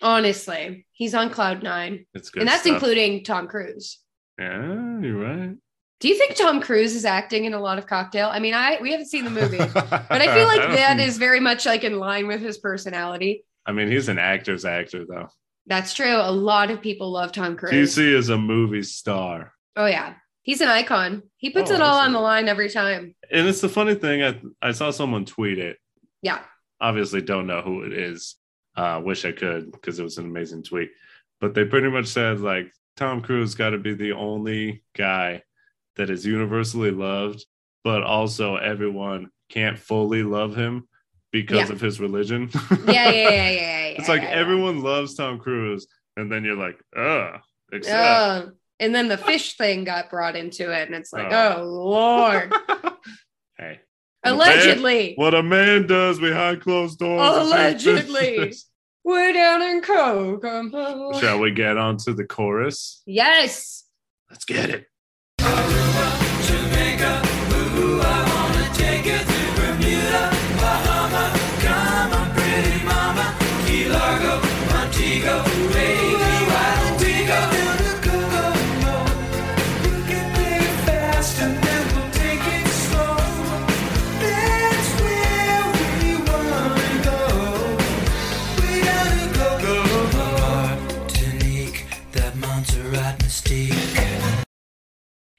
Honestly, 0.02 0.86
he's 0.92 1.14
on 1.16 1.30
cloud 1.30 1.64
nine. 1.64 2.06
It's 2.14 2.30
good. 2.30 2.42
and 2.42 2.50
that's 2.50 2.62
stuff. 2.64 2.74
including 2.74 3.24
Tom 3.24 3.48
Cruise. 3.48 4.00
Yeah, 4.40 5.00
you're 5.02 5.18
right. 5.20 5.56
Do 6.00 6.08
you 6.10 6.18
think 6.18 6.36
Tom 6.36 6.60
Cruise 6.60 6.96
is 6.96 7.06
acting 7.06 7.46
in 7.46 7.54
a 7.54 7.60
lot 7.62 7.78
of 7.78 7.88
cocktail? 7.88 8.30
I 8.30 8.40
mean, 8.40 8.54
I 8.54 8.80
we 8.82 8.92
haven't 8.92 9.06
seen 9.08 9.24
the 9.24 9.30
movie, 9.30 9.58
but 9.74 10.10
I 10.12 10.34
feel 10.36 10.48
like 10.48 10.76
that 10.76 11.00
is 11.00 11.18
very 11.18 11.40
much 11.40 11.66
like 11.66 11.84
in 11.84 11.98
line 12.00 12.28
with 12.28 12.42
his 12.42 12.58
personality. 12.58 13.46
I 13.66 13.72
mean, 13.72 13.90
he's 13.90 14.10
an 14.10 14.20
actor's 14.20 14.66
actor, 14.66 15.06
though. 15.08 15.30
That's 15.68 15.94
true. 15.94 16.18
A 16.18 16.32
lot 16.32 16.72
of 16.72 16.82
people 16.82 17.12
love 17.12 17.32
Tom 17.32 17.56
Cruise. 17.56 17.96
TC 17.96 18.14
is 18.14 18.28
a 18.30 18.38
movie 18.38 18.84
star. 18.84 19.54
Oh 19.78 19.86
yeah, 19.86 20.16
he's 20.42 20.60
an 20.60 20.68
icon. 20.68 21.24
He 21.38 21.52
puts 21.52 21.72
Oh, 21.72 21.76
it 21.76 21.82
all 21.82 22.00
on 22.00 22.12
the 22.12 22.20
line 22.20 22.50
every 22.50 22.70
time. 22.70 23.16
And 23.32 23.48
it's 23.48 23.62
the 23.62 23.70
funny 23.70 23.96
thing, 23.96 24.22
I, 24.24 24.42
I 24.62 24.72
saw 24.74 24.92
someone 24.92 25.24
tweet 25.24 25.58
it. 25.60 25.78
Yeah. 26.22 26.40
Obviously, 26.82 27.22
don't 27.22 27.48
know 27.48 27.62
who 27.62 27.84
it 27.84 27.94
is. 27.94 28.36
Uh, 28.76 29.02
wish 29.04 29.24
I 29.26 29.32
could 29.32 29.72
because 29.72 30.00
it 30.00 30.04
was 30.04 30.18
an 30.18 30.26
amazing 30.26 30.64
tweet. 30.64 30.90
But 31.40 31.54
they 31.54 31.66
pretty 31.66 31.90
much 31.90 32.08
said, 32.08 32.40
like, 32.40 32.72
Tom 32.98 33.22
Cruise 33.22 33.56
got 33.56 33.72
to 33.72 33.78
be 33.78 33.94
the 33.94 34.14
only 34.14 34.84
guy 34.96 35.44
that 35.96 36.10
is 36.10 36.26
universally 36.26 36.92
loved, 36.92 37.46
but 37.84 38.02
also 38.04 38.56
everyone 38.56 39.30
can't 39.50 39.78
fully 39.78 40.24
love 40.24 40.56
him 40.56 40.88
because 41.32 41.70
Yeah. 41.70 41.74
of 41.76 41.82
his 41.82 42.00
religion. 42.00 42.50
Yeah, 42.88 43.10
yeah, 43.10 43.12
yeah, 43.12 43.30
yeah. 43.30 43.50
yeah 43.50 43.88
it's 44.00 44.10
like 44.10 44.24
everyone 44.24 44.82
loves 44.82 45.16
Tom 45.16 45.40
Cruise, 45.40 45.88
and 46.18 46.32
then 46.32 46.44
you're 46.44 46.56
like, 46.56 46.80
ugh, 46.96 47.40
except. 47.72 48.48
Oh, 48.48 48.52
and 48.80 48.94
then 48.94 49.08
the 49.08 49.18
fish 49.18 49.56
thing 49.58 49.84
got 49.84 50.10
brought 50.10 50.36
into 50.36 50.72
it, 50.72 50.88
and 50.88 50.96
it's 50.96 51.14
like, 51.14 51.32
Oh. 51.32 51.58
oh, 51.60 51.64
lord, 51.64 52.54
hey. 53.58 53.80
Allegedly, 54.24 55.14
What 55.16 55.34
a 55.34 55.44
man 55.44 55.88
does 55.88 56.20
behind 56.20 56.62
closed 56.62 57.00
doors. 57.00 57.38
Allegedly. 57.38 58.54
we're 59.04 59.34
down 59.34 59.62
in 59.62 59.82
Kokomo. 59.82 61.20
Shall 61.20 61.40
we 61.40 61.52
get 61.52 61.78
on 61.78 61.98
to 61.98 62.14
the 62.14 62.26
chorus? 62.26 63.02
Yes, 63.06 63.84
Let's 64.34 64.46
get 64.46 64.72
it. 64.72 64.88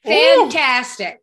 Fantastic. 0.05 1.21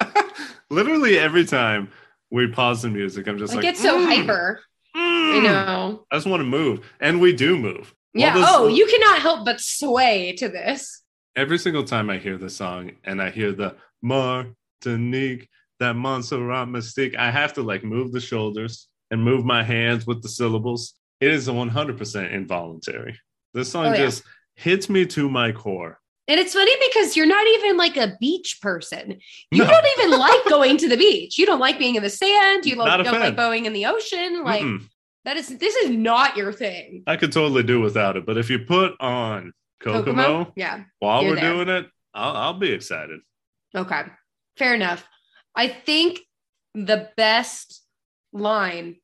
Literally 0.70 1.18
every 1.18 1.44
time 1.44 1.90
we 2.30 2.46
pause 2.48 2.82
the 2.82 2.88
music, 2.90 3.26
I'm 3.26 3.38
just 3.38 3.52
I 3.52 3.56
like, 3.56 3.62
get 3.62 3.76
so 3.76 3.98
"Mm, 3.98 4.06
hyper. 4.06 4.60
I 4.94 4.98
mm." 4.98 5.42
know. 5.42 6.04
I 6.10 6.16
just 6.16 6.26
want 6.26 6.40
to 6.40 6.44
move, 6.44 6.84
and 7.00 7.20
we 7.20 7.32
do 7.32 7.56
move. 7.58 7.94
Yeah. 8.14 8.34
this- 8.34 8.44
oh, 8.48 8.68
you 8.68 8.86
cannot 8.86 9.20
help 9.20 9.44
but 9.44 9.60
sway 9.60 10.32
to 10.38 10.48
this. 10.48 11.02
Every 11.36 11.58
single 11.58 11.84
time 11.84 12.10
I 12.10 12.18
hear 12.18 12.36
the 12.36 12.50
song 12.50 12.92
and 13.04 13.22
I 13.22 13.30
hear 13.30 13.52
the 13.52 13.76
Martinique, 14.02 15.48
that 15.80 15.94
Montserrat 15.94 16.66
mystique, 16.68 17.16
I 17.16 17.30
have 17.30 17.54
to 17.54 17.62
like 17.62 17.84
move 17.84 18.12
the 18.12 18.20
shoulders 18.20 18.88
and 19.10 19.22
move 19.22 19.44
my 19.44 19.62
hands 19.62 20.06
with 20.06 20.22
the 20.22 20.28
syllables. 20.28 20.94
It 21.20 21.30
is 21.32 21.48
100% 21.48 22.32
involuntary. 22.32 23.18
This 23.54 23.70
song 23.70 23.86
Oh, 23.86 23.90
yeah. 23.92 23.96
just 23.96 24.24
hits 24.56 24.88
me 24.88 25.06
to 25.06 25.28
my 25.30 25.52
core. 25.52 26.00
And 26.28 26.38
it's 26.38 26.52
funny 26.52 26.72
because 26.88 27.16
you're 27.16 27.26
not 27.26 27.46
even 27.46 27.76
like 27.78 27.96
a 27.96 28.16
beach 28.20 28.58
person. 28.60 29.18
You 29.50 29.64
No. 29.64 29.70
don't 29.70 29.86
even 29.98 30.18
like 30.18 30.44
going 30.48 30.76
to 30.76 30.88
the 30.88 30.96
beach. 30.98 31.38
You 31.38 31.46
don't 31.46 31.58
like 31.58 31.78
being 31.78 31.94
in 31.96 32.02
the 32.02 32.10
sand. 32.10 32.66
You 32.66 32.76
Not 32.76 32.98
don't 33.02 33.18
like 33.18 33.34
going 33.36 33.64
in 33.64 33.72
the 33.72 33.86
ocean. 33.86 34.44
Like 34.44 34.62
Mm-mm. 34.62 34.84
that 35.24 35.36
is 35.38 35.48
this 35.48 35.74
is 35.76 35.90
not 35.90 36.36
your 36.36 36.52
thing. 36.52 37.02
I 37.06 37.16
could 37.16 37.32
totally 37.32 37.62
do 37.62 37.80
without 37.80 38.16
it, 38.18 38.26
but 38.26 38.36
if 38.36 38.50
you 38.50 38.58
put 38.58 38.92
on 39.00 39.52
Kokomo, 39.80 40.52
Yeah. 40.54 40.84
while 40.98 41.24
we're 41.24 41.36
there. 41.36 41.52
doing 41.54 41.68
it, 41.70 41.86
I'll, 42.12 42.36
I'll 42.36 42.58
be 42.58 42.72
excited. 42.72 43.20
Okay. 43.74 44.02
Fair 44.58 44.74
enough. 44.74 45.06
I 45.54 45.68
think 45.68 46.20
the 46.74 47.08
best 47.16 47.82
line 48.32 48.96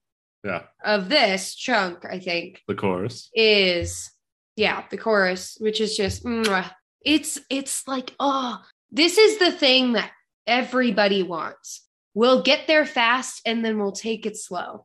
Yeah, 0.45 0.65
of 0.85 1.09
this 1.09 1.55
chunk, 1.55 2.05
I 2.05 2.19
think, 2.19 2.61
the 2.69 2.75
chorus. 2.75 3.31
is 3.35 4.11
yeah, 4.57 4.85
the 4.91 4.99
chorus, 4.99 5.57
which 5.59 5.81
is 5.81 5.97
just 5.97 6.25
mwah. 6.25 6.71
It's 7.05 7.39
it's 7.51 7.87
like, 7.87 8.15
oh, 8.19 8.61
this 8.91 9.19
is 9.19 9.39
the 9.39 9.53
thing 9.53 9.93
that 9.93 10.11
everybody 10.47 11.23
wants. 11.23 11.83
We'll 12.15 12.43
get 12.43 12.67
there 12.67 12.87
fast 12.87 13.43
and 13.45 13.65
then 13.65 13.79
we'll 13.79 13.93
take 13.93 14.25
it 14.25 14.37
slow. 14.37 14.83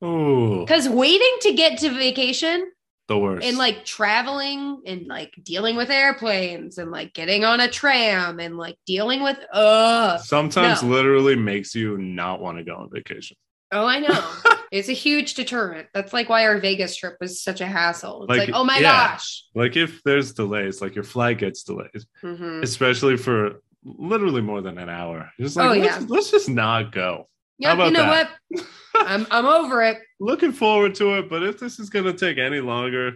Because 0.61 0.89
waiting 0.89 1.35
to 1.41 1.53
get 1.53 1.77
to 1.79 1.89
vacation 1.89 2.71
the 3.07 3.17
worst. 3.17 3.45
and 3.45 3.57
like 3.57 3.85
traveling 3.85 4.81
and 4.85 5.07
like 5.07 5.33
dealing 5.43 5.75
with 5.75 5.89
airplanes 5.89 6.77
and 6.77 6.91
like 6.91 7.13
getting 7.13 7.43
on 7.43 7.59
a 7.59 7.67
tram 7.67 8.39
and 8.39 8.57
like 8.57 8.77
dealing 8.85 9.21
with 9.23 9.37
uh 9.51 10.17
sometimes 10.19 10.83
no. 10.83 10.89
literally 10.89 11.35
makes 11.35 11.73
you 11.73 11.97
not 11.97 12.39
want 12.39 12.57
to 12.57 12.63
go 12.63 12.75
on 12.75 12.89
vacation. 12.91 13.35
Oh 13.71 13.85
I 13.85 13.99
know. 13.99 14.33
it's 14.71 14.89
a 14.89 14.93
huge 14.93 15.33
deterrent. 15.35 15.87
That's 15.93 16.13
like 16.13 16.29
why 16.29 16.45
our 16.45 16.59
Vegas 16.59 16.95
trip 16.95 17.17
was 17.19 17.41
such 17.41 17.61
a 17.61 17.65
hassle. 17.67 18.23
It's 18.23 18.29
Like, 18.29 18.47
like, 18.47 18.49
oh 18.53 18.63
my 18.63 18.77
yeah. 18.79 19.11
gosh. 19.11 19.43
Like 19.55 19.75
if 19.77 20.01
there's 20.03 20.33
delays, 20.33 20.81
like 20.81 20.95
your 20.95 21.03
flight 21.03 21.37
gets 21.39 21.63
delayed, 21.63 21.89
Mhm. 22.23 22.63
especially 22.63 23.17
for 23.17 23.61
literally 23.83 24.41
more 24.41 24.61
than 24.61 24.77
an 24.77 24.89
hour. 24.89 25.31
Just 25.39 25.55
like, 25.55 25.69
Oh, 25.69 25.73
let's, 25.73 25.99
yeah. 26.01 26.05
let's 26.09 26.31
just 26.31 26.49
not 26.49 26.91
go. 26.91 27.27
Yeah, 27.57 27.73
you 27.85 27.91
know 27.91 28.03
that? 28.03 28.31
what? 28.51 28.65
I'm 28.95 29.27
I'm 29.31 29.45
over 29.45 29.81
it. 29.83 29.97
Looking 30.19 30.51
forward 30.51 30.95
to 30.95 31.17
it, 31.19 31.29
but 31.29 31.43
if 31.43 31.59
this 31.59 31.79
is 31.79 31.89
gonna 31.89 32.13
take 32.13 32.37
any 32.37 32.59
longer, 32.61 33.15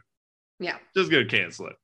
Yeah. 0.59 0.77
just 0.95 1.09
gonna 1.11 1.25
cancel 1.25 1.67
it. 1.67 1.75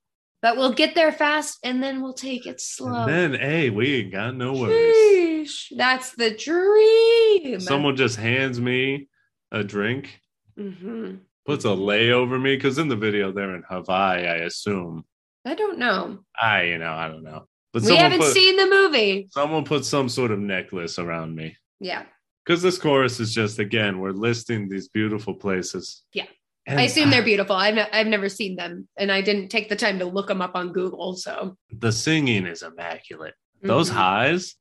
But 0.41 0.55
we'll 0.55 0.73
get 0.73 0.95
there 0.95 1.11
fast 1.11 1.59
and 1.63 1.83
then 1.83 2.01
we'll 2.01 2.13
take 2.13 2.45
it 2.45 2.61
slow. 2.61 3.03
And 3.05 3.33
then, 3.33 3.39
hey, 3.41 3.69
we 3.69 3.95
ain't 3.95 4.11
got 4.11 4.35
no 4.35 4.53
worries. 4.53 5.49
Sheesh, 5.49 5.77
that's 5.77 6.11
the 6.15 6.31
dream. 6.31 7.59
Someone 7.59 7.95
just 7.97 8.15
hands 8.15 8.59
me 8.59 9.09
a 9.51 9.63
drink, 9.63 10.21
Mhm. 10.57 11.19
puts 11.45 11.65
a 11.65 11.73
lei 11.73 12.11
over 12.11 12.39
me 12.39 12.55
because 12.55 12.77
in 12.77 12.87
the 12.87 12.95
video 12.95 13.31
they're 13.31 13.55
in 13.55 13.63
Hawaii, 13.67 14.27
I 14.27 14.35
assume. 14.37 15.03
I 15.45 15.55
don't 15.55 15.77
know. 15.79 16.19
I, 16.39 16.63
you 16.63 16.77
know, 16.77 16.91
I 16.93 17.07
don't 17.09 17.23
know. 17.23 17.47
But 17.73 17.83
we 17.83 17.95
haven't 17.95 18.19
put, 18.19 18.33
seen 18.33 18.55
the 18.55 18.65
movie. 18.65 19.27
someone 19.31 19.63
put 19.63 19.85
some 19.85 20.09
sort 20.09 20.31
of 20.31 20.39
necklace 20.39 20.97
around 20.99 21.35
me. 21.35 21.55
Yeah. 21.79 22.05
Because 22.45 22.61
this 22.61 22.77
chorus 22.77 23.19
is 23.19 23.33
just 23.33 23.59
again, 23.59 23.99
we're 23.99 24.11
listing 24.11 24.69
these 24.69 24.87
beautiful 24.87 25.33
places. 25.33 26.03
Yeah. 26.13 26.25
And 26.69 26.79
I 26.79 26.83
assume 26.83 27.09
they're 27.09 27.23
beautiful. 27.23 27.55
I've 27.55 27.73
ne- 27.75 27.89
I've 27.91 28.07
never 28.07 28.29
seen 28.29 28.55
them, 28.55 28.87
and 28.95 29.11
I 29.11 29.21
didn't 29.21 29.49
take 29.49 29.69
the 29.69 29.75
time 29.75 29.99
to 29.99 30.05
look 30.05 30.27
them 30.27 30.41
up 30.41 30.51
on 30.55 30.71
Google. 30.71 31.15
So 31.15 31.57
the 31.71 31.91
singing 31.91 32.45
is 32.45 32.61
immaculate. 32.61 33.33
Those 33.63 33.89
Mhm. 33.89 33.93
highs 33.95 34.55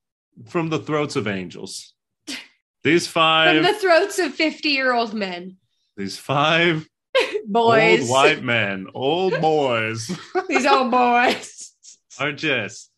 from 0.49 0.71
the 0.71 0.79
throats 0.79 1.17
of 1.17 1.27
angels. 1.29 1.93
These 2.83 3.07
five 3.19 3.57
from 3.57 3.65
the 3.73 3.79
throats 3.79 4.19
of 4.19 4.35
fifty-year-old 4.35 5.13
men, 5.13 5.57
these 5.97 6.17
five 6.17 6.89
boys, 7.47 8.01
old 8.03 8.11
white 8.11 8.43
men, 8.43 8.87
old 8.95 9.39
boys, 9.41 10.11
these 10.49 10.65
old 10.67 10.91
boys. 10.91 11.73
are 12.19 12.33
just 12.33 12.91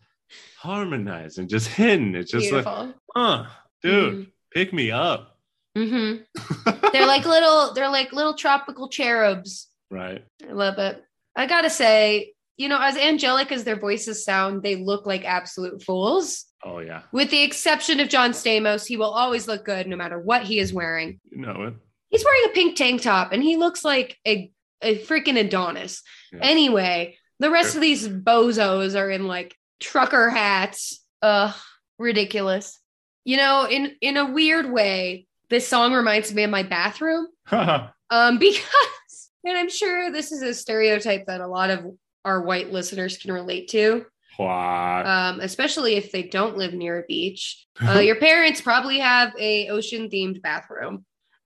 harmonizing, 0.58 1.48
just 1.48 1.66
hitting. 1.68 2.14
It's 2.14 2.30
just 2.30 2.52
like, 2.52 2.64
Beautiful, 2.64 2.94
uh, 3.16 3.46
dude, 3.82 4.30
pick 4.52 4.72
me 4.72 4.90
up. 4.90 5.29
Hmm 5.76 6.16
They're 6.92 7.06
like 7.06 7.24
little. 7.26 7.72
They're 7.74 7.90
like 7.90 8.12
little 8.12 8.34
tropical 8.34 8.88
cherubs. 8.88 9.68
right. 9.90 10.24
I 10.48 10.52
love 10.52 10.78
it. 10.78 11.02
I 11.36 11.46
gotta 11.46 11.70
say, 11.70 12.32
you 12.56 12.68
know, 12.68 12.78
as 12.80 12.96
angelic 12.96 13.52
as 13.52 13.64
their 13.64 13.78
voices 13.78 14.24
sound, 14.24 14.62
they 14.62 14.76
look 14.76 15.06
like 15.06 15.24
absolute 15.24 15.82
fools. 15.82 16.46
Oh 16.62 16.80
yeah, 16.80 17.02
With 17.12 17.30
the 17.30 17.42
exception 17.42 18.00
of 18.00 18.08
John 18.10 18.32
Stamos, 18.32 18.86
he 18.86 18.98
will 18.98 19.10
always 19.10 19.48
look 19.48 19.64
good 19.64 19.86
no 19.86 19.96
matter 19.96 20.18
what 20.18 20.42
he 20.42 20.58
is 20.58 20.72
wearing. 20.74 21.18
you 21.30 21.38
know 21.38 21.62
it. 21.62 21.74
He's 22.10 22.24
wearing 22.24 22.50
a 22.50 22.54
pink 22.54 22.76
tank 22.76 23.00
top 23.00 23.32
and 23.32 23.42
he 23.42 23.56
looks 23.56 23.82
like 23.84 24.18
a, 24.26 24.50
a 24.82 24.98
freaking 24.98 25.38
Adonis. 25.38 26.02
Yeah. 26.32 26.40
Anyway, 26.42 27.16
the 27.38 27.50
rest 27.50 27.76
of 27.76 27.80
these 27.80 28.06
bozos 28.06 28.94
are 28.98 29.08
in 29.08 29.26
like 29.26 29.56
trucker 29.78 30.28
hats. 30.28 31.02
Ugh, 31.22 31.54
ridiculous. 31.98 32.78
You 33.24 33.36
know, 33.38 33.66
in 33.70 33.96
in 34.02 34.16
a 34.18 34.30
weird 34.30 34.70
way, 34.70 35.26
this 35.50 35.68
song 35.68 35.92
reminds 35.92 36.32
me 36.32 36.44
of 36.44 36.50
my 36.50 36.62
bathroom. 36.62 37.26
Um, 38.12 38.38
because, 38.40 39.30
and 39.44 39.56
I'm 39.56 39.70
sure 39.70 40.10
this 40.10 40.32
is 40.32 40.42
a 40.42 40.52
stereotype 40.52 41.26
that 41.26 41.40
a 41.40 41.46
lot 41.46 41.70
of 41.70 41.86
our 42.24 42.42
white 42.42 42.72
listeners 42.72 43.16
can 43.18 43.32
relate 43.32 43.68
to, 43.68 44.04
what? 44.36 44.48
um, 44.48 45.38
especially 45.38 45.94
if 45.94 46.10
they 46.10 46.24
don't 46.24 46.56
live 46.56 46.74
near 46.74 46.98
a 46.98 47.04
beach. 47.06 47.66
Uh, 47.80 48.00
your 48.00 48.16
parents 48.16 48.60
probably 48.60 48.98
have 48.98 49.32
a 49.38 49.68
ocean 49.68 50.10
themed 50.10 50.42
bathroom, 50.42 51.04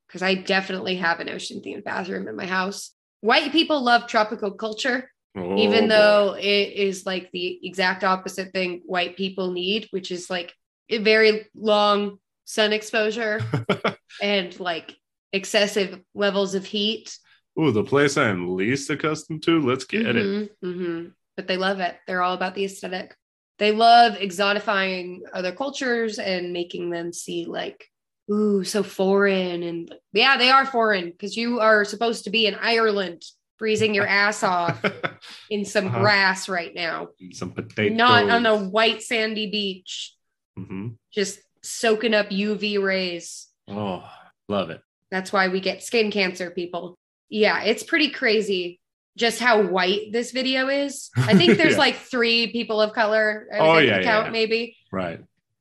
because 0.08 0.22
I 0.22 0.34
definitely 0.34 0.96
have 0.96 1.20
an 1.20 1.28
ocean 1.28 1.60
themed 1.64 1.84
bathroom 1.84 2.26
in 2.28 2.34
my 2.34 2.46
house. 2.46 2.92
White 3.20 3.52
people 3.52 3.82
love 3.84 4.06
tropical 4.08 4.52
culture, 4.52 5.10
Oh, 5.36 5.58
even 5.58 5.84
boy. 5.84 5.88
though 5.88 6.36
it 6.40 6.72
is 6.72 7.04
like 7.04 7.30
the 7.32 7.60
exact 7.66 8.04
opposite 8.04 8.52
thing 8.52 8.80
white 8.86 9.16
people 9.18 9.52
need, 9.52 9.86
which 9.90 10.10
is 10.10 10.30
like 10.30 10.52
a 10.88 10.98
very 10.98 11.46
long 11.54 12.18
sun 12.44 12.72
exposure 12.72 13.40
and 14.22 14.58
like 14.60 14.96
excessive 15.32 16.00
levels 16.14 16.54
of 16.54 16.64
heat 16.64 17.18
Ooh, 17.58 17.70
the 17.70 17.84
place 17.84 18.16
I 18.16 18.30
am 18.30 18.56
least 18.56 18.90
accustomed 18.90 19.44
to. 19.44 19.60
Let's 19.60 19.84
get 19.84 20.06
it. 20.16 20.16
Mhm, 20.16 20.48
mhm. 20.64 21.12
But 21.36 21.46
they 21.46 21.56
love 21.56 21.78
it. 21.78 21.94
They're 22.04 22.20
all 22.20 22.34
about 22.34 22.56
the 22.56 22.64
aesthetic. 22.64 23.14
They 23.60 23.70
love 23.70 24.14
exotifying 24.14 25.20
other 25.32 25.52
cultures 25.52 26.18
and 26.18 26.52
making 26.52 26.90
them 26.90 27.12
see 27.12 27.44
like, 27.44 27.84
ooh, 28.28 28.64
so 28.64 28.82
foreign. 28.82 29.62
And 29.62 29.94
yeah, 30.12 30.36
they 30.36 30.50
are 30.50 30.66
foreign 30.66 31.10
because 31.12 31.36
you 31.36 31.60
are 31.60 31.84
supposed 31.84 32.24
to 32.24 32.30
be 32.30 32.46
in 32.46 32.56
Ireland 32.56 33.22
freezing 33.56 33.94
your 33.94 34.06
ass 34.08 34.42
off 34.42 34.84
in 35.48 35.64
some 35.64 35.86
Uh-huh. 35.86 36.00
grass 36.00 36.48
right 36.48 36.74
now, 36.74 37.10
Some 37.34 37.52
potatoes. 37.52 37.96
not 37.96 38.30
on 38.30 38.46
a 38.46 38.56
white 38.68 39.00
sandy 39.04 39.48
beach, 39.48 40.12
Mhm. 40.58 40.96
just 41.12 41.38
soaking 41.64 42.14
up 42.14 42.28
UV 42.30 42.82
rays. 42.82 43.48
Oh, 43.68 44.04
love 44.48 44.70
it. 44.70 44.80
That's 45.10 45.32
why 45.32 45.48
we 45.48 45.60
get 45.60 45.82
skin 45.82 46.10
cancer, 46.10 46.50
people. 46.50 46.98
Yeah, 47.28 47.62
it's 47.62 47.82
pretty 47.82 48.10
crazy 48.10 48.80
just 49.16 49.38
how 49.40 49.62
white 49.62 50.10
this 50.12 50.32
video 50.32 50.68
is. 50.68 51.10
I 51.16 51.34
think 51.36 51.56
there's 51.58 51.72
Yeah. 51.74 51.78
like 51.78 51.96
three 51.96 52.50
people 52.52 52.80
of 52.80 52.92
color. 52.92 53.46
I 53.52 53.58
Oh, 53.58 53.78
yeah, 53.78 54.02
count 54.02 54.26
yeah. 54.26 54.32
maybe. 54.32 54.76
Right. 54.90 55.20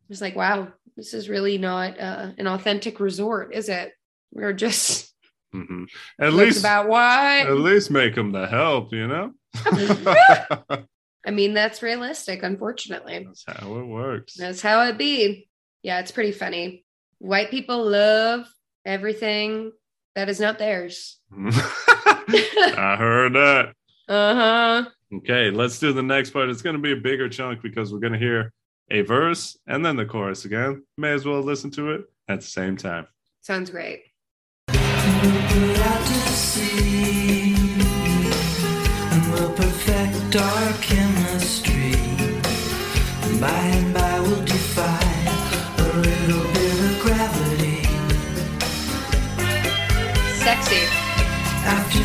It's 0.09 0.21
like, 0.21 0.35
wow, 0.35 0.69
this 0.97 1.13
is 1.13 1.29
really 1.29 1.57
not 1.59 1.99
uh, 1.99 2.31
an 2.37 2.47
authentic 2.47 2.99
resort, 2.99 3.53
is 3.53 3.69
it? 3.69 3.93
We're 4.31 4.53
just 4.53 5.13
hmm 5.51 5.83
At 6.19 6.33
least, 6.33 6.59
about 6.59 6.87
why. 6.89 7.41
at 7.41 7.51
least 7.57 7.91
make 7.91 8.15
them 8.15 8.31
the 8.31 8.47
help. 8.47 8.91
You 8.91 9.07
know. 9.07 9.33
I 11.25 11.31
mean, 11.31 11.53
that's 11.53 11.81
realistic, 11.83 12.43
unfortunately. 12.43 13.23
That's 13.25 13.43
how 13.47 13.77
it 13.77 13.85
works. 13.85 14.33
That's 14.33 14.61
how 14.61 14.81
it 14.87 14.97
be. 14.97 15.47
Yeah, 15.83 15.99
it's 15.99 16.11
pretty 16.11 16.31
funny. 16.31 16.85
White 17.19 17.51
people 17.51 17.85
love 17.85 18.47
everything 18.85 19.71
that 20.15 20.29
is 20.29 20.39
not 20.39 20.57
theirs. 20.57 21.19
I 21.37 22.95
heard 22.97 23.33
that. 23.33 23.73
Uh 24.07 24.35
huh. 24.35 24.89
Okay, 25.17 25.51
let's 25.51 25.79
do 25.79 25.93
the 25.93 26.01
next 26.01 26.31
part. 26.31 26.49
It's 26.49 26.61
going 26.61 26.75
to 26.75 26.81
be 26.81 26.93
a 26.93 26.95
bigger 26.95 27.29
chunk 27.29 27.61
because 27.61 27.93
we're 27.93 27.99
going 27.99 28.13
to 28.13 28.19
hear 28.19 28.51
a 28.89 29.01
verse 29.01 29.57
and 29.67 29.85
then 29.85 29.95
the 29.95 30.05
chorus 30.05 30.45
again. 30.45 30.83
May 30.97 31.11
as 31.11 31.25
well 31.25 31.41
listen 31.41 31.69
to 31.71 31.91
it 31.91 32.05
at 32.27 32.41
the 32.41 32.47
same 32.47 32.77
time. 32.77 33.07
Sounds 33.41 33.69
great. 33.69 34.03
We'll 39.33 39.53
Delight, 51.63 52.02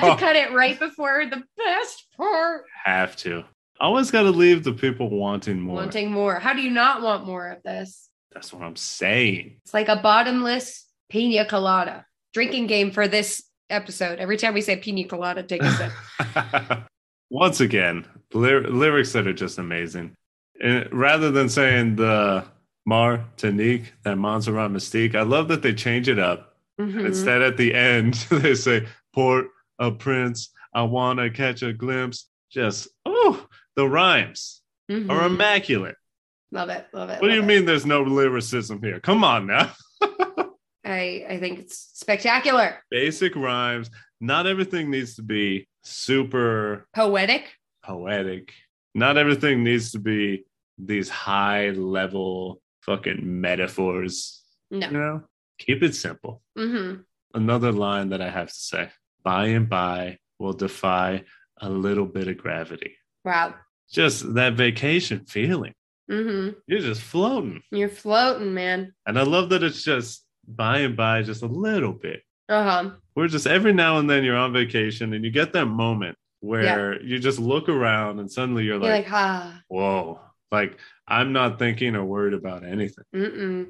had 0.00 0.14
to 0.14 0.20
cut 0.20 0.36
it 0.36 0.52
right 0.52 0.78
before 0.78 1.26
the 1.26 1.42
best 1.56 2.06
part. 2.16 2.64
Have 2.84 3.16
to. 3.18 3.44
Always 3.80 4.10
got 4.10 4.22
to 4.22 4.30
leave 4.30 4.64
the 4.64 4.72
people 4.72 5.08
wanting 5.08 5.60
more. 5.60 5.76
Wanting 5.76 6.10
more. 6.10 6.34
How 6.40 6.52
do 6.52 6.62
you 6.62 6.70
not 6.70 7.00
want 7.02 7.26
more 7.26 7.48
of 7.48 7.62
this? 7.62 8.08
That's 8.32 8.52
what 8.52 8.62
I'm 8.62 8.76
saying. 8.76 9.58
It's 9.64 9.74
like 9.74 9.88
a 9.88 9.96
bottomless 9.96 10.84
pina 11.08 11.44
colada. 11.44 12.04
Drinking 12.34 12.66
game 12.66 12.90
for 12.90 13.06
this 13.08 13.42
episode. 13.70 14.18
Every 14.18 14.36
time 14.36 14.54
we 14.54 14.60
say 14.60 14.76
pina 14.76 15.04
colada, 15.04 15.42
take 15.42 15.62
a 15.62 15.70
sip. 15.70 15.92
Once 17.30 17.60
again, 17.60 18.04
ly- 18.32 18.58
lyrics 18.68 19.12
that 19.12 19.26
are 19.26 19.32
just 19.32 19.58
amazing. 19.58 20.14
And 20.60 20.88
rather 20.92 21.30
than 21.30 21.48
saying 21.48 21.96
the 21.96 22.44
Martinique, 22.86 23.92
that 24.02 24.16
Montserrat 24.16 24.70
Mystique, 24.70 25.14
I 25.14 25.22
love 25.22 25.48
that 25.48 25.62
they 25.62 25.72
change 25.74 26.08
it 26.08 26.18
up. 26.18 26.56
Mhm. 26.80 27.06
Instead, 27.06 27.42
at 27.42 27.56
the 27.56 27.74
end, 27.74 28.14
they 28.30 28.54
say, 28.54 28.86
Port 29.12 29.48
a 29.78 29.90
Prince, 29.90 30.50
I 30.74 30.82
want 30.82 31.18
to 31.18 31.30
catch 31.30 31.62
a 31.62 31.72
glimpse. 31.72 32.28
Just, 32.50 32.88
oh, 33.04 33.46
the 33.76 33.86
rhymes 33.88 34.62
Mhm. 34.90 35.10
are 35.10 35.26
immaculate. 35.26 35.96
Love 36.50 36.70
it. 36.70 36.86
Love 36.94 37.10
it. 37.10 37.20
What 37.20 37.28
do 37.28 37.34
you 37.34 37.42
it. 37.42 37.46
mean 37.46 37.64
there's 37.66 37.84
no 37.86 38.02
lyricism 38.02 38.82
here? 38.82 39.00
Come 39.00 39.22
on 39.22 39.46
now. 39.46 39.70
I, 40.84 41.26
I 41.28 41.38
think 41.38 41.58
it's 41.58 41.90
spectacular. 41.94 42.82
Basic 42.90 43.36
rhymes. 43.36 43.90
Not 44.20 44.46
everything 44.46 44.90
needs 44.90 45.16
to 45.16 45.22
be 45.22 45.68
super 45.82 46.86
Poetic. 46.94 47.44
poetic. 47.84 48.52
Not 48.94 49.18
everything 49.18 49.62
needs 49.62 49.92
to 49.92 49.98
be 49.98 50.44
these 50.78 51.08
high 51.10 51.70
level 51.70 52.62
fucking 52.82 53.20
metaphors. 53.40 54.42
No. 54.70 54.86
You 54.86 54.92
know, 54.92 55.22
keep 55.58 55.82
it 55.82 55.94
simple. 55.94 56.42
hmm 56.56 56.94
Another 57.34 57.72
line 57.72 58.08
that 58.10 58.22
I 58.22 58.30
have 58.30 58.48
to 58.48 58.54
say 58.54 58.88
by 59.28 59.44
and 59.58 59.68
by 59.68 60.16
will 60.38 60.54
defy 60.54 61.22
a 61.60 61.68
little 61.68 62.06
bit 62.06 62.28
of 62.28 62.38
gravity. 62.38 62.92
Wow. 63.26 63.54
Just 63.92 64.34
that 64.34 64.54
vacation 64.54 65.26
feeling. 65.26 65.74
hmm 66.08 66.50
You're 66.66 66.80
just 66.90 67.02
floating. 67.02 67.60
You're 67.70 67.90
floating, 68.04 68.54
man. 68.54 68.94
And 69.06 69.18
I 69.18 69.24
love 69.24 69.50
that 69.50 69.62
it's 69.62 69.82
just 69.82 70.24
by 70.46 70.78
and 70.78 70.96
by, 70.96 71.22
just 71.22 71.42
a 71.42 71.46
little 71.66 71.92
bit. 71.92 72.22
Uh 72.48 72.64
huh. 72.70 72.90
We're 73.14 73.28
just 73.28 73.46
every 73.46 73.74
now 73.74 73.98
and 73.98 74.08
then 74.08 74.24
you're 74.24 74.42
on 74.44 74.54
vacation 74.54 75.12
and 75.12 75.22
you 75.24 75.30
get 75.30 75.52
that 75.52 75.66
moment 75.66 76.16
where 76.40 77.02
you 77.02 77.18
just 77.18 77.38
look 77.38 77.68
around 77.68 78.20
and 78.20 78.30
suddenly 78.30 78.64
you're 78.64 78.80
You're 78.80 78.92
like, 78.96 79.10
like, 79.10 79.12
ah, 79.12 79.60
whoa, 79.68 80.20
like 80.50 80.78
I'm 81.06 81.34
not 81.34 81.58
thinking 81.58 81.96
or 81.96 82.04
worried 82.04 82.32
about 82.42 82.64
anything. 82.64 83.04
mm-mm. 83.14 83.66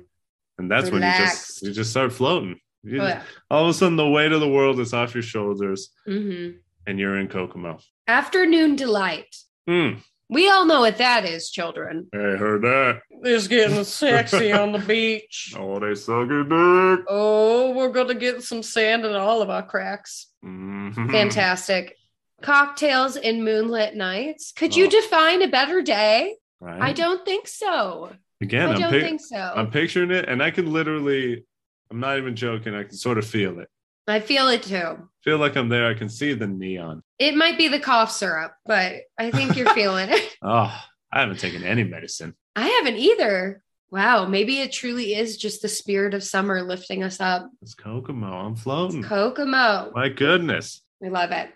And 0.59 0.71
that's 0.71 0.91
when 0.93 1.03
you 1.03 1.15
just 1.25 1.63
you 1.63 1.73
just 1.73 1.91
start 1.91 2.13
floating. 2.13 2.61
You 2.85 3.03
Oh, 3.03 3.07
yeah. 3.09 3.23
all 3.51 3.65
of 3.65 3.71
a 3.71 3.75
sudden 3.75 3.97
the 3.97 4.09
weight 4.09 4.33
of 4.33 4.41
the 4.41 4.49
world 4.49 4.79
is 4.81 4.93
off 4.95 5.15
your 5.15 5.23
shoulders 5.23 5.91
hmm 6.07 6.51
and 6.87 6.99
you're 6.99 7.19
in 7.19 7.29
Kokomo. 7.29 7.79
Afternoon 8.07 8.75
delight. 8.77 9.37
Hmm. 9.67 9.95
We 10.31 10.49
all 10.49 10.65
know 10.65 10.81
what 10.81 10.97
that 10.99 11.25
is, 11.27 11.51
children. 11.51 12.09
I 12.15 12.17
heard 12.17 12.63
that. 12.63 13.01
It's 13.25 13.47
getting 13.47 13.85
sexy 14.03 14.53
on 14.53 14.73
the 14.73 14.79
beach. 14.79 15.55
Oh, 15.59 15.79
they 15.79 15.95
suck 15.95 16.31
a 16.31 16.45
dick. 16.45 17.05
Oh, 17.09 17.73
we're 17.75 17.91
going 17.91 18.09
to 18.09 18.15
get 18.15 18.43
some 18.43 18.63
sand 18.63 19.05
in 19.05 19.15
all 19.15 19.43
of 19.43 19.51
our 19.51 19.63
cracks. 19.63 20.29
Mhm. 20.45 21.11
Fantastic. 21.11 21.95
Cocktails 22.43 23.17
and 23.17 23.45
moonlit 23.45 23.95
nights. 23.97 24.53
Could 24.53 24.77
you 24.77 24.87
Oh. 24.87 24.91
define 24.91 25.43
a 25.43 25.49
better 25.49 25.83
day? 25.83 26.37
Right? 26.61 26.81
I 26.81 26.93
don't 26.93 27.25
think 27.25 27.49
so. 27.49 28.13
Again, 28.41 28.69
I 28.71 28.73
I'm, 28.75 28.81
don't 28.81 28.91
pic- 28.93 29.03
think 29.03 29.21
so. 29.21 29.53
I'm 29.57 29.71
picturing 29.71 30.11
it 30.11 30.29
and 30.29 30.43
I 30.43 30.51
can 30.51 30.73
literally, 30.73 31.45
I'm 31.91 32.01
not 32.01 32.19
even 32.19 32.37
joking. 32.37 32.75
I 32.75 32.83
can 32.85 32.97
sort 32.97 33.19
of 33.19 33.27
feel 33.27 33.61
it. 33.61 33.69
I 34.07 34.21
feel 34.21 34.49
it 34.49 34.63
too. 34.63 35.09
Feel 35.23 35.39
like 35.39 35.57
I'm 35.57 35.69
there. 35.69 35.87
I 35.87 35.95
can 35.95 36.09
see 36.09 36.33
the 36.33 36.47
neon. 36.47 37.03
It 37.19 37.35
might 37.35 37.59
be 37.59 37.69
the 37.69 37.81
cough 37.81 38.11
syrup, 38.11 38.53
but 38.65 38.95
I 39.19 39.31
think 39.31 39.57
you're 39.57 39.73
feeling 39.75 40.09
it. 40.11 40.37
Oh, 40.43 40.73
I 41.13 41.21
haven't 41.21 41.41
taken 41.41 41.65
any 41.65 41.85
medicine. 41.85 42.35
I 42.57 42.69
haven't 42.69 42.97
either. 42.97 43.63
Wow, 43.91 44.27
maybe 44.27 44.61
it 44.61 44.73
truly 44.73 45.15
is 45.15 45.37
just 45.37 45.63
the 45.63 45.69
spirit 45.69 46.13
of 46.15 46.23
summer 46.23 46.63
lifting 46.63 47.03
us 47.03 47.21
up. 47.21 47.49
It's 47.63 47.75
Kokomo. 47.75 48.27
I'm 48.47 48.55
floating. 48.57 49.03
Kokomo. 49.03 49.91
My 49.95 50.09
goodness. 50.11 50.83
We 51.01 51.09
love 51.09 51.31
it. 51.33 51.51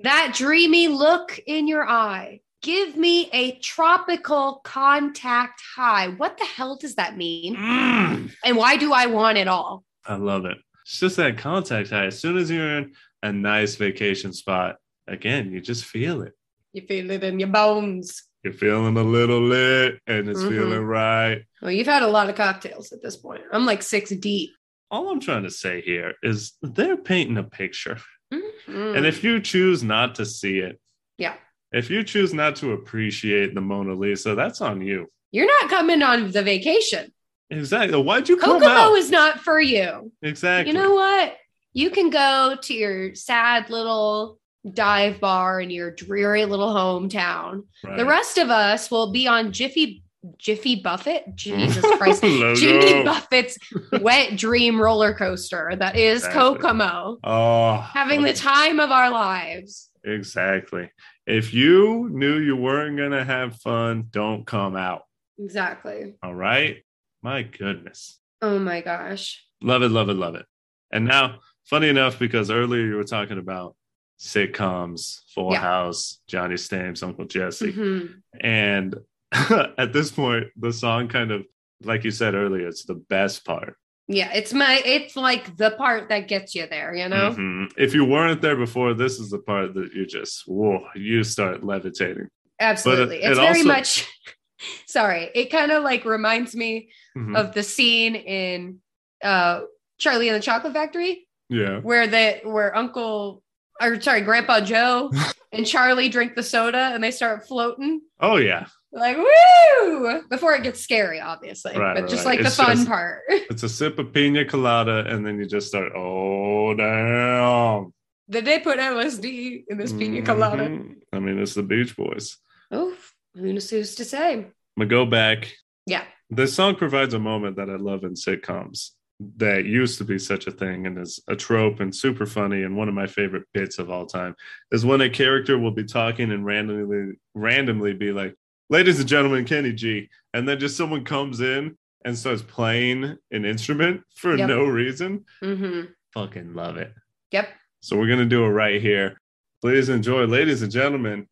That 0.00 0.34
dreamy 0.34 0.88
look 0.88 1.38
in 1.46 1.66
your 1.66 1.88
eye. 1.88 2.40
Give 2.62 2.96
me 2.96 3.30
a 3.32 3.52
tropical 3.60 4.60
contact 4.64 5.60
high. 5.76 6.08
What 6.08 6.38
the 6.38 6.44
hell 6.44 6.76
does 6.76 6.96
that 6.96 7.16
mean? 7.16 7.56
Mm. 7.56 8.32
And 8.44 8.56
why 8.56 8.76
do 8.76 8.92
I 8.92 9.06
want 9.06 9.38
it 9.38 9.46
all? 9.46 9.84
I 10.06 10.16
love 10.16 10.44
it. 10.44 10.58
It's 10.84 10.98
just 10.98 11.16
that 11.18 11.38
contact 11.38 11.90
high. 11.90 12.06
As 12.06 12.18
soon 12.18 12.36
as 12.36 12.50
you're 12.50 12.78
in 12.78 12.92
a 13.22 13.32
nice 13.32 13.76
vacation 13.76 14.32
spot, 14.32 14.76
again, 15.06 15.52
you 15.52 15.60
just 15.60 15.84
feel 15.84 16.22
it. 16.22 16.32
You 16.72 16.82
feel 16.82 17.10
it 17.10 17.22
in 17.22 17.38
your 17.38 17.48
bones. 17.48 18.24
You're 18.42 18.52
feeling 18.54 18.96
a 18.96 19.02
little 19.02 19.40
lit 19.42 20.00
and 20.06 20.28
it's 20.28 20.40
Mhm. 20.40 20.48
feeling 20.48 20.82
right. 20.84 21.42
Well, 21.62 21.70
you've 21.70 21.86
had 21.86 22.02
a 22.02 22.08
lot 22.08 22.28
of 22.28 22.36
cocktails 22.36 22.92
at 22.92 23.02
this 23.02 23.16
point. 23.16 23.42
I'm 23.52 23.66
like 23.66 23.82
six 23.82 24.10
deep. 24.10 24.50
All 24.90 25.10
I'm 25.10 25.20
trying 25.20 25.42
to 25.44 25.50
say 25.50 25.80
here 25.80 26.14
is 26.22 26.54
they're 26.62 26.96
painting 26.96 27.36
a 27.36 27.42
picture. 27.44 27.98
Mhm. 28.32 28.96
And 28.96 29.06
if 29.06 29.22
you 29.22 29.40
choose 29.40 29.82
not 29.84 30.14
to 30.16 30.26
see 30.26 30.58
it, 30.58 30.80
Yeah. 31.18 31.34
If 31.72 31.90
you 31.90 32.02
choose 32.02 32.32
not 32.34 32.56
to 32.56 32.72
appreciate 32.72 33.54
the 33.54 33.60
Mona 33.60 33.94
Lisa, 33.94 34.34
that's 34.34 34.60
on 34.60 34.80
you. 34.80 35.06
you're 35.32 35.46
not 35.46 35.70
coming 35.70 36.02
on 36.02 36.30
the 36.30 36.42
vacation, 36.42 37.12
Exactly. 37.50 37.98
Why'd 38.00 38.28
you 38.28 38.36
come 38.36 38.60
Kokomo 38.60 38.74
out? 38.92 38.94
is 38.98 39.10
not 39.10 39.40
for 39.40 39.58
you. 39.60 40.12
exactly. 40.22 40.70
You 40.72 40.78
know 40.78 40.92
what? 40.94 41.34
You 41.72 41.88
can 41.90 42.10
go 42.10 42.56
to 42.60 42.74
your 42.74 43.14
sad 43.14 43.70
little 43.70 44.38
dive 44.70 45.18
bar 45.20 45.58
in 45.60 45.70
your 45.70 45.90
dreary 45.90 46.44
little 46.44 46.68
hometown. 46.74 47.62
Right. 47.82 47.96
The 47.96 48.04
rest 48.04 48.36
of 48.36 48.50
us 48.50 48.90
will 48.90 49.12
be 49.12 49.26
on 49.28 49.52
Jiffy 49.52 50.02
Jiffy 50.36 50.76
Buffett. 50.76 51.34
Jesus 51.36 51.82
Christ. 51.96 52.22
Jimmy 52.22 53.04
Buffett's 53.04 53.56
wet 53.92 54.36
dream 54.36 54.78
roller 54.78 55.14
coaster 55.14 55.72
that 55.78 55.96
is 55.96 56.24
Exactly. 56.24 56.58
Kokomo. 56.58 57.18
Oh, 57.24 57.76
Having 57.94 58.22
the 58.24 58.32
time 58.34 58.78
of 58.80 58.90
our 58.90 59.10
lives. 59.10 59.88
exactly. 60.04 60.90
If 61.28 61.52
you 61.52 62.08
knew 62.10 62.38
you 62.38 62.56
weren't 62.56 62.96
gonna 62.96 63.22
have 63.22 63.56
fun, 63.56 64.06
don't 64.10 64.46
come 64.46 64.74
out. 64.76 65.02
Exactly. 65.38 66.14
All 66.22 66.34
right. 66.34 66.78
My 67.22 67.42
goodness. 67.42 68.18
Oh 68.40 68.58
my 68.58 68.80
gosh. 68.80 69.44
Love 69.60 69.82
it, 69.82 69.90
love 69.90 70.08
it, 70.08 70.14
love 70.14 70.36
it. 70.36 70.46
And 70.90 71.04
now, 71.04 71.40
funny 71.66 71.88
enough, 71.90 72.18
because 72.18 72.50
earlier 72.50 72.86
you 72.86 72.96
were 72.96 73.04
talking 73.04 73.36
about 73.38 73.76
sitcoms, 74.18 75.20
Full 75.34 75.52
Yeah. 75.52 75.60
House, 75.60 76.20
Johnny 76.28 76.56
Stames, 76.56 77.02
Uncle 77.02 77.26
Jesse. 77.26 77.72
Mhm. 77.74 78.22
And 78.40 78.96
at 79.32 79.92
this 79.92 80.10
point, 80.10 80.46
the 80.56 80.72
song 80.72 81.08
kind 81.08 81.30
of, 81.30 81.44
like 81.82 82.04
you 82.04 82.10
said 82.10 82.34
earlier, 82.34 82.66
it's 82.68 82.84
the 82.86 82.94
best 82.94 83.44
part. 83.44 83.76
Yeah, 84.10 84.32
it's 84.32 84.54
my 84.54 84.80
it's 84.84 85.16
like 85.16 85.56
the 85.56 85.72
part 85.72 86.08
that 86.08 86.28
gets 86.28 86.54
you 86.54 86.66
there, 86.66 86.94
you 86.94 87.08
know? 87.08 87.32
Mhm. 87.32 87.72
If 87.76 87.92
you 87.94 88.04
weren't 88.06 88.40
there 88.40 88.56
before, 88.56 88.94
this 88.94 89.18
is 89.20 89.28
the 89.30 89.38
part 89.38 89.74
that 89.74 89.92
you 89.94 90.06
just, 90.06 90.44
whoa, 90.46 90.86
you 90.94 91.22
start 91.24 91.62
levitating. 91.62 92.28
Absolutely. 92.58 93.22
it 93.22 93.30
it's 93.30 93.38
very 93.38 93.58
also- 93.58 93.68
much 93.68 94.08
sorry. 94.86 95.30
It 95.34 95.50
kind 95.50 95.70
of 95.72 95.82
like 95.84 96.04
reminds 96.04 96.56
me 96.56 96.90
Mhm. 97.16 97.36
of 97.36 97.52
the 97.54 97.62
scene 97.62 98.14
in 98.14 98.78
uh 99.22 99.60
Charlie 99.98 100.28
and 100.28 100.36
the 100.36 100.40
Chocolate 100.42 100.72
Factory 100.72 101.26
yeah. 101.48 101.80
where 101.80 102.06
the 102.06 102.40
where 102.44 102.74
Uncle 102.74 103.42
or 103.80 104.00
sorry, 104.00 104.22
Grandpa 104.22 104.60
Joe 104.60 105.10
and 105.52 105.66
Charlie 105.66 106.08
drink 106.08 106.34
the 106.34 106.42
soda 106.42 106.90
and 106.94 107.02
they 107.04 107.10
start 107.10 107.46
floating. 107.46 108.00
Oh, 108.20 108.36
yeah. 108.36 108.66
Like 108.92 109.16
woo! 109.18 110.22
Before 110.30 110.54
it 110.54 110.62
gets 110.62 110.80
scary, 110.80 111.20
obviously. 111.20 111.76
Right, 111.76 111.94
but 111.94 112.02
right, 112.02 112.10
just 112.10 112.24
right. 112.24 112.38
like 112.38 112.46
It's 112.46 112.56
the 112.56 112.62
fun 112.64 112.76
just- 112.76 112.88
part. 112.88 113.22
It's 113.50 113.62
a 113.62 113.68
sip 113.68 113.98
of 113.98 114.12
pina 114.12 114.44
colada, 114.44 115.04
and 115.08 115.24
then 115.26 115.38
you 115.38 115.46
just 115.46 115.68
start, 115.68 115.92
oh, 115.96 116.74
damn. 116.74 117.92
Did 118.30 118.44
they 118.44 118.58
put 118.58 118.78
LSD 118.78 119.64
in 119.68 119.78
this 119.78 119.92
pina 119.92 120.22
colada? 120.22 120.68
Mhm. 120.68 120.96
I 121.12 121.18
mean, 121.18 121.38
it's 121.38 121.54
the 121.54 121.62
Beach 121.62 121.96
Boys. 121.96 122.36
Oh, 122.70 122.94
who 123.34 123.52
knows 123.52 123.70
who's 123.70 123.94
to 123.96 124.04
say? 124.04 124.34
I'm 124.34 124.52
gonna 124.78 124.88
go 124.90 125.06
back. 125.06 125.52
Yeah. 125.86 126.04
This 126.30 126.52
song 126.54 126.74
provides 126.76 127.14
a 127.14 127.18
moment 127.18 127.56
that 127.56 127.70
I 127.70 127.76
love 127.76 128.04
in 128.04 128.12
sitcoms 128.14 128.90
that 129.38 129.64
used 129.64 129.98
to 129.98 130.04
be 130.04 130.18
such 130.18 130.46
a 130.46 130.50
thing 130.52 130.86
and 130.86 130.98
is 130.98 131.18
a 131.26 131.34
trope 131.34 131.80
and 131.80 131.94
super 131.94 132.26
funny 132.26 132.62
and 132.62 132.76
one 132.76 132.88
of 132.88 132.94
my 132.94 133.06
favorite 133.06 133.44
bits 133.54 133.78
of 133.78 133.90
all 133.90 134.06
time 134.06 134.34
is 134.70 134.84
when 134.84 135.00
a 135.00 135.08
character 135.10 135.58
will 135.58 135.72
be 135.72 135.82
talking 135.84 136.30
and 136.30 136.44
randomly 136.44 137.14
randomly 137.34 137.94
be 137.94 138.12
like, 138.12 138.34
"Ladies 138.70 139.00
and 139.00 139.08
gentlemen, 139.08 139.44
Kenny 139.44 139.72
G," 139.72 140.08
and 140.34 140.48
then 140.48 140.58
just 140.58 140.76
someone 140.76 141.04
comes 141.04 141.40
in 141.40 141.76
and 142.04 142.16
starts 142.16 142.42
playing 142.42 143.16
an 143.30 143.44
instrument 143.44 144.02
for 144.14 144.36
Yep. 144.36 144.48
no 144.48 144.64
reason. 144.64 145.24
Mm-hmm. 145.42 145.90
Fucking 146.14 146.54
love 146.54 146.76
it. 146.76 146.92
Yep. 147.32 147.48
So 147.80 147.96
we're 147.96 148.08
gonna 148.08 148.24
do 148.26 148.44
it 148.44 148.48
right 148.48 148.80
here. 148.80 149.20
Please 149.60 149.88
enjoy, 149.88 150.24
ladies 150.26 150.62
and 150.62 150.70
gentlemen. 150.70 151.26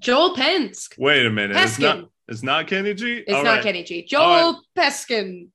Joel 0.00 0.36
Peskin. 0.36 0.98
Wait 0.98 1.26
a 1.26 1.30
minute. 1.30 1.56
It's 1.56 1.78
not. 1.78 1.98
Peskin. 1.98 2.08
It's 2.28 2.42
not 2.42 2.66
Kenny 2.66 2.94
G. 2.94 3.18
It's 3.18 3.32
All 3.32 3.44
not 3.44 3.50
right. 3.56 3.62
Kenny 3.62 3.82
G. 3.84 4.04
Joel 4.04 4.22
All 4.22 4.62
Peskin. 4.76 5.48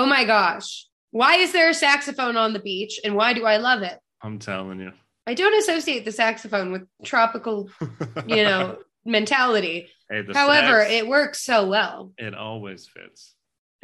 Oh 0.00 0.06
my 0.06 0.24
gosh. 0.24 0.86
Why 1.10 1.34
is 1.36 1.52
there 1.52 1.68
a 1.68 1.74
saxophone 1.74 2.38
on 2.38 2.54
the 2.54 2.58
beach 2.58 2.98
and 3.04 3.14
why 3.14 3.34
do 3.34 3.44
I 3.44 3.58
love 3.58 3.82
it? 3.82 3.98
I'm 4.22 4.38
telling 4.38 4.80
you. 4.80 4.92
I 5.26 5.34
don't 5.34 5.52
associate 5.58 6.06
the 6.06 6.12
saxophone 6.12 6.72
with 6.72 6.86
tropical, 7.04 7.68
you 8.26 8.42
know, 8.42 8.78
mentality. 9.04 9.90
Hey, 10.08 10.24
However, 10.32 10.80
sax, 10.80 10.90
it 10.92 11.06
works 11.06 11.44
so 11.44 11.68
well. 11.68 12.12
it 12.16 12.34
always 12.34 12.88
fits. 12.88 13.34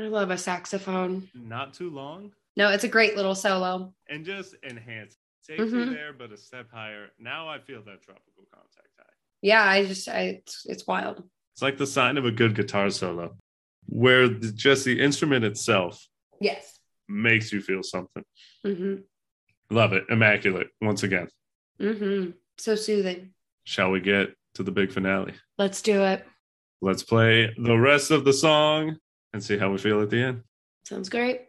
I 0.00 0.04
love 0.04 0.30
a 0.30 0.38
saxophone. 0.38 1.28
Not 1.34 1.74
too 1.74 1.90
long, 1.90 2.32
No, 2.56 2.70
it's 2.70 2.84
a 2.84 2.88
great 2.88 3.14
little 3.14 3.34
solo. 3.34 3.92
and 4.08 4.24
just 4.24 4.54
enhance. 4.66 5.16
Takes 5.46 5.70
you 5.70 5.80
Mhm. 5.80 5.90
there, 5.92 6.12
but 6.14 6.32
a 6.32 6.36
step 6.38 6.68
higher. 6.72 7.08
Now 7.18 7.46
I 7.46 7.58
feel 7.58 7.82
that 7.82 8.00
tropical 8.02 8.44
contact 8.50 8.88
high. 8.98 9.12
Yeah, 9.42 9.62
I 9.62 9.84
just, 9.84 10.08
I, 10.08 10.20
it's, 10.40 10.64
it's 10.64 10.86
wild. 10.86 11.22
It's 11.52 11.60
like 11.62 11.76
the 11.76 11.86
sign 11.86 12.16
of 12.16 12.24
a 12.24 12.30
good 12.30 12.54
guitar 12.54 12.88
solo, 12.88 13.36
where 13.88 14.28
the, 14.28 14.52
just 14.52 14.84
the 14.84 15.00
instrument 15.00 15.44
itself 15.44 16.06
Yes. 16.40 16.78
makes 17.08 17.52
you 17.52 17.60
feel 17.60 17.82
something. 17.82 18.24
Mm-hmm. 18.66 18.94
Love 19.70 19.92
it. 19.92 20.04
Immaculate. 20.10 20.68
Once 20.80 21.02
again, 21.02 21.28
Mm-hmm. 21.80 22.30
So 22.58 22.74
soothing. 22.74 23.30
shall 23.64 23.90
we 23.90 24.00
get 24.00 24.30
to 24.54 24.62
the 24.62 24.70
big 24.72 24.90
finale? 24.92 25.34
Let's 25.58 25.82
do 25.82 26.02
it. 26.04 26.24
Let's 26.80 27.02
play 27.02 27.52
the 27.58 27.76
rest 27.76 28.10
of 28.10 28.24
the 28.24 28.32
song 28.32 28.96
and 29.32 29.42
see 29.42 29.58
how 29.58 29.70
we 29.70 29.78
feel 29.78 30.00
at 30.00 30.08
the 30.10 30.22
end. 30.22 30.42
Sounds 30.84 31.08
great. 31.10 31.42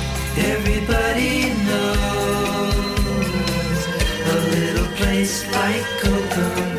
Everybody 0.00 1.48
knows 1.64 2.74
a 4.26 4.36
little 4.50 4.86
place 4.96 5.44
like 5.52 5.84
Kokomo. 6.00 6.73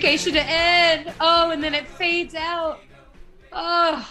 Vacation 0.00 0.32
to 0.34 0.42
end. 0.42 1.12
Oh, 1.20 1.50
and 1.50 1.62
then 1.62 1.74
it 1.74 1.86
fades 1.86 2.34
out. 2.34 2.80
Oh. 3.52 4.08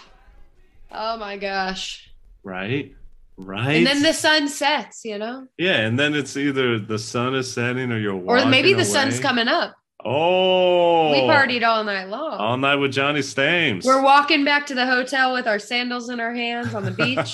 Oh 0.91 1.17
my 1.17 1.37
gosh. 1.37 2.09
Right? 2.43 2.93
Right. 3.37 3.75
And 3.77 3.85
then 3.85 4.01
the 4.01 4.13
sun 4.13 4.47
sets, 4.47 5.05
you 5.05 5.17
know? 5.17 5.47
yeah, 5.57 5.81
and 5.81 5.99
then 5.99 6.15
it's 6.15 6.35
either 6.37 6.79
the 6.79 6.97
sun 6.97 7.35
is 7.35 7.51
setting 7.51 7.91
or 7.91 7.99
you're 7.99 8.15
Or 8.15 8.45
maybe 8.45 8.69
the 8.73 8.79
away. 8.79 8.83
sun's 8.85 9.19
coming 9.19 9.47
up. 9.47 9.75
Oh, 10.03 11.11
We 11.11 11.19
partied 11.19 11.63
all 11.67 11.83
night 11.83 12.05
long. 12.09 12.39
all 12.39 12.57
night 12.57 12.75
with 12.75 12.93
Johnny 12.93 13.21
Stames. 13.21 13.85
We're 13.85 14.01
walking 14.01 14.43
back 14.43 14.65
to 14.67 14.75
the 14.75 14.85
hotel 14.87 15.33
with 15.33 15.45
our 15.47 15.59
sandals 15.59 16.09
in 16.09 16.19
our 16.19 16.33
hands 16.33 16.73
on 16.73 16.83
the 16.83 16.91
beach 16.91 17.33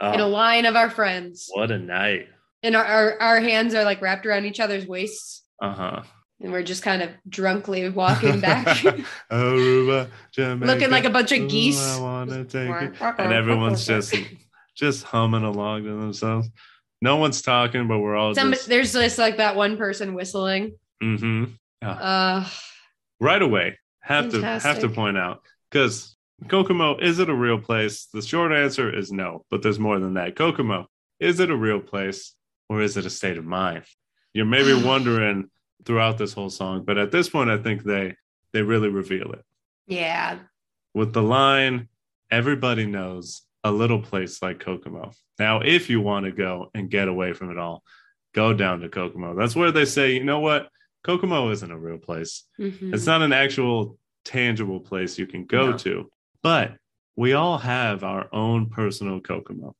Oh, 0.00 0.12
in 0.14 0.20
a 0.20 0.26
line 0.26 0.66
of 0.66 0.74
our 0.76 0.90
friends. 0.90 1.48
what 1.52 1.70
a 1.70 1.78
night. 1.78 2.26
And 2.62 2.74
our, 2.74 2.84
our, 2.84 3.20
our 3.20 3.40
hands 3.40 3.74
are 3.74 3.84
like 3.84 4.02
wrapped 4.02 4.26
around 4.26 4.46
each 4.46 4.58
other's 4.60 4.86
waists. 4.86 5.44
Uh 5.62 5.72
huh. 5.74 6.02
And 6.42 6.52
we're 6.52 6.62
just 6.62 6.82
kind 6.82 7.02
of 7.02 7.10
drunkly 7.28 7.88
walking 7.90 8.40
back, 8.40 8.66
Aruba, 9.30 10.08
Jamaica. 10.32 10.72
looking 10.72 10.90
like 10.90 11.04
a 11.04 11.10
bunch 11.10 11.32
Ooh, 11.32 11.44
of 11.44 11.50
geese. 11.50 11.78
I 11.78 12.00
wanna 12.00 12.44
take 12.44 12.70
it. 12.70 12.94
And 13.18 13.32
everyone's 13.32 13.86
just 13.86 14.14
just 14.74 15.04
humming 15.04 15.42
along 15.44 15.84
to 15.84 15.90
themselves. 15.90 16.48
No 17.02 17.16
one's 17.16 17.42
talking, 17.42 17.88
but 17.88 17.98
we're 17.98 18.16
all 18.16 18.34
Some, 18.34 18.52
just 18.52 18.68
there's 18.68 18.92
just 18.92 19.18
like 19.18 19.36
that 19.36 19.54
one 19.56 19.76
person 19.76 20.14
whistling. 20.14 20.78
hmm 21.00 21.44
Uh, 21.82 22.48
right 23.20 23.42
away. 23.42 23.78
Have 24.02 24.30
to 24.30 24.42
have 24.42 24.80
to 24.80 24.88
point 24.88 25.18
out 25.18 25.42
because 25.70 26.16
Kokomo 26.48 26.96
is 26.98 27.18
it 27.18 27.28
a 27.28 27.34
real 27.34 27.58
place? 27.58 28.06
The 28.12 28.22
short 28.22 28.50
answer 28.52 28.94
is 28.94 29.12
no, 29.12 29.44
but 29.50 29.62
there's 29.62 29.78
more 29.78 29.98
than 29.98 30.14
that. 30.14 30.36
Kokomo 30.36 30.86
is 31.20 31.38
it 31.38 31.50
a 31.50 31.56
real 31.56 31.80
place 31.80 32.34
or 32.70 32.80
is 32.80 32.96
it 32.96 33.04
a 33.04 33.10
state 33.10 33.36
of 33.36 33.44
mind? 33.44 33.84
You're 34.32 34.46
maybe 34.46 34.72
wondering 34.84 35.50
throughout 35.84 36.18
this 36.18 36.32
whole 36.32 36.50
song, 36.50 36.84
but 36.84 36.98
at 36.98 37.10
this 37.10 37.28
point, 37.28 37.50
I 37.50 37.58
think 37.58 37.82
they 37.84 38.14
they 38.52 38.62
really 38.62 38.88
reveal 38.88 39.32
it 39.32 39.44
Yeah. 39.86 40.38
with 40.94 41.12
the 41.12 41.22
line, 41.22 41.88
"Everybody 42.30 42.84
knows 42.86 43.42
a 43.62 43.70
little 43.70 44.00
place 44.02 44.42
like 44.42 44.58
Kokomo." 44.58 45.12
Now, 45.38 45.60
if 45.60 45.88
you 45.88 46.00
want 46.00 46.26
to 46.26 46.32
go 46.32 46.70
and 46.74 46.90
get 46.90 47.06
away 47.08 47.32
from 47.32 47.50
it 47.50 47.58
all, 47.58 47.84
go 48.34 48.52
down 48.52 48.80
to 48.80 48.88
Kokomo. 48.88 49.34
That's 49.36 49.54
where 49.56 49.70
they 49.72 49.84
say, 49.84 50.14
you 50.14 50.24
know 50.24 50.40
what, 50.40 50.68
Kokomo 51.04 51.50
isn't 51.50 51.70
a 51.70 51.78
real 51.78 51.98
place. 51.98 52.44
Mhm. 52.58 52.92
It's 52.92 53.06
not 53.06 53.22
an 53.22 53.32
actual 53.32 53.98
tangible 54.24 54.80
place 54.80 55.18
you 55.18 55.26
can 55.26 55.44
go 55.46 55.70
No. 55.70 55.78
to, 55.78 56.10
but 56.42 56.76
we 57.16 57.32
all 57.32 57.58
have 57.58 58.02
our 58.04 58.28
own 58.32 58.68
personal 58.68 59.20
Kokomo, 59.20 59.74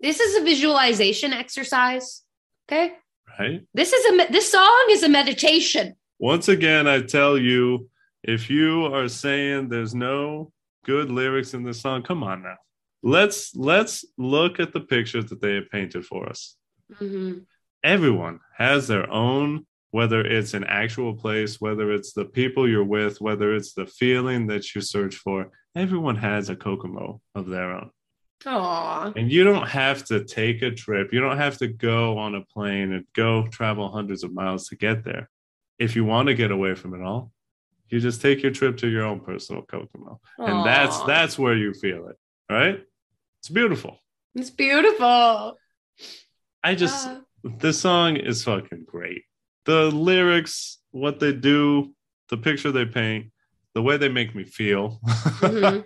This 0.00 0.20
is 0.20 0.36
a 0.36 0.44
visualization 0.44 1.32
exercise. 1.32 2.24
Okay. 2.70 2.96
Right? 3.38 3.62
This 3.74 3.92
is 3.92 4.04
a 4.06 4.32
this 4.32 4.50
song 4.50 4.86
is 4.90 5.02
a 5.02 5.08
meditation. 5.08 5.94
Once 6.18 6.48
again, 6.48 6.86
I 6.86 7.00
tell 7.02 7.38
you, 7.38 7.88
if 8.22 8.50
you 8.50 8.86
are 8.86 9.08
saying 9.08 9.68
there's 9.68 9.94
no 9.94 10.52
good 10.84 11.10
lyrics 11.10 11.54
in 11.54 11.62
this 11.62 11.80
song, 11.80 12.02
come 12.02 12.22
on 12.22 12.42
now. 12.42 12.56
Let's 13.02 13.54
let's 13.54 14.04
look 14.16 14.58
at 14.58 14.72
the 14.72 14.80
picture 14.80 15.22
that 15.22 15.40
they 15.40 15.54
have 15.54 15.70
painted 15.70 16.04
for 16.04 16.28
us. 16.28 16.56
Mhm. 17.00 17.46
Everyone 17.84 18.40
has 18.56 18.88
their 18.88 19.08
own, 19.10 19.66
whether 19.92 20.20
it's 20.20 20.54
an 20.54 20.64
actual 20.64 21.14
place, 21.14 21.60
whether 21.60 21.92
it's 21.92 22.12
the 22.12 22.24
people 22.24 22.68
you're 22.68 22.84
with, 22.84 23.20
whether 23.20 23.54
it's 23.54 23.72
the 23.74 23.86
feeling 23.86 24.48
that 24.48 24.74
you 24.74 24.80
search 24.80 25.14
for. 25.16 25.50
Everyone 25.76 26.16
has 26.16 26.48
a 26.48 26.56
Kokomo 26.56 27.20
of 27.34 27.46
their 27.48 27.70
own. 27.72 27.90
Aw. 28.46 29.12
And 29.16 29.30
you 29.30 29.44
don't 29.44 29.66
have 29.68 30.04
to 30.06 30.24
take 30.24 30.62
a 30.62 30.70
trip. 30.70 31.12
You 31.12 31.20
don't 31.20 31.38
have 31.38 31.58
to 31.58 31.66
go 31.68 32.18
on 32.18 32.34
a 32.34 32.42
plane 32.42 32.92
and 32.92 33.04
go 33.14 33.46
travel 33.48 33.88
hundreds 33.88 34.22
of 34.24 34.32
miles 34.32 34.68
to 34.68 34.76
get 34.76 35.04
there. 35.04 35.28
If 35.78 35.96
you 35.96 36.04
want 36.04 36.28
to 36.28 36.34
get 36.34 36.50
away 36.50 36.74
from 36.74 36.94
it 36.94 37.02
all, 37.02 37.32
you 37.88 38.00
just 38.00 38.20
take 38.20 38.42
your 38.42 38.52
trip 38.52 38.76
to 38.78 38.88
your 38.88 39.04
own 39.04 39.20
personal 39.20 39.62
Kokomo. 39.62 40.20
And 40.38 40.64
that's 40.66 41.00
that's 41.04 41.38
where 41.38 41.56
you 41.56 41.72
feel 41.72 42.08
it, 42.08 42.16
right? 42.50 42.84
It's 43.40 43.48
beautiful. 43.48 43.98
It's 44.34 44.50
beautiful. 44.50 45.56
I 46.62 46.74
just 46.74 47.08
Ah. 47.08 47.20
this 47.58 47.80
song 47.80 48.16
is 48.16 48.44
fucking 48.44 48.84
great. 48.86 49.22
The 49.64 49.90
lyrics, 49.90 50.78
what 50.90 51.18
they 51.20 51.32
do, 51.32 51.94
the 52.28 52.36
picture 52.36 52.72
they 52.72 52.84
paint, 52.84 53.32
the 53.74 53.82
way 53.82 53.96
they 53.96 54.08
make 54.08 54.34
me 54.34 54.44
feel. 54.44 55.00
Mhm. 55.40 55.84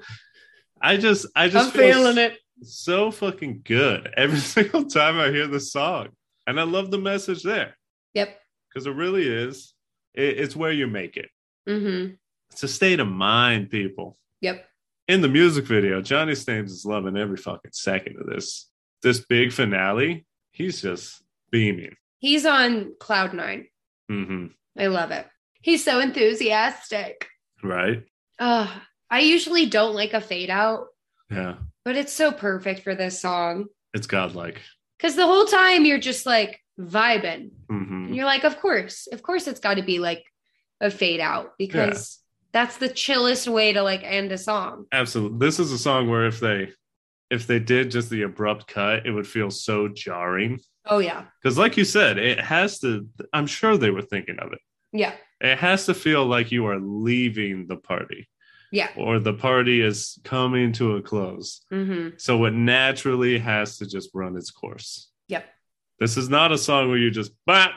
I 0.80 0.96
just 0.96 1.26
I 1.36 1.48
just 1.48 1.66
I'm 1.66 1.72
feel 1.72 1.92
feeling 1.94 2.18
it. 2.18 2.38
So 2.62 3.10
fucking 3.10 3.62
good 3.64 4.12
every 4.16 4.38
single 4.38 4.84
time 4.84 5.18
I 5.18 5.30
hear 5.30 5.46
the 5.46 5.60
song. 5.60 6.08
And 6.46 6.58
I 6.58 6.64
love 6.64 6.90
the 6.90 6.98
message 6.98 7.42
there 7.42 7.76
Yep. 8.14 8.36
because 8.68 8.86
it 8.86 8.94
really 8.94 9.26
is. 9.26 9.74
It, 10.14 10.38
it's 10.40 10.56
where 10.56 10.72
you 10.72 10.86
make 10.86 11.16
it. 11.16 11.30
Mm-hmm. 11.68 12.14
It's 12.50 12.62
a 12.62 12.68
state 12.68 13.00
of 13.00 13.08
mind, 13.08 13.70
people. 13.70 14.18
Yep. 14.40 14.66
In 15.08 15.20
the 15.20 15.28
music 15.28 15.64
video, 15.66 16.00
Johnny 16.02 16.34
Stames 16.34 16.72
is 16.72 16.84
loving 16.84 17.16
every 17.16 17.36
fucking 17.36 17.72
second 17.72 18.16
of 18.20 18.26
this. 18.26 18.68
This 19.02 19.20
big 19.20 19.52
finale, 19.52 20.26
he's 20.52 20.80
just 20.82 21.22
beaming. 21.50 21.94
He's 22.18 22.44
on 22.46 22.94
cloud 23.00 23.34
nine. 23.34 23.66
mm-hmm. 24.10 24.46
I 24.78 24.86
love 24.86 25.10
it. 25.10 25.26
He's 25.60 25.84
so 25.84 26.00
enthusiastic. 26.00 27.28
Right? 27.62 28.02
Uh, 28.38 28.68
I 29.10 29.20
usually 29.20 29.66
don't 29.66 29.94
like 29.94 30.12
a 30.14 30.20
fade 30.20 30.50
out, 30.50 30.86
Yeah. 31.30 31.56
But 31.84 31.96
it's 31.96 32.12
so 32.12 32.32
perfect 32.32 32.82
for 32.82 32.94
this 32.94 33.20
song. 33.20 33.66
It's 33.94 34.06
godlike. 34.06 34.60
Because 34.98 35.16
the 35.16 35.26
whole 35.26 35.46
time 35.46 35.84
you're 35.84 35.98
just 35.98 36.26
like 36.26 36.60
vibing. 36.78 37.50
hmm 37.68 38.06
And 38.06 38.16
you're 38.16 38.24
like, 38.24 38.44
of 38.44 38.58
course, 38.60 39.08
of 39.12 39.22
course 39.22 39.46
it's 39.46 39.60
got 39.60 39.74
to 39.74 39.82
be 39.82 39.98
like 39.98 40.24
a 40.80 40.90
fade 40.90 41.20
out 41.20 41.52
because 41.58 42.18
that's 42.52 42.76
the 42.76 42.88
chillest 42.88 43.48
way 43.48 43.72
to 43.72 43.82
like 43.82 44.02
end 44.02 44.32
a 44.32 44.38
song. 44.38 44.86
Absolutely. 44.92 45.38
This 45.38 45.58
is 45.58 45.72
a 45.72 45.78
song 45.78 46.08
where 46.08 46.26
if 46.26 46.40
they 46.40 46.72
if 47.30 47.46
they 47.46 47.58
did 47.58 47.90
just 47.90 48.10
the 48.10 48.22
abrupt 48.22 48.66
cut, 48.66 49.06
it 49.06 49.10
would 49.10 49.26
feel 49.26 49.50
so 49.50 49.88
jarring. 49.88 50.60
Oh, 50.84 50.98
yeah. 50.98 51.24
Because 51.42 51.56
like 51.56 51.76
you 51.76 51.84
said, 51.84 52.18
it 52.18 52.40
has 52.40 52.78
to 52.80 53.08
I'm 53.32 53.46
sure 53.46 53.76
they 53.76 53.90
were 53.90 54.02
thinking 54.02 54.38
of 54.38 54.52
it. 54.52 54.58
Yeah. 54.92 55.14
It 55.40 55.58
has 55.58 55.86
to 55.86 55.94
feel 55.94 56.26
like 56.26 56.52
you 56.52 56.66
are 56.66 56.78
leaving 56.78 57.66
the 57.66 57.76
party 57.76 58.28
Yeah. 58.72 58.88
or 58.96 59.18
the 59.20 59.34
party 59.34 59.80
is 59.82 60.18
coming 60.24 60.72
to 60.72 60.96
a 60.96 61.02
close. 61.02 61.64
hmm 61.70 62.08
So 62.16 62.44
it 62.46 62.52
naturally 62.54 63.38
has 63.38 63.78
to 63.78 63.86
just 63.86 64.10
run 64.14 64.36
its 64.36 64.50
course. 64.50 65.10
Yep. 65.28 65.44
This 66.00 66.16
is 66.16 66.28
not 66.28 66.50
a 66.52 66.58
song 66.58 66.88
where 66.88 66.98
you 66.98 67.10
just, 67.10 67.32
bah, 67.46 67.68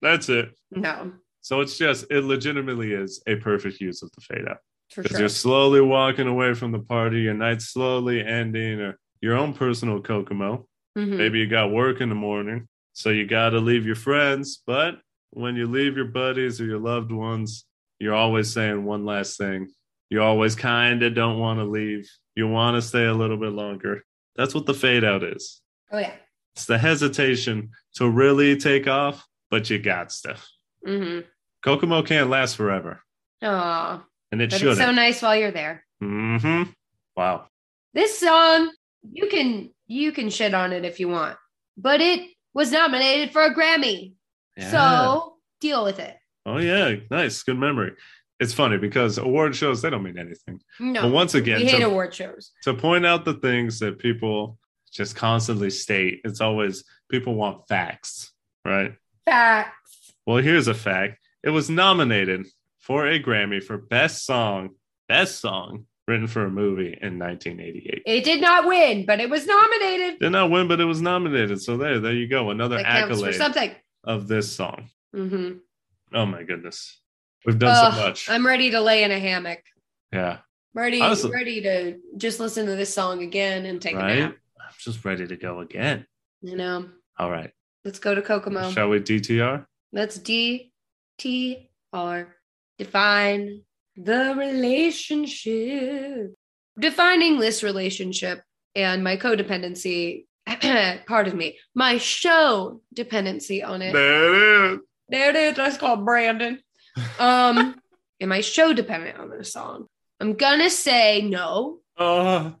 that's 0.00 0.28
it. 0.28 0.54
No, 0.70 1.12
So 1.42 1.60
it's 1.60 1.76
just, 1.76 2.06
it 2.10 2.24
legitimately 2.24 2.92
is 2.92 3.22
a 3.26 3.34
perfect 3.36 3.80
use 3.80 4.02
of 4.02 4.10
the 4.14 4.20
fade 4.22 4.48
out. 4.48 4.58
for 4.90 5.02
Because 5.02 5.16
sure. 5.16 5.20
you're 5.20 5.28
slowly 5.28 5.80
walking 5.80 6.28
away 6.28 6.54
from 6.54 6.70
the 6.72 6.78
party, 6.78 7.20
your 7.22 7.34
night's 7.34 7.66
slowly 7.66 8.24
ending, 8.24 8.80
or 8.80 8.98
your 9.20 9.36
own 9.36 9.52
personal 9.54 10.00
Kokomo. 10.00 10.66
Mhm. 10.96 11.16
Maybe 11.18 11.40
you 11.40 11.46
got 11.48 11.72
work 11.72 12.00
in 12.00 12.08
the 12.10 12.14
morning, 12.14 12.68
so 12.92 13.10
you 13.10 13.26
got 13.26 13.50
to 13.50 13.58
leave 13.60 13.84
your 13.86 13.96
friends. 13.96 14.62
But 14.66 15.00
when 15.30 15.56
you 15.56 15.66
leave 15.66 15.96
your 15.96 16.06
buddies 16.06 16.60
or 16.60 16.64
your 16.66 16.78
loved 16.78 17.10
ones, 17.10 17.66
you're 17.98 18.14
always 18.14 18.52
saying 18.52 18.84
one 18.84 19.04
last 19.04 19.36
thing. 19.36 19.68
You 20.10 20.22
always 20.22 20.54
kind 20.54 21.02
of 21.02 21.14
don't 21.14 21.38
want 21.38 21.58
to 21.60 21.64
leave. 21.64 22.08
You 22.34 22.48
want 22.48 22.76
to 22.76 22.82
stay 22.82 23.04
a 23.04 23.14
little 23.14 23.36
bit 23.36 23.52
longer. 23.52 24.02
That's 24.36 24.54
what 24.54 24.66
the 24.66 24.74
fade 24.74 25.04
out 25.04 25.22
is. 25.22 25.60
Oh, 25.90 25.98
yeah. 25.98 26.12
It's 26.54 26.66
the 26.66 26.78
hesitation 26.78 27.70
to 27.96 28.08
really 28.08 28.56
take 28.56 28.86
off, 28.86 29.26
but 29.50 29.70
you 29.70 29.78
got 29.78 30.12
stuff. 30.12 30.48
Mm-hmm. 30.86 31.20
Kokomo 31.64 32.02
can't 32.02 32.28
last 32.30 32.56
forever, 32.56 33.00
Oh, 33.42 34.02
and 34.30 34.42
it 34.42 34.52
shouldn't. 34.52 34.72
it's 34.72 34.80
so 34.80 34.90
nice 34.92 35.22
while 35.22 35.34
you're 35.36 35.50
there. 35.50 35.84
mm-hmm. 36.02 36.70
Wow. 37.16 37.46
This 37.94 38.18
song, 38.18 38.70
you 39.10 39.28
can 39.28 39.70
you 39.86 40.12
can 40.12 40.28
shit 40.30 40.52
on 40.54 40.72
it 40.72 40.84
if 40.84 41.00
you 41.00 41.08
want, 41.08 41.36
but 41.76 42.00
it 42.00 42.28
was 42.52 42.70
nominated 42.70 43.32
for 43.32 43.42
a 43.42 43.54
Grammy. 43.54 44.12
Yeah. 44.56 44.70
So 44.70 45.36
deal 45.60 45.84
with 45.84 45.98
it. 46.00 46.16
Oh 46.44 46.58
yeah, 46.58 46.96
nice, 47.10 47.42
good 47.42 47.58
memory. 47.58 47.92
It's 48.40 48.52
funny 48.52 48.78
because 48.78 49.18
award 49.18 49.54
shows 49.54 49.80
they 49.82 49.90
don't 49.90 50.02
mean 50.02 50.18
anything. 50.18 50.60
No. 50.80 51.02
But 51.02 51.12
once 51.12 51.34
again, 51.34 51.60
we 51.60 51.66
hate 51.66 51.78
to, 51.78 51.84
award 51.86 52.14
shows. 52.14 52.50
to 52.64 52.74
point 52.74 53.06
out 53.06 53.24
the 53.24 53.34
things 53.34 53.78
that 53.78 53.98
people 53.98 54.58
just 54.92 55.14
constantly 55.16 55.70
state, 55.70 56.20
it's 56.24 56.40
always 56.40 56.84
people 57.08 57.34
want 57.34 57.68
facts, 57.68 58.32
right? 58.64 58.94
Facts. 59.24 60.12
Well, 60.26 60.38
here's 60.38 60.68
a 60.68 60.74
fact: 60.74 61.18
it 61.42 61.50
was 61.50 61.70
nominated 61.70 62.46
for 62.80 63.06
a 63.06 63.22
Grammy 63.22 63.62
for 63.62 63.78
best 63.78 64.26
song, 64.26 64.70
best 65.08 65.40
song 65.40 65.86
written 66.06 66.26
for 66.26 66.44
a 66.44 66.50
movie 66.50 66.98
in 67.00 67.18
1988. 67.18 68.02
It 68.04 68.24
did 68.24 68.40
not 68.40 68.66
win, 68.66 69.06
but 69.06 69.20
it 69.20 69.30
was 69.30 69.46
nominated. 69.46 70.18
Did 70.18 70.32
not 70.32 70.50
win, 70.50 70.68
but 70.68 70.80
it 70.80 70.84
was 70.84 71.00
nominated. 71.00 71.62
So 71.62 71.76
there, 71.78 71.98
there 71.98 72.12
you 72.12 72.28
go, 72.28 72.50
another 72.50 72.76
That 72.76 72.84
counts 72.84 73.20
for 73.20 73.26
accolade 73.28 73.34
something. 73.36 73.70
of 74.04 74.28
this 74.28 74.52
song. 74.52 74.90
Mm-hmm. 75.16 75.58
Oh 76.12 76.26
my 76.26 76.42
goodness, 76.42 77.00
we've 77.44 77.58
done 77.58 77.92
so 77.92 78.00
much. 78.00 78.28
I'm 78.30 78.46
ready 78.46 78.70
to 78.70 78.80
lay 78.80 79.02
in 79.04 79.10
a 79.10 79.18
hammock. 79.18 79.60
yeah, 80.12 80.38
Ready, 80.74 81.00
Honestly- 81.00 81.30
ready 81.30 81.60
to 81.62 81.98
just 82.16 82.40
listen 82.40 82.66
to 82.66 82.74
this 82.76 82.92
song 82.92 83.22
again 83.22 83.66
and 83.66 83.80
take 83.80 83.94
a 83.94 83.98
nap. 83.98 84.36
I'm 84.60 84.74
just 84.78 85.04
ready 85.04 85.26
to 85.26 85.36
go 85.36 85.60
again. 85.60 86.06
You 86.42 86.56
know, 86.56 86.88
All 87.18 87.30
right. 87.30 87.50
let's 87.84 87.98
go 87.98 88.14
to 88.14 88.22
Kokomo. 88.22 88.70
Shall 88.70 88.88
we 88.88 89.00
DTR? 89.00 89.64
Let's 89.92 90.18
D 90.18 90.72
T 91.18 91.70
R 91.92 92.34
define 92.78 93.62
the 93.96 94.34
relationship. 94.36 96.34
Defining 96.78 97.38
this 97.38 97.62
relationship 97.62 98.42
and 98.74 99.04
my 99.04 99.16
codependency, 99.16 100.26
pardon 101.06 101.36
me, 101.36 101.56
my 101.76 101.98
show 101.98 102.80
dependency 102.92 103.62
on 103.62 103.80
it. 103.80 103.92
There 103.92 104.34
it 104.34 104.72
is. 104.72 104.78
There 105.08 105.30
it 105.30 105.36
is. 105.36 105.56
That's 105.56 105.76
called 105.76 106.04
Brandon. 106.04 106.58
Um, 107.18 107.74
am 108.20 108.32
I 108.32 108.40
show 108.40 108.72
dependent 108.72 109.18
on 109.18 109.30
this 109.30 109.52
song? 109.52 109.86
I'm 110.20 110.34
gonna 110.34 110.70
say 110.70 111.22
no. 111.22 111.80
Oh, 111.98 112.54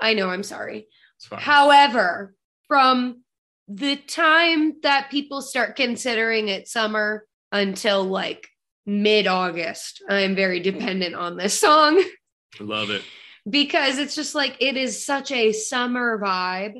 I 0.00 0.14
know, 0.14 0.28
I'm 0.28 0.42
sorry. 0.42 0.86
However, 1.30 2.34
from 2.68 3.22
the 3.68 3.96
time 3.96 4.80
that 4.82 5.10
people 5.10 5.42
start 5.42 5.76
considering 5.76 6.48
it 6.48 6.68
summer 6.68 7.26
until 7.52 8.04
like 8.04 8.48
mid 8.86 9.26
August, 9.26 10.02
I'm 10.08 10.34
very 10.34 10.60
dependent 10.60 11.14
on 11.14 11.36
this 11.36 11.58
song 11.58 11.98
I 11.98 12.10
Love 12.60 12.90
it. 12.90 13.02
because 13.48 13.98
it's 13.98 14.14
just 14.14 14.34
like 14.34 14.56
it 14.60 14.76
is 14.76 15.04
such 15.04 15.30
a 15.30 15.52
summer 15.52 16.18
vibe. 16.18 16.74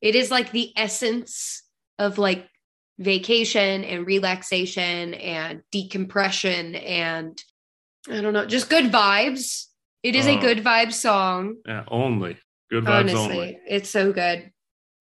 It 0.00 0.14
is 0.14 0.30
like 0.30 0.52
the 0.52 0.72
essence 0.76 1.62
of 1.98 2.18
like 2.18 2.48
vacation 2.98 3.84
and 3.84 4.06
relaxation 4.06 5.14
and 5.14 5.62
decompression 5.70 6.74
and 6.74 7.42
I 8.10 8.20
don't 8.20 8.32
know, 8.32 8.46
just 8.46 8.70
good 8.70 8.86
vibes. 8.90 9.66
It 10.02 10.14
is 10.14 10.26
a 10.26 10.36
Oh. 10.36 10.40
good 10.40 10.58
vibe 10.64 10.92
song. 10.92 11.56
Yeah, 11.66 11.84
only 11.88 12.38
good 12.70 12.84
vibes 12.84 13.00
Honestly, 13.00 13.20
only. 13.38 13.58
it's 13.66 13.90
so 13.90 14.12
good. 14.12 14.50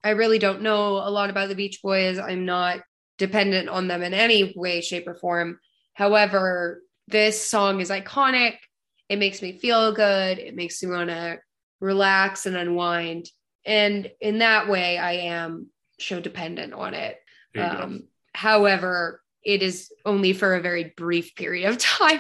I 0.04 0.12
really 0.12 0.40
don't 0.40 0.62
know 0.62 0.94
a 0.98 1.10
lot 1.10 1.30
about 1.30 1.50
the 1.50 1.56
Beach 1.56 1.80
Boys. 1.82 2.18
I'm 2.20 2.46
not 2.46 2.82
dependent 3.18 3.70
on 3.70 3.88
them 3.88 4.04
in 4.04 4.14
any 4.14 4.54
way, 4.56 4.82
shape, 4.82 5.08
or 5.08 5.16
form. 5.16 5.60
However, 5.94 6.82
this 7.08 7.42
song 7.50 7.80
is 7.82 7.90
iconic. 7.90 8.58
It 9.10 9.18
makes 9.20 9.42
me 9.42 9.58
feel 9.58 9.92
good. 9.94 10.38
It 10.40 10.56
makes 10.56 10.84
me 10.84 10.92
want 10.92 11.10
to 11.10 11.40
relax 11.80 12.46
and 12.46 12.56
unwind. 12.58 13.30
And 13.66 14.12
in 14.22 14.40
that 14.40 14.68
way, 14.68 14.98
I 14.98 15.14
am 15.14 15.70
show 16.00 16.20
dependent 16.20 16.74
on 16.74 16.94
it. 16.94 17.18
Here 17.58 17.66
you 17.72 17.78
go. 17.78 17.84
Um, 17.84 18.04
however, 18.34 19.22
it 19.44 19.62
is 19.62 19.92
only 20.06 20.34
for 20.34 20.56
a 20.56 20.62
very 20.62 20.94
brief 20.98 21.36
period 21.36 21.70
of 21.70 21.78
time. 22.00 22.20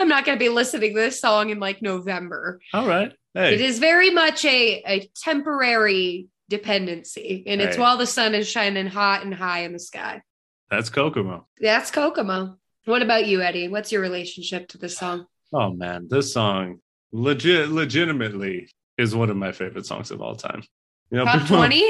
I'm 0.00 0.08
not 0.08 0.24
going 0.24 0.38
to 0.38 0.44
be 0.44 0.48
listening 0.48 0.94
to 0.94 1.00
this 1.00 1.20
song 1.20 1.50
in 1.50 1.58
like 1.60 1.82
November. 1.82 2.60
All 2.72 2.86
right. 2.86 3.12
Hey, 3.34 3.54
It 3.54 3.60
is 3.60 3.78
very 3.78 4.10
much 4.10 4.44
a, 4.44 4.82
a 4.86 5.10
temporary 5.22 6.28
dependency, 6.48 7.44
and 7.46 7.60
it's 7.60 7.76
while 7.76 7.96
the 7.96 8.06
sun 8.06 8.34
is 8.34 8.48
shining 8.48 8.86
hot 8.86 9.24
and 9.24 9.34
high 9.34 9.60
in 9.64 9.72
the 9.72 9.78
sky. 9.78 10.22
that's 10.70 10.88
Kokomo. 10.90 11.46
That's 11.60 11.90
Kokomo. 11.90 12.56
What 12.86 13.02
about 13.02 13.26
you, 13.26 13.42
Eddie? 13.42 13.68
What's 13.68 13.90
your 13.92 14.00
relationship 14.00 14.68
to 14.68 14.78
this 14.78 14.96
song? 14.96 15.26
Oh 15.52 15.70
man, 15.72 16.06
this 16.08 16.32
song 16.32 16.80
legit 17.12 17.68
legitimately 17.70 18.68
is 18.96 19.14
one 19.14 19.28
of 19.30 19.36
my 19.36 19.52
favorite 19.52 19.86
songs 19.86 20.10
of 20.10 20.20
all 20.22 20.36
time. 20.36 20.62
You 21.10 21.18
know, 21.18 21.24
Top 21.24 21.46
20? 21.46 21.84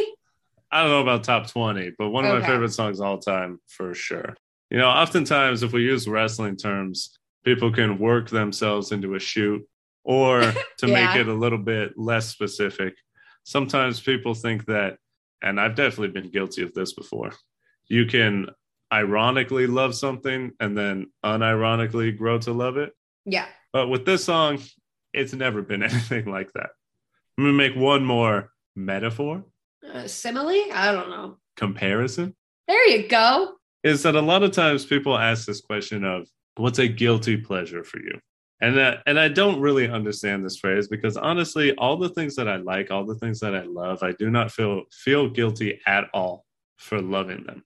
I 0.71 0.83
don't 0.83 0.91
know 0.91 1.01
about 1.01 1.25
top 1.25 1.49
20, 1.49 1.93
but 1.99 2.11
one 2.11 2.25
of 2.25 2.41
my 2.41 2.47
favorite 2.47 2.73
songs 2.73 3.01
of 3.01 3.07
all 3.07 3.19
time 3.19 3.61
for 3.69 3.95
sure. 3.95 4.37
You 4.71 4.79
know, 4.79 4.89
oftentimes 4.89 5.63
if 5.63 5.73
we 5.73 5.83
use 5.83 6.09
wrestling 6.09 6.57
terms, 6.57 7.17
people 7.45 7.73
can 7.73 7.99
work 7.99 8.29
themselves 8.29 8.91
into 8.91 9.15
a 9.15 9.21
shoot 9.21 9.63
or 10.05 10.41
to 10.79 10.87
make 10.87 11.15
it 11.17 11.29
a 11.29 11.33
little 11.33 11.59
bit 11.59 11.97
less 11.97 12.29
specific. 12.29 12.95
Sometimes 13.45 14.01
people 14.01 14.35
think 14.35 14.67
that, 14.67 14.99
and 15.43 15.61
I've 15.61 15.77
definitely 15.77 16.21
been 16.21 16.31
guilty 16.31 16.63
of 16.63 16.75
this 16.75 16.93
before, 16.93 17.31
you 17.89 18.07
can 18.07 18.49
ironically 18.93 19.67
love 19.67 19.95
something 19.95 20.53
and 20.59 20.77
then 20.77 21.13
unironically 21.25 22.17
grow 22.17 22.39
to 22.39 22.53
love 22.53 22.77
it. 22.77 22.93
Yeah. 23.25 23.47
But 23.73 23.89
with 23.89 24.05
this 24.05 24.25
song, 24.25 24.59
it's 25.13 25.33
never 25.33 25.63
been 25.63 25.83
anything 25.85 26.27
like 26.27 26.53
that. 26.55 26.71
I'm 27.39 27.45
going 27.45 27.57
to 27.57 27.69
make 27.69 27.77
one 27.77 28.05
more 28.05 28.51
metaphor, 28.75 29.45
Uh, 29.93 30.07
simile? 30.07 30.71
I 30.73 30.93
don't 30.93 31.11
know. 31.11 31.39
comparison. 31.57 32.35
There 32.69 32.89
you 32.89 33.09
go. 33.09 33.55
Is 33.83 34.03
that 34.03 34.17
a 34.17 34.21
lot 34.21 34.43
of 34.43 34.51
times 34.53 34.85
people 34.85 35.17
ask 35.17 35.47
this 35.47 35.61
question 35.61 36.05
of 36.05 36.29
what's 36.57 36.79
a 36.81 36.89
guilty 36.89 37.37
pleasure 37.37 37.85
for 37.85 37.99
you? 38.01 38.19
And 38.61 38.79
uh, 38.79 38.97
and 39.07 39.21
I 39.21 39.29
don't 39.29 39.61
really 39.61 39.89
understand 39.89 40.45
this 40.45 40.57
phrase 40.59 40.89
because 40.89 41.17
honestly, 41.17 41.75
all 41.77 41.97
the 41.97 42.09
things 42.09 42.35
that 42.37 42.49
I 42.49 42.57
like, 42.57 42.91
all 42.91 43.05
the 43.05 43.15
things 43.17 43.39
that 43.41 43.55
I 43.55 43.63
love, 43.63 44.03
I 44.03 44.13
do 44.13 44.31
not 44.31 44.51
feel 44.51 44.83
feel 44.91 45.29
guilty 45.29 45.81
at 45.87 46.05
all 46.15 46.45
for 46.79 47.01
loving 47.01 47.45
them. 47.45 47.63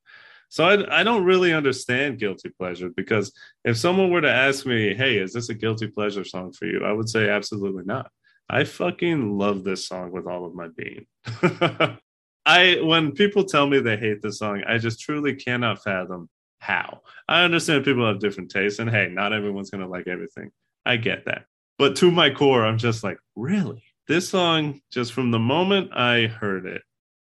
So 0.48 0.64
I, 0.64 1.00
I 1.00 1.04
don't 1.04 1.24
really 1.24 1.52
understand 1.52 2.18
guilty 2.18 2.48
pleasure 2.48 2.90
because 2.90 3.32
if 3.64 3.76
someone 3.76 4.10
were 4.10 4.20
to 4.20 4.32
ask 4.32 4.66
me, 4.66 4.92
"Hey, 4.94 5.16
is 5.18 5.32
this 5.32 5.48
a 5.48 5.54
guilty 5.54 5.86
pleasure 5.86 6.24
song 6.24 6.52
for 6.52 6.66
you?" 6.66 6.84
I 6.84 6.92
would 6.92 7.08
say 7.08 7.30
absolutely 7.30 7.84
not. 7.84 8.10
I 8.50 8.64
fucking 8.64 9.38
love 9.38 9.62
this 9.62 9.86
song 9.86 10.10
with 10.10 10.26
all 10.26 10.44
of 10.44 10.54
my 10.56 10.68
being. 10.76 11.06
I 12.46 12.78
when 12.82 13.12
people 13.12 13.44
tell 13.44 13.66
me 13.66 13.80
they 13.80 13.96
hate 13.96 14.22
this 14.22 14.38
song, 14.38 14.62
I 14.66 14.78
just 14.78 15.00
truly 15.00 15.34
cannot 15.34 15.82
fathom 15.82 16.28
how. 16.58 17.00
I 17.28 17.44
understand 17.44 17.84
people 17.84 18.06
have 18.06 18.20
different 18.20 18.50
tastes, 18.50 18.78
and 18.78 18.90
hey, 18.90 19.08
not 19.10 19.32
everyone's 19.32 19.70
gonna 19.70 19.88
like 19.88 20.06
everything. 20.06 20.50
I 20.84 20.96
get 20.96 21.26
that. 21.26 21.44
But 21.78 21.96
to 21.96 22.10
my 22.10 22.30
core, 22.30 22.64
I'm 22.64 22.78
just 22.78 23.02
like, 23.02 23.18
really? 23.36 23.82
This 24.06 24.28
song, 24.28 24.80
just 24.90 25.12
from 25.12 25.30
the 25.30 25.38
moment 25.38 25.90
I 25.94 26.26
heard 26.26 26.66
it, 26.66 26.82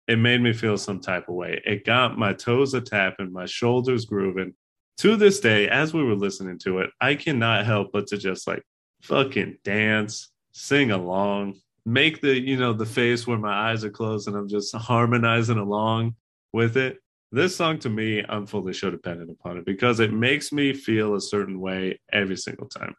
it 0.09 0.17
made 0.17 0.41
me 0.41 0.53
feel 0.53 0.79
some 0.79 1.01
type 1.01 1.29
of 1.29 1.35
way. 1.35 1.61
It 1.65 1.85
got 1.85 2.19
my 2.19 2.33
toes 2.33 2.75
a 2.75 2.81
tapping, 2.81 3.33
my 3.33 3.47
shoulders 3.47 4.05
grooving. 4.05 4.55
To 4.99 5.17
this 5.17 5.41
day, 5.41 5.69
as 5.69 5.93
we 5.93 6.03
were 6.03 6.15
listening 6.15 6.59
to 6.61 6.79
it, 6.79 6.91
I 7.01 7.17
cannot 7.17 7.67
help 7.67 7.93
but 7.93 8.07
to 8.09 8.19
just 8.19 8.47
like 8.47 8.63
fucking 9.03 9.59
dance, 9.65 10.31
sing 10.53 10.91
along, 10.91 11.61
make 11.87 12.21
the, 12.21 12.39
you 12.39 12.57
know, 12.59 12.73
the 12.73 12.85
face 12.85 13.27
where 13.27 13.39
my 13.39 13.71
eyes 13.71 13.85
are 13.85 13.91
closed 13.91 14.27
and 14.27 14.37
I'm 14.37 14.49
just 14.49 14.75
harmonizing 14.75 15.59
along 15.59 16.17
with 16.53 16.77
it. 16.77 16.99
This 17.33 17.57
song 17.57 17.79
to 17.81 17.89
me, 17.89 18.25
I'm 18.29 18.47
fully 18.47 18.73
show 18.73 18.91
dependent 18.91 19.31
upon 19.31 19.57
it 19.57 19.65
because 19.65 20.01
it 20.01 20.13
makes 20.13 20.53
me 20.53 20.73
feel 20.73 21.15
a 21.15 21.21
certain 21.21 21.61
way 21.61 22.01
every 22.13 22.37
single 22.37 22.69
time. 22.69 22.95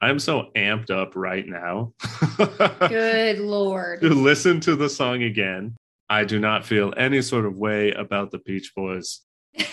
I'm 0.00 0.18
so 0.18 0.50
amped 0.56 0.90
up 0.90 1.12
right 1.16 1.46
now. 1.46 1.92
Good 2.88 3.38
Lord. 3.38 4.00
to 4.00 4.08
listen 4.08 4.60
to 4.60 4.74
the 4.74 4.88
song 4.88 5.22
again. 5.22 5.76
I 6.08 6.24
do 6.24 6.38
not 6.38 6.64
feel 6.64 6.92
any 6.96 7.22
sort 7.22 7.46
of 7.46 7.56
way 7.56 7.92
about 7.92 8.30
the 8.30 8.38
Beach 8.38 8.72
Boys. 8.76 9.20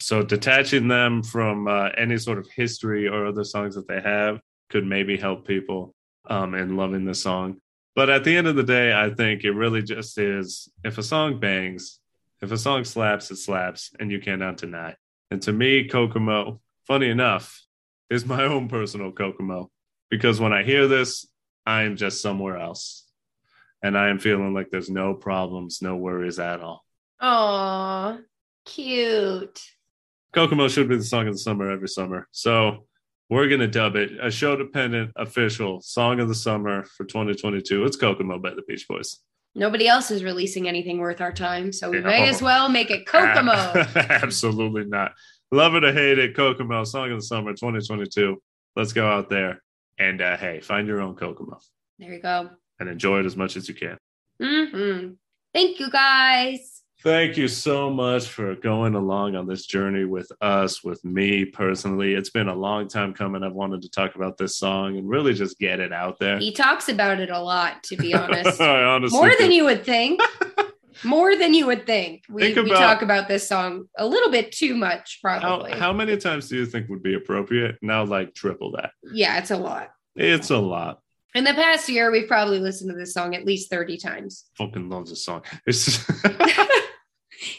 so 0.00 0.22
detaching 0.22 0.88
them 0.88 1.22
from 1.22 1.66
uh, 1.66 1.88
any 1.96 2.18
sort 2.18 2.38
of 2.38 2.48
history 2.54 3.08
or 3.08 3.26
other 3.26 3.44
songs 3.44 3.74
that 3.74 3.88
they 3.88 4.00
have 4.00 4.40
could 4.70 4.86
maybe 4.86 5.16
help 5.16 5.46
people 5.46 5.94
um, 6.30 6.54
in 6.54 6.76
loving 6.76 7.04
the 7.04 7.14
song. 7.14 7.60
But 7.94 8.10
at 8.10 8.24
the 8.24 8.36
end 8.36 8.46
of 8.46 8.56
the 8.56 8.64
day, 8.64 8.92
I 8.92 9.10
think 9.10 9.44
it 9.44 9.52
really 9.52 9.82
just 9.82 10.18
is 10.18 10.68
if 10.82 10.98
a 10.98 11.02
song 11.02 11.38
bangs, 11.38 12.00
if 12.42 12.50
a 12.50 12.58
song 12.58 12.84
slaps, 12.84 13.30
it 13.30 13.36
slaps, 13.36 13.92
and 14.00 14.10
you 14.10 14.20
cannot 14.20 14.56
deny. 14.56 14.96
And 15.30 15.40
to 15.42 15.52
me, 15.52 15.88
Kokomo, 15.88 16.60
funny 16.86 17.08
enough, 17.08 17.64
is 18.10 18.26
my 18.26 18.44
own 18.52 18.68
personal 18.68 19.12
Kokomo 19.12 19.70
because 20.10 20.40
when 20.40 20.52
I 20.52 20.62
hear 20.62 20.88
this, 20.88 21.26
I 21.66 21.82
am 21.82 21.96
just 21.96 22.20
somewhere 22.20 22.56
else. 22.56 23.04
And 23.82 23.98
I 23.98 24.08
am 24.08 24.18
feeling 24.18 24.54
like 24.54 24.70
there's 24.70 24.90
no 24.90 25.14
problems, 25.14 25.82
no 25.82 25.96
worries 25.96 26.38
at 26.38 26.60
all. 26.60 26.84
Aw, 27.20 28.18
cute. 28.64 29.60
Kokomo 30.32 30.68
should 30.68 30.88
be 30.88 30.96
the 30.96 31.04
song 31.04 31.28
of 31.28 31.34
the 31.34 31.38
summer 31.38 31.70
every 31.70 31.88
summer. 31.88 32.26
So 32.32 32.86
we're 33.30 33.48
going 33.48 33.60
to 33.60 33.68
dub 33.68 33.96
it 33.96 34.12
a 34.22 34.30
show 34.30 34.56
dependent 34.56 35.12
official 35.16 35.80
song 35.80 36.20
of 36.20 36.28
the 36.28 36.34
summer 36.34 36.84
for 36.84 37.04
2022. 37.04 37.84
It's 37.84 37.96
Kokomo 37.96 38.38
by 38.38 38.50
the 38.50 38.62
Beach 38.68 38.86
Boys. 38.88 39.20
Nobody 39.54 39.86
else 39.86 40.10
is 40.10 40.24
releasing 40.24 40.66
anything 40.68 40.98
worth 40.98 41.20
our 41.20 41.32
time, 41.32 41.72
so 41.72 41.90
we 41.90 41.98
Yeah. 41.98 42.06
may 42.06 42.28
as 42.28 42.42
well 42.42 42.68
make 42.68 42.90
it 42.90 43.06
Kokomo. 43.06 43.52
Absolutely 43.94 44.84
not. 44.84 45.12
Love 45.52 45.74
it 45.76 45.84
or 45.84 45.92
hate 45.92 46.18
it, 46.18 46.34
Kokomo, 46.36 46.82
song 46.84 47.12
of 47.12 47.18
the 47.18 47.22
summer 47.24 47.52
2022. 47.52 48.42
Let's 48.76 48.92
go 48.92 49.06
out 49.08 49.30
there 49.30 49.62
and 49.98 50.20
uh, 50.20 50.36
hey, 50.36 50.60
find 50.60 50.88
your 50.88 51.00
own 51.00 51.14
Kokomo 51.14 51.60
there 52.00 52.12
you 52.12 52.20
go. 52.20 52.50
and 52.80 52.88
enjoy 52.88 53.20
it 53.20 53.26
as 53.26 53.36
much 53.36 53.56
as 53.56 53.68
you 53.68 53.74
can. 53.74 53.96
hmm 54.40 55.12
Thank 55.54 55.78
you 55.78 55.88
guys. 55.88 56.73
Thank 57.04 57.36
you 57.36 57.48
so 57.48 57.90
much 57.90 58.28
for 58.28 58.54
going 58.54 58.94
along 58.94 59.36
on 59.36 59.46
this 59.46 59.66
journey 59.66 60.06
with 60.06 60.32
us, 60.40 60.82
with 60.82 61.04
me 61.04 61.44
personally. 61.44 62.14
It's 62.14 62.30
been 62.30 62.48
a 62.48 62.54
long 62.54 62.88
time 62.88 63.12
coming. 63.12 63.42
I've 63.42 63.52
wanted 63.52 63.82
to 63.82 63.90
talk 63.90 64.14
about 64.14 64.38
this 64.38 64.56
song 64.56 64.96
and 64.96 65.06
really 65.06 65.34
just 65.34 65.58
get 65.58 65.80
it 65.80 65.92
out 65.92 66.18
there. 66.18 66.38
He 66.38 66.50
talks 66.50 66.88
about 66.88 67.20
it 67.20 67.28
a 67.28 67.38
lot, 67.38 67.82
to 67.84 67.96
be 67.98 68.14
honest. 68.14 68.58
Honestly 68.58 69.18
More 69.18 69.30
than 69.38 69.52
you 69.52 69.64
would 69.66 69.84
think. 69.84 70.18
More 71.04 71.36
than 71.36 71.52
you 71.52 71.66
would 71.66 71.84
think. 71.84 72.22
We, 72.30 72.54
Think 72.54 72.68
we 72.68 72.70
talk 72.70 73.02
about 73.02 73.28
this 73.28 73.46
song 73.46 73.86
a 73.98 74.06
little 74.06 74.30
bit 74.30 74.50
too 74.50 74.74
much, 74.74 75.18
probably. 75.20 75.72
how 75.72 75.92
many 75.92 76.16
times 76.16 76.48
do 76.48 76.56
you 76.56 76.64
think 76.64 76.88
would 76.88 77.02
be 77.02 77.12
appropriate? 77.12 77.76
Now, 77.82 78.04
like 78.04 78.32
triple 78.34 78.70
that. 78.76 78.92
yeah, 79.12 79.36
it's 79.36 79.50
a 79.50 79.58
lot. 79.58 79.90
It's 80.16 80.48
a 80.48 80.56
lot. 80.56 81.00
In 81.34 81.44
the 81.44 81.52
past 81.52 81.88
year, 81.88 82.10
we've 82.10 82.28
probably 82.28 82.60
listened 82.60 82.90
to 82.92 82.96
this 82.96 83.12
song 83.12 83.34
at 83.34 83.44
least 83.44 83.68
30 83.68 83.98
times. 83.98 84.44
Fucking 84.56 84.88
loves 84.88 85.10
this 85.10 85.22
song. 85.22 85.42
It's 85.66 85.98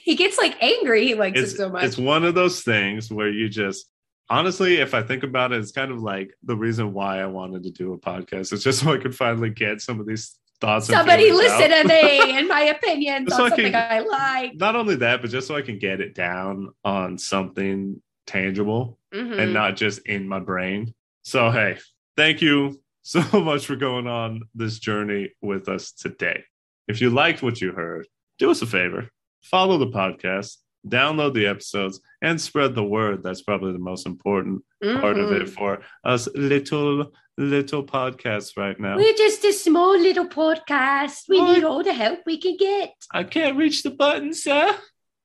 he 0.03 0.15
gets 0.15 0.37
like 0.37 0.61
angry. 0.61 1.05
He 1.05 1.15
likes 1.15 1.39
it's, 1.39 1.53
it 1.53 1.57
so 1.57 1.69
much. 1.69 1.83
it's 1.83 1.97
one 1.97 2.23
of 2.23 2.33
those 2.35 2.61
things 2.61 3.11
where 3.11 3.29
you 3.29 3.49
just 3.49 3.85
honestly, 4.29 4.77
if 4.77 4.93
I 4.93 5.03
think 5.03 5.23
about 5.23 5.51
it, 5.51 5.59
it's 5.59 5.71
kind 5.71 5.91
of 5.91 5.99
like 6.01 6.33
the 6.43 6.55
reason 6.55 6.93
why 6.93 7.19
I 7.21 7.27
wanted 7.27 7.63
to 7.63 7.71
do 7.71 7.93
a 7.93 7.97
podcast. 7.97 8.53
It's 8.53 8.63
just 8.63 8.79
so 8.79 8.93
I 8.93 8.97
could 8.97 9.15
finally 9.15 9.49
get 9.51 9.81
some 9.81 9.99
of 9.99 10.07
these 10.07 10.35
thoughts. 10.61 10.87
Somebody 10.87 11.31
listen 11.31 11.71
out. 11.71 11.81
to 11.83 11.87
me 11.87 12.31
and 12.37 12.47
my 12.47 12.61
opinions 12.61 13.29
so 13.35 13.43
on 13.45 13.51
I 13.51 13.55
can- 13.55 13.65
something 13.65 13.75
I 13.75 13.99
like. 13.99 14.55
Not 14.55 14.75
only 14.75 14.95
that, 14.95 15.21
but 15.21 15.29
just 15.29 15.47
so 15.47 15.55
I 15.55 15.61
can 15.61 15.77
get 15.79 16.01
it 16.01 16.15
down 16.15 16.71
on 16.83 17.17
something 17.17 18.01
tangible 18.25 18.97
Mhm. 19.13 19.39
and 19.39 19.53
not 19.53 19.75
just 19.75 19.99
in 20.07 20.27
my 20.27 20.39
brain. 20.39 20.93
So, 21.23 21.51
hey, 21.51 21.77
thank 22.17 22.41
you 22.41 22.81
so 23.03 23.21
much 23.41 23.65
for 23.67 23.75
going 23.75 24.07
on 24.07 24.41
this 24.55 24.79
journey 24.79 25.31
with 25.41 25.69
us 25.69 25.91
today. 25.91 26.43
If 26.87 26.99
you 27.01 27.11
liked 27.11 27.43
what 27.43 27.61
you 27.61 27.71
heard, 27.71 28.07
do 28.39 28.49
us 28.51 28.61
a 28.63 28.65
favor 28.65 29.09
follow 29.49 29.77
the 29.77 29.87
podcast, 29.87 30.57
download 30.87 31.33
the 31.33 31.47
episodes, 31.47 31.99
and 32.21 32.39
spread 32.39 32.75
the 32.75 32.83
word. 32.83 33.23
That's 33.23 33.41
probably 33.41 33.71
the 33.71 33.79
most 33.79 34.05
important 34.05 34.63
part 34.81 35.17
of 35.17 35.31
it 35.31 35.43
mm-hmm. 35.43 35.53
for 35.53 35.81
us 36.03 36.27
little, 36.35 37.11
little 37.37 37.83
podcasts 37.83 38.57
right 38.57 38.79
now. 38.79 38.97
We're 38.97 39.13
just 39.13 39.43
a 39.45 39.53
small 39.53 39.97
little 39.97 40.27
podcast. 40.27 41.23
We 41.29 41.41
need 41.41 41.63
all 41.63 41.83
the 41.83 41.93
help 41.93 42.19
we 42.25 42.39
can 42.39 42.57
get. 42.57 42.93
I 43.11 43.23
can't 43.23 43.57
reach 43.57 43.83
the 43.83 43.91
button, 43.91 44.33
sir. 44.33 44.75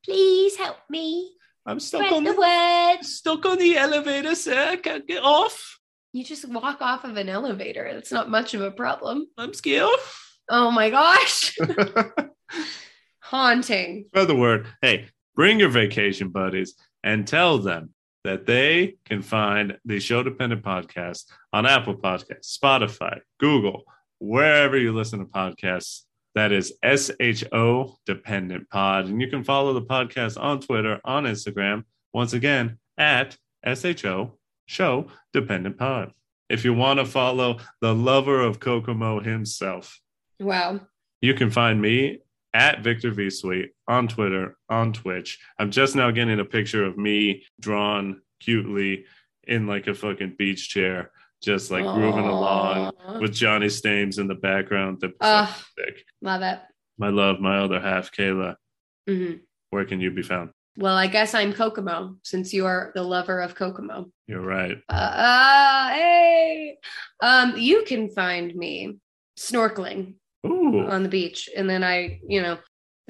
Please 0.05 0.57
help 0.57 0.79
me. 0.89 1.33
I'm 1.67 1.79
stuck 1.79 2.01
Spread 2.01 2.15
on 2.15 2.25
the 2.25 2.33
the, 2.33 2.41
word. 2.41 3.05
stuck 3.05 3.45
on 3.47 3.59
the 3.59 3.77
elevator, 3.77 4.35
sir. 4.35 4.71
I 4.71 4.77
can't 4.77 5.07
get 5.07 5.23
off. 5.23 5.79
You 6.13 6.25
just 6.25 6.49
walk 6.49 6.79
off 6.81 7.05
of 7.05 7.17
an 7.17 7.29
elevator. 7.29 7.89
That's 7.93 8.11
not 8.11 8.31
much 8.31 8.55
of 8.55 8.63
a 8.63 8.71
problem. 8.71 9.27
I'm 9.39 9.55
scared. 9.55 9.89
Oh 10.49 10.71
my 10.71 10.91
gosh. 10.91 11.57
Haunting. 13.35 14.07
Spread 14.09 14.27
the 14.27 14.35
word. 14.35 14.67
Hey, 14.83 15.07
bring 15.37 15.61
your 15.61 15.69
vacation 15.69 16.31
buddies 16.31 16.75
and 17.05 17.29
tell 17.29 17.59
them 17.59 17.95
that 18.25 18.45
they 18.45 18.97
can 19.05 19.23
find 19.23 19.79
the 19.85 20.01
show 20.01 20.25
dependent 20.25 20.65
podcast 20.65 21.27
on 21.53 21.65
Apple 21.65 21.95
Podcasts, 21.95 22.59
Spotify, 22.59 23.21
Google, 23.39 23.85
wherever 24.19 24.77
you 24.77 24.93
listen 24.93 25.21
to 25.21 25.27
podcasts. 25.27 26.01
That 26.35 26.51
is 26.51 26.73
SHO 26.85 27.99
Dependent 28.05 28.69
Pod. 28.69 29.07
And 29.07 29.21
you 29.21 29.29
can 29.29 29.45
follow 29.45 29.75
the 29.75 29.83
podcast 29.83 30.37
on 30.41 30.61
Twitter, 30.61 31.01
on 31.05 31.23
Instagram, 31.25 31.85
once 32.13 32.33
again, 32.33 32.79
at 32.99 33.37
SHO 33.65 34.39
Show 34.67 35.07
Dependent 35.33 35.79
Pod. 35.79 36.13
If 36.49 36.65
you 36.65 36.75
want 36.75 36.99
to 36.99 37.05
follow 37.05 37.59
the 37.81 37.95
lover 37.95 38.41
of 38.41 38.59
Kokomo 38.59 39.21
himself, 39.21 40.01
Wow. 40.41 40.81
you 41.21 41.35
can 41.35 41.51
find 41.51 41.81
me 41.81 42.19
at 42.55 42.83
Victor 42.83 43.11
V 43.11 43.31
Sweet 43.31 43.71
on 43.89 44.09
Twitter, 44.09 44.57
on 44.69 44.93
Twitch. 44.93 45.39
I'm 45.59 45.71
just 45.71 45.95
now 45.97 46.11
getting 46.11 46.41
a 46.41 46.45
picture 46.45 46.85
of 46.85 46.97
me 46.99 47.45
drawn 47.61 48.23
cutely 48.41 49.05
in 49.47 49.67
like 49.67 49.87
a 49.87 49.95
fucking 49.95 50.35
beach 50.39 50.69
chair, 50.69 51.11
just 51.43 51.71
like 51.71 51.85
grooving 51.85 52.27
along 52.27 52.93
with 53.21 53.33
Johnny 53.33 53.69
Stames 53.69 54.19
in 54.19 54.27
the 54.27 54.35
background. 54.35 55.01
The 55.01 55.13
Ugh. 55.21 55.49
Love 56.23 56.43
it. 56.43 56.61
My 56.99 57.09
love, 57.09 57.41
my 57.41 57.59
other 57.59 57.81
half, 57.81 58.13
Kayla. 58.13 58.57
hmm 59.07 59.35
Where 59.71 59.85
can 59.85 60.01
you 60.01 60.11
be 60.11 60.23
found? 60.23 60.51
Well, 60.77 60.97
I 60.97 61.09
guess 61.09 61.35
I'm 61.35 61.53
Kokomo 61.53 62.17
since 62.23 62.55
you 62.55 62.65
are 62.67 62.93
the 62.95 63.03
lover 63.03 63.41
of 63.41 63.55
Kokomo. 63.55 64.11
You're 64.27 64.41
right. 64.41 64.77
Uh, 64.89 64.93
uh, 64.93 65.89
hey. 65.91 66.79
Um, 67.21 67.55
you 67.57 67.85
can 67.87 68.09
find 68.09 68.55
me 68.55 68.99
snorkeling 69.39 70.15
Ooh. 70.47 70.87
on 70.89 71.03
the 71.03 71.09
beach, 71.09 71.49
and 71.57 71.69
then 71.69 71.83
I, 71.85 72.21
you 72.27 72.41
know, 72.43 72.59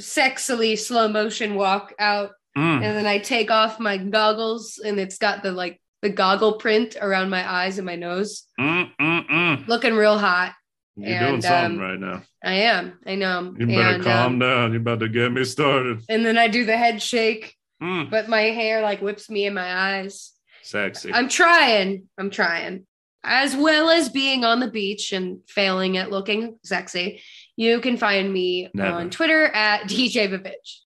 sexily 0.01 0.79
slow 0.79 1.09
motion 1.09 1.55
walk 1.55 1.95
out, 1.99 2.31
Mm. 2.59 2.83
and 2.83 2.97
then 2.97 3.07
I 3.07 3.19
take 3.19 3.51
off 3.51 3.79
my 3.79 3.97
goggles, 3.97 4.81
and 4.85 4.99
it's 4.99 5.19
got 5.19 5.43
the 5.45 5.53
like 5.53 5.81
the 6.03 6.09
goggle 6.11 6.55
print 6.55 6.97
around 7.01 7.31
my 7.31 7.49
eyes 7.49 7.79
and 7.79 7.87
my 7.87 7.95
nose, 7.97 8.45
Mm, 8.59 8.91
mm, 9.01 9.29
mm. 9.29 9.69
looking 9.69 9.95
real 9.95 10.19
hot. 10.19 10.55
You're 10.97 11.19
doing 11.19 11.41
something 11.43 11.79
um, 11.79 11.79
right 11.79 11.99
now. 11.99 12.23
I 12.43 12.53
am. 12.55 12.99
I 13.07 13.15
know. 13.15 13.55
You 13.57 13.67
better 13.67 13.95
and, 13.95 14.03
calm 14.05 14.33
um, 14.35 14.39
down. 14.41 14.73
You're 14.73 14.81
about 14.81 15.01
to 15.01 15.09
get 15.09 15.31
me 15.33 15.45
started. 15.45 16.03
and 16.09 16.27
then 16.27 16.37
I 16.37 16.49
do 16.49 16.65
the 16.65 16.77
head 16.77 17.01
shake, 17.01 17.55
Mm. 17.83 18.11
but 18.11 18.29
my 18.29 18.43
hair 18.43 18.83
like 18.83 19.01
whips 19.01 19.31
me 19.31 19.47
in 19.47 19.55
my 19.55 19.99
eyes. 20.01 20.33
Sexy. 20.63 21.13
I'm 21.13 21.29
trying. 21.29 22.09
I'm 22.19 22.31
trying. 22.31 22.87
As 23.23 23.55
well 23.55 23.91
as 23.91 24.09
being 24.09 24.45
on 24.45 24.61
the 24.61 24.71
beach 24.71 25.13
and 25.13 25.41
failing 25.47 25.99
at 25.99 26.11
looking 26.11 26.59
sexy, 26.65 27.21
you 27.57 27.81
can 27.81 27.97
find 27.97 28.33
me 28.33 28.71
Never. 28.73 28.97
on 28.97 29.11
Twitter 29.11 29.45
at 29.45 29.83
DJ 29.83 30.29
Vivitch. 30.29 30.79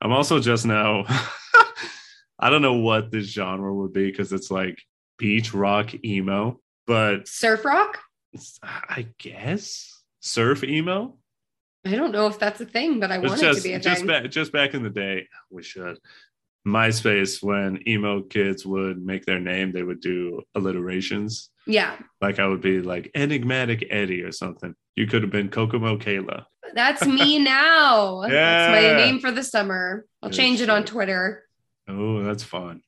I'm 0.00 0.12
also 0.12 0.38
just 0.38 0.66
now. 0.66 1.04
I 2.38 2.48
don't 2.48 2.62
know 2.62 2.74
what 2.74 3.10
this 3.10 3.26
genre 3.26 3.74
would 3.74 3.92
be 3.92 4.10
because 4.10 4.32
it's 4.32 4.50
like 4.50 4.80
beach 5.18 5.52
rock 5.52 5.92
emo, 6.04 6.60
but 6.86 7.28
Surf 7.28 7.64
rock? 7.64 7.98
I 8.62 9.08
guess 9.18 10.00
surf 10.20 10.62
emo. 10.64 11.16
I 11.84 11.96
don't 11.96 12.12
know 12.12 12.26
if 12.26 12.38
that's 12.38 12.60
a 12.60 12.66
thing, 12.66 13.00
but 13.00 13.10
I 13.10 13.18
want 13.18 13.42
it 13.42 13.54
to 13.54 13.62
be 13.62 13.72
a 13.72 13.80
just 13.80 13.98
thing. 13.98 14.06
back 14.06 14.30
just 14.30 14.52
back 14.52 14.74
in 14.74 14.82
the 14.82 14.90
day. 14.90 15.26
We 15.50 15.62
should 15.62 15.98
MySpace 16.66 17.42
when 17.42 17.86
emo 17.88 18.22
kids 18.22 18.66
would 18.66 19.02
make 19.02 19.24
their 19.24 19.40
name, 19.40 19.72
they 19.72 19.82
would 19.82 20.00
do 20.00 20.42
alliterations. 20.54 21.49
Yeah, 21.66 21.96
Like 22.20 22.38
I 22.38 22.46
would 22.46 22.60
be 22.60 22.80
like 22.80 23.10
enigmatic 23.14 23.86
Eddie 23.90 24.22
or 24.22 24.32
something. 24.32 24.74
You 24.96 25.06
could 25.06 25.22
have 25.22 25.30
been 25.30 25.48
Kokomo 25.50 25.96
Kayla. 25.98 26.44
that's 26.74 27.06
me 27.06 27.38
now. 27.42 28.22
That's 28.22 28.72
my 28.72 28.96
name 28.96 29.20
for 29.20 29.30
the 29.30 29.42
summer. 29.44 30.04
I'll 30.22 30.30
change 30.30 30.60
it 30.60 30.70
on. 30.70 30.84
Twitter. 30.84 31.44
Oh, 31.88 32.22
that's 32.22 32.42
fun. 32.42 32.82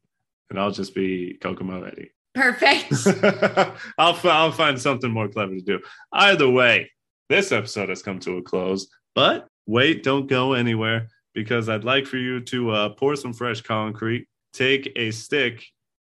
And 0.50 0.58
I'll 0.60 0.70
just 0.70 0.94
be 0.94 1.38
Kokomo 1.40 1.84
Eddie. 1.84 2.10
Perfect. 2.34 2.92
I'll 3.98 4.18
I'll 4.24 4.52
find 4.52 4.80
something 4.80 5.10
more 5.10 5.28
clever 5.28 5.54
to 5.54 5.60
do. 5.60 5.80
Either 6.12 6.48
way, 6.48 6.90
this 7.28 7.52
episode 7.52 7.88
has 7.88 8.02
come 8.02 8.18
to 8.20 8.38
a 8.38 8.42
close. 8.42 8.88
But 9.14 9.48
wait, 9.66 10.02
don't 10.02 10.26
go 10.28 10.54
anywhere 10.54 11.08
because 11.34 11.68
I'd 11.68 11.84
like 11.84 12.06
for 12.06 12.16
you 12.16 12.40
to 12.40 12.70
uh, 12.70 12.88
pour 12.90 13.16
some 13.16 13.32
fresh 13.32 13.60
concrete, 13.60 14.26
take 14.52 14.92
a 14.96 15.10
stick, 15.10 15.64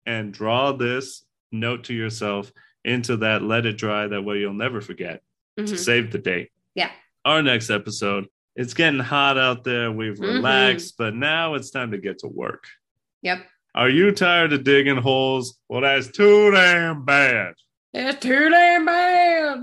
and 0.06 0.32
draw 0.32 0.72
this 0.72 1.24
note 1.52 1.84
to 1.84 1.94
yourself 1.94 2.52
into 2.84 3.16
that 3.18 3.42
let 3.42 3.66
it 3.66 3.76
dry. 3.76 4.06
That 4.06 4.22
way, 4.22 4.38
you'll 4.38 4.52
never 4.54 4.80
forget 4.80 5.22
to 5.56 5.64
Mhm. 5.64 5.78
save 5.78 6.12
the 6.12 6.18
date. 6.18 6.50
Yeah. 6.74 6.90
Our 7.24 7.42
next 7.42 7.70
episode. 7.70 8.26
It's 8.54 8.74
getting 8.74 9.00
hot 9.00 9.36
out 9.38 9.64
there. 9.64 9.90
We've 9.92 10.14
Mhm. 10.16 10.34
relaxed, 10.36 10.94
but 10.96 11.14
now 11.14 11.54
it's 11.54 11.70
time 11.70 11.90
to 11.90 11.98
get 11.98 12.18
to 12.20 12.28
work. 12.28 12.64
Yep. 13.22 13.46
Are 13.74 13.90
you 13.90 14.12
tired 14.12 14.52
of 14.54 14.64
digging 14.64 14.96
holes? 14.96 15.58
Well, 15.68 15.82
that's 15.82 16.08
too 16.10 16.50
damn 16.52 17.04
bad. 17.04 17.54
It's 17.92 18.18
too 18.22 18.48
damn 18.48 18.86
bad. 18.86 19.58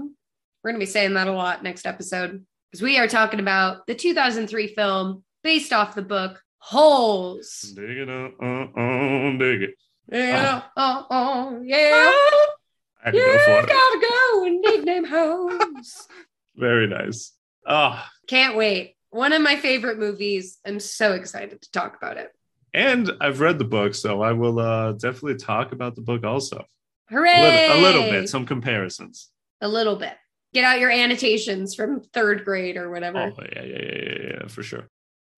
We're 0.64 0.72
going 0.72 0.76
to 0.76 0.86
be 0.86 0.86
saying 0.86 1.14
that 1.16 1.28
a 1.28 1.32
lot 1.32 1.64
next 1.64 1.86
episode 1.88 2.46
because 2.72 2.82
we 2.84 2.98
are 3.00 3.08
talking 3.08 3.40
about 3.40 3.88
the 3.88 3.96
2003 3.96 4.68
film 4.68 5.24
based 5.44 5.74
off 5.74 5.96
the 5.96 6.02
book 6.04 6.42
Holes. 6.60 7.74
Dig 7.76 7.98
it, 7.98 8.10
uh, 8.10 8.30
uh, 8.42 8.66
uh, 8.80 9.38
dig 9.38 9.64
it. 9.64 9.76
Yeah, 10.12 10.64
oh, 10.78 11.08
oh, 11.10 11.62
yeah. 11.64 12.12
I 12.12 13.06
had 13.06 13.12
to 13.12 13.18
You 13.18 13.26
go 13.26 13.38
for 13.46 13.60
it. 13.60 13.68
gotta 13.68 14.08
go 14.10 14.46
and 14.46 14.88
them 14.88 15.06
holes. 15.06 16.08
Very 16.56 16.88
nice. 16.88 17.34
Oh, 17.66 18.04
Can't 18.28 18.56
wait. 18.56 18.96
One 19.10 19.34
of 19.34 19.42
my 19.42 19.56
favorite 19.56 19.98
movies. 20.00 20.58
I'm 20.66 20.80
so 20.80 21.14
excited 21.14 21.62
to 21.62 21.72
talk 21.72 21.96
about 21.98 22.18
it. 22.18 22.32
and 22.74 23.12
I've 23.22 23.40
read 23.40 23.60
the 23.60 23.66
book, 23.66 23.96
so 23.96 24.22
I 24.22 24.34
will 24.34 24.60
uh, 24.60 24.92
definitely 24.94 25.36
talk 25.36 25.72
about 25.72 25.96
the 25.96 26.02
book 26.02 26.24
also. 26.24 26.66
A 27.10 27.14
Hooray! 27.14 27.42
little, 27.42 27.78
a 27.78 27.80
little 27.82 28.04
bit, 28.04 28.30
some 28.30 28.46
comparisons. 28.46 29.30
A 29.62 29.68
little 29.68 29.96
bit. 29.96 30.14
Get 30.54 30.64
out 30.64 30.80
your 30.80 30.92
annotations 30.92 31.74
from 31.76 32.02
third 32.14 32.44
grade 32.46 32.78
or 32.78 32.90
whatever. 32.92 33.20
Oh, 33.38 33.44
yeah, 33.56 33.64
yeah, 33.64 33.78
yeah, 33.82 33.96
yeah, 34.04 34.30
yeah, 34.42 34.48
for 34.48 34.64
sure. 34.64 34.88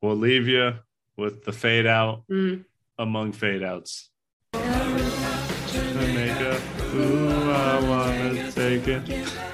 We'll 0.01 0.15
leave 0.17 0.47
you 0.47 0.73
with 1.17 1.43
the 1.45 1.51
fade 1.53 1.85
out 1.85 2.23
Mm. 2.29 2.65
among 2.97 3.31
fade 3.33 3.63
outs. 3.63 4.09
Jamaica, 5.95 6.61
ooh, 6.93 7.51
I 7.51 7.79
wanna 7.87 8.51
take 8.51 8.85
it. 8.89 9.44